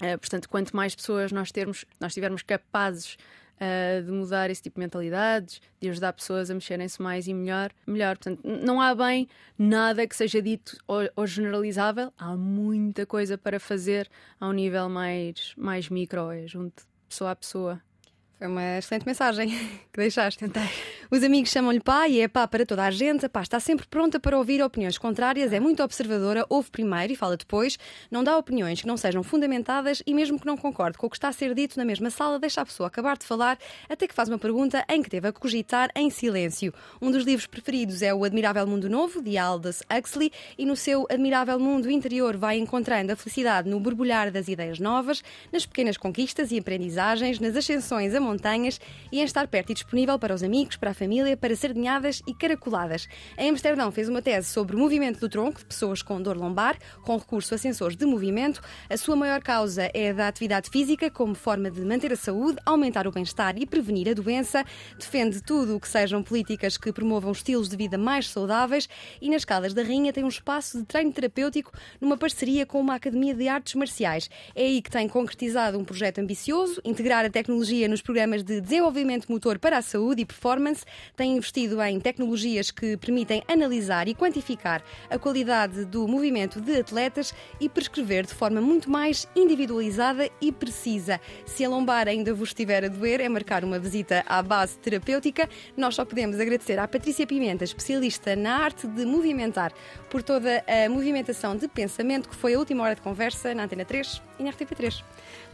Uh, 0.00 0.18
portanto, 0.18 0.48
quanto 0.48 0.74
mais 0.74 0.94
pessoas 0.94 1.30
nós, 1.30 1.52
termos, 1.52 1.84
nós 2.00 2.14
tivermos 2.14 2.42
capazes 2.42 3.18
uh, 3.56 4.02
de 4.02 4.10
mudar 4.10 4.50
esse 4.50 4.62
tipo 4.62 4.76
de 4.76 4.80
mentalidades, 4.80 5.60
de 5.80 5.88
ajudar 5.88 6.12
pessoas 6.12 6.50
a 6.50 6.54
mexerem-se 6.54 7.00
mais 7.00 7.26
e 7.26 7.34
melhor, 7.34 7.70
melhor. 7.86 8.16
Portanto, 8.16 8.40
não 8.44 8.80
há 8.80 8.94
bem 8.94 9.28
nada 9.58 10.06
que 10.06 10.16
seja 10.16 10.40
dito 10.40 10.76
ou, 10.86 11.08
ou, 11.16 11.26
generalizável, 11.26 12.12
há 12.18 12.36
muita 12.36 13.06
coisa 13.06 13.36
para 13.36 13.58
fazer 13.58 14.08
a 14.40 14.48
um 14.48 14.52
nível 14.52 14.88
mais, 14.88 15.52
mais 15.56 15.88
micro, 15.88 16.30
é 16.30 16.46
junto 16.46 16.84
pessoa 17.08 17.30
a 17.32 17.36
pessoa. 17.36 17.80
Foi 18.38 18.46
uma 18.46 18.78
excelente 18.78 19.06
mensagem 19.06 19.48
que 19.92 19.98
deixaste. 19.98 20.38
Tentei. 20.38 20.68
Os 21.08 21.22
amigos 21.22 21.52
chamam-lhe 21.52 21.78
pá 21.78 22.08
e 22.08 22.20
é 22.20 22.26
pá 22.26 22.48
para 22.48 22.66
toda 22.66 22.82
a 22.82 22.90
gente. 22.90 23.28
Pá, 23.28 23.40
está 23.40 23.60
sempre 23.60 23.86
pronta 23.86 24.18
para 24.18 24.36
ouvir 24.36 24.60
opiniões 24.60 24.98
contrárias, 24.98 25.52
é 25.52 25.60
muito 25.60 25.80
observadora, 25.80 26.44
ouve 26.48 26.68
primeiro 26.68 27.12
e 27.12 27.16
fala 27.16 27.36
depois, 27.36 27.78
não 28.10 28.24
dá 28.24 28.36
opiniões 28.36 28.80
que 28.80 28.88
não 28.88 28.96
sejam 28.96 29.22
fundamentadas 29.22 30.02
e 30.04 30.12
mesmo 30.12 30.40
que 30.40 30.46
não 30.46 30.56
concorde 30.56 30.98
com 30.98 31.06
o 31.06 31.10
que 31.10 31.16
está 31.16 31.28
a 31.28 31.32
ser 31.32 31.54
dito 31.54 31.78
na 31.78 31.84
mesma 31.84 32.10
sala, 32.10 32.40
deixa 32.40 32.60
a 32.60 32.66
pessoa 32.66 32.88
acabar 32.88 33.16
de 33.16 33.24
falar 33.24 33.56
até 33.88 34.08
que 34.08 34.14
faz 34.14 34.28
uma 34.28 34.38
pergunta 34.38 34.84
em 34.88 35.00
que 35.00 35.08
teve 35.08 35.28
a 35.28 35.32
cogitar 35.32 35.90
em 35.94 36.10
silêncio. 36.10 36.74
Um 37.00 37.12
dos 37.12 37.24
livros 37.24 37.46
preferidos 37.46 38.02
é 38.02 38.12
O 38.12 38.24
Admirável 38.24 38.66
Mundo 38.66 38.90
Novo, 38.90 39.22
de 39.22 39.38
Aldous 39.38 39.84
Huxley, 39.88 40.32
e 40.58 40.66
no 40.66 40.74
seu 40.74 41.06
admirável 41.08 41.60
mundo 41.60 41.88
interior 41.88 42.36
vai 42.36 42.58
encontrando 42.58 43.12
a 43.12 43.16
felicidade 43.16 43.70
no 43.70 43.78
borbulhar 43.78 44.32
das 44.32 44.48
ideias 44.48 44.80
novas, 44.80 45.22
nas 45.52 45.64
pequenas 45.64 45.96
conquistas 45.96 46.50
e 46.50 46.58
aprendizagens, 46.58 47.38
nas 47.38 47.54
ascensões 47.54 48.12
a 48.12 48.20
montanhas 48.20 48.80
e 49.12 49.20
em 49.20 49.22
estar 49.22 49.46
perto 49.46 49.70
e 49.70 49.74
disponível 49.74 50.18
para 50.18 50.34
os 50.34 50.42
amigos, 50.42 50.76
para 50.76 50.90
a 50.90 50.95
família, 50.96 51.36
para 51.36 51.54
sardinhadas 51.54 52.22
e 52.26 52.34
caracoladas. 52.34 53.06
Em 53.38 53.50
Amsterdão 53.50 53.92
fez 53.92 54.08
uma 54.08 54.22
tese 54.22 54.48
sobre 54.48 54.74
o 54.74 54.78
movimento 54.78 55.20
do 55.20 55.28
tronco 55.28 55.58
de 55.58 55.66
pessoas 55.66 56.02
com 56.02 56.20
dor 56.20 56.36
lombar, 56.36 56.78
com 57.02 57.16
recurso 57.16 57.54
a 57.54 57.58
sensores 57.58 57.96
de 57.96 58.06
movimento. 58.06 58.60
A 58.88 58.96
sua 58.96 59.14
maior 59.14 59.42
causa 59.42 59.90
é 59.92 60.12
da 60.12 60.28
atividade 60.28 60.70
física 60.70 61.10
como 61.10 61.34
forma 61.34 61.70
de 61.70 61.80
manter 61.82 62.12
a 62.12 62.16
saúde, 62.16 62.58
aumentar 62.64 63.06
o 63.06 63.12
bem-estar 63.12 63.56
e 63.58 63.66
prevenir 63.66 64.08
a 64.08 64.14
doença. 64.14 64.64
Defende 64.98 65.42
tudo 65.42 65.76
o 65.76 65.80
que 65.80 65.88
sejam 65.88 66.22
políticas 66.22 66.76
que 66.76 66.92
promovam 66.92 67.32
estilos 67.32 67.68
de 67.68 67.76
vida 67.76 67.98
mais 67.98 68.28
saudáveis 68.30 68.88
e 69.20 69.28
nas 69.28 69.44
Caldas 69.44 69.74
da 69.74 69.82
Rainha 69.82 70.12
tem 70.12 70.24
um 70.24 70.28
espaço 70.28 70.78
de 70.78 70.84
treino 70.84 71.12
terapêutico 71.12 71.72
numa 72.00 72.16
parceria 72.16 72.64
com 72.64 72.80
uma 72.80 72.94
academia 72.94 73.34
de 73.34 73.48
artes 73.48 73.74
marciais. 73.74 74.30
É 74.54 74.62
aí 74.62 74.80
que 74.80 74.90
tem 74.90 75.08
concretizado 75.08 75.78
um 75.78 75.84
projeto 75.84 76.20
ambicioso, 76.20 76.80
integrar 76.84 77.24
a 77.24 77.30
tecnologia 77.30 77.88
nos 77.88 78.00
programas 78.00 78.42
de 78.42 78.60
desenvolvimento 78.60 79.30
motor 79.30 79.58
para 79.58 79.78
a 79.78 79.82
saúde 79.82 80.22
e 80.22 80.24
performance, 80.24 80.84
tem 81.16 81.36
investido 81.36 81.80
em 81.82 82.00
tecnologias 82.00 82.70
que 82.70 82.96
permitem 82.96 83.42
analisar 83.48 84.08
e 84.08 84.14
quantificar 84.14 84.82
a 85.10 85.18
qualidade 85.18 85.84
do 85.84 86.06
movimento 86.06 86.60
de 86.60 86.78
atletas 86.78 87.34
e 87.60 87.68
prescrever 87.68 88.26
de 88.26 88.34
forma 88.34 88.60
muito 88.60 88.90
mais 88.90 89.28
individualizada 89.34 90.28
e 90.40 90.52
precisa. 90.52 91.20
Se 91.44 91.64
a 91.64 91.68
lombar 91.68 92.08
ainda 92.08 92.34
vos 92.34 92.50
estiver 92.50 92.84
a 92.84 92.88
doer, 92.88 93.20
é 93.20 93.28
marcar 93.28 93.64
uma 93.64 93.78
visita 93.78 94.24
à 94.26 94.42
base 94.42 94.78
terapêutica. 94.78 95.48
Nós 95.76 95.94
só 95.94 96.04
podemos 96.04 96.38
agradecer 96.38 96.78
à 96.78 96.86
Patrícia 96.86 97.26
Pimenta, 97.26 97.64
especialista 97.64 98.36
na 98.36 98.56
arte 98.56 98.86
de 98.86 99.04
movimentar, 99.04 99.72
por 100.10 100.22
toda 100.22 100.64
a 100.66 100.88
movimentação 100.88 101.56
de 101.56 101.68
pensamento 101.68 102.28
que 102.28 102.36
foi 102.36 102.54
a 102.54 102.58
última 102.58 102.82
hora 102.82 102.94
de 102.94 103.00
conversa 103.00 103.54
na 103.54 103.64
Antena 103.64 103.84
3 103.84 104.22
e 104.38 104.42
na 104.42 104.52
RTP3. 104.52 105.02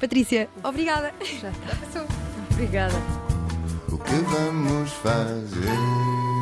Patrícia, 0.01 0.49
obrigada. 0.63 1.13
Já 1.21 1.51
está. 1.51 2.07
Obrigada 2.53 3.42
o 3.93 3.99
que 3.99 4.15
vamos 4.15 4.91
fazer? 4.93 6.42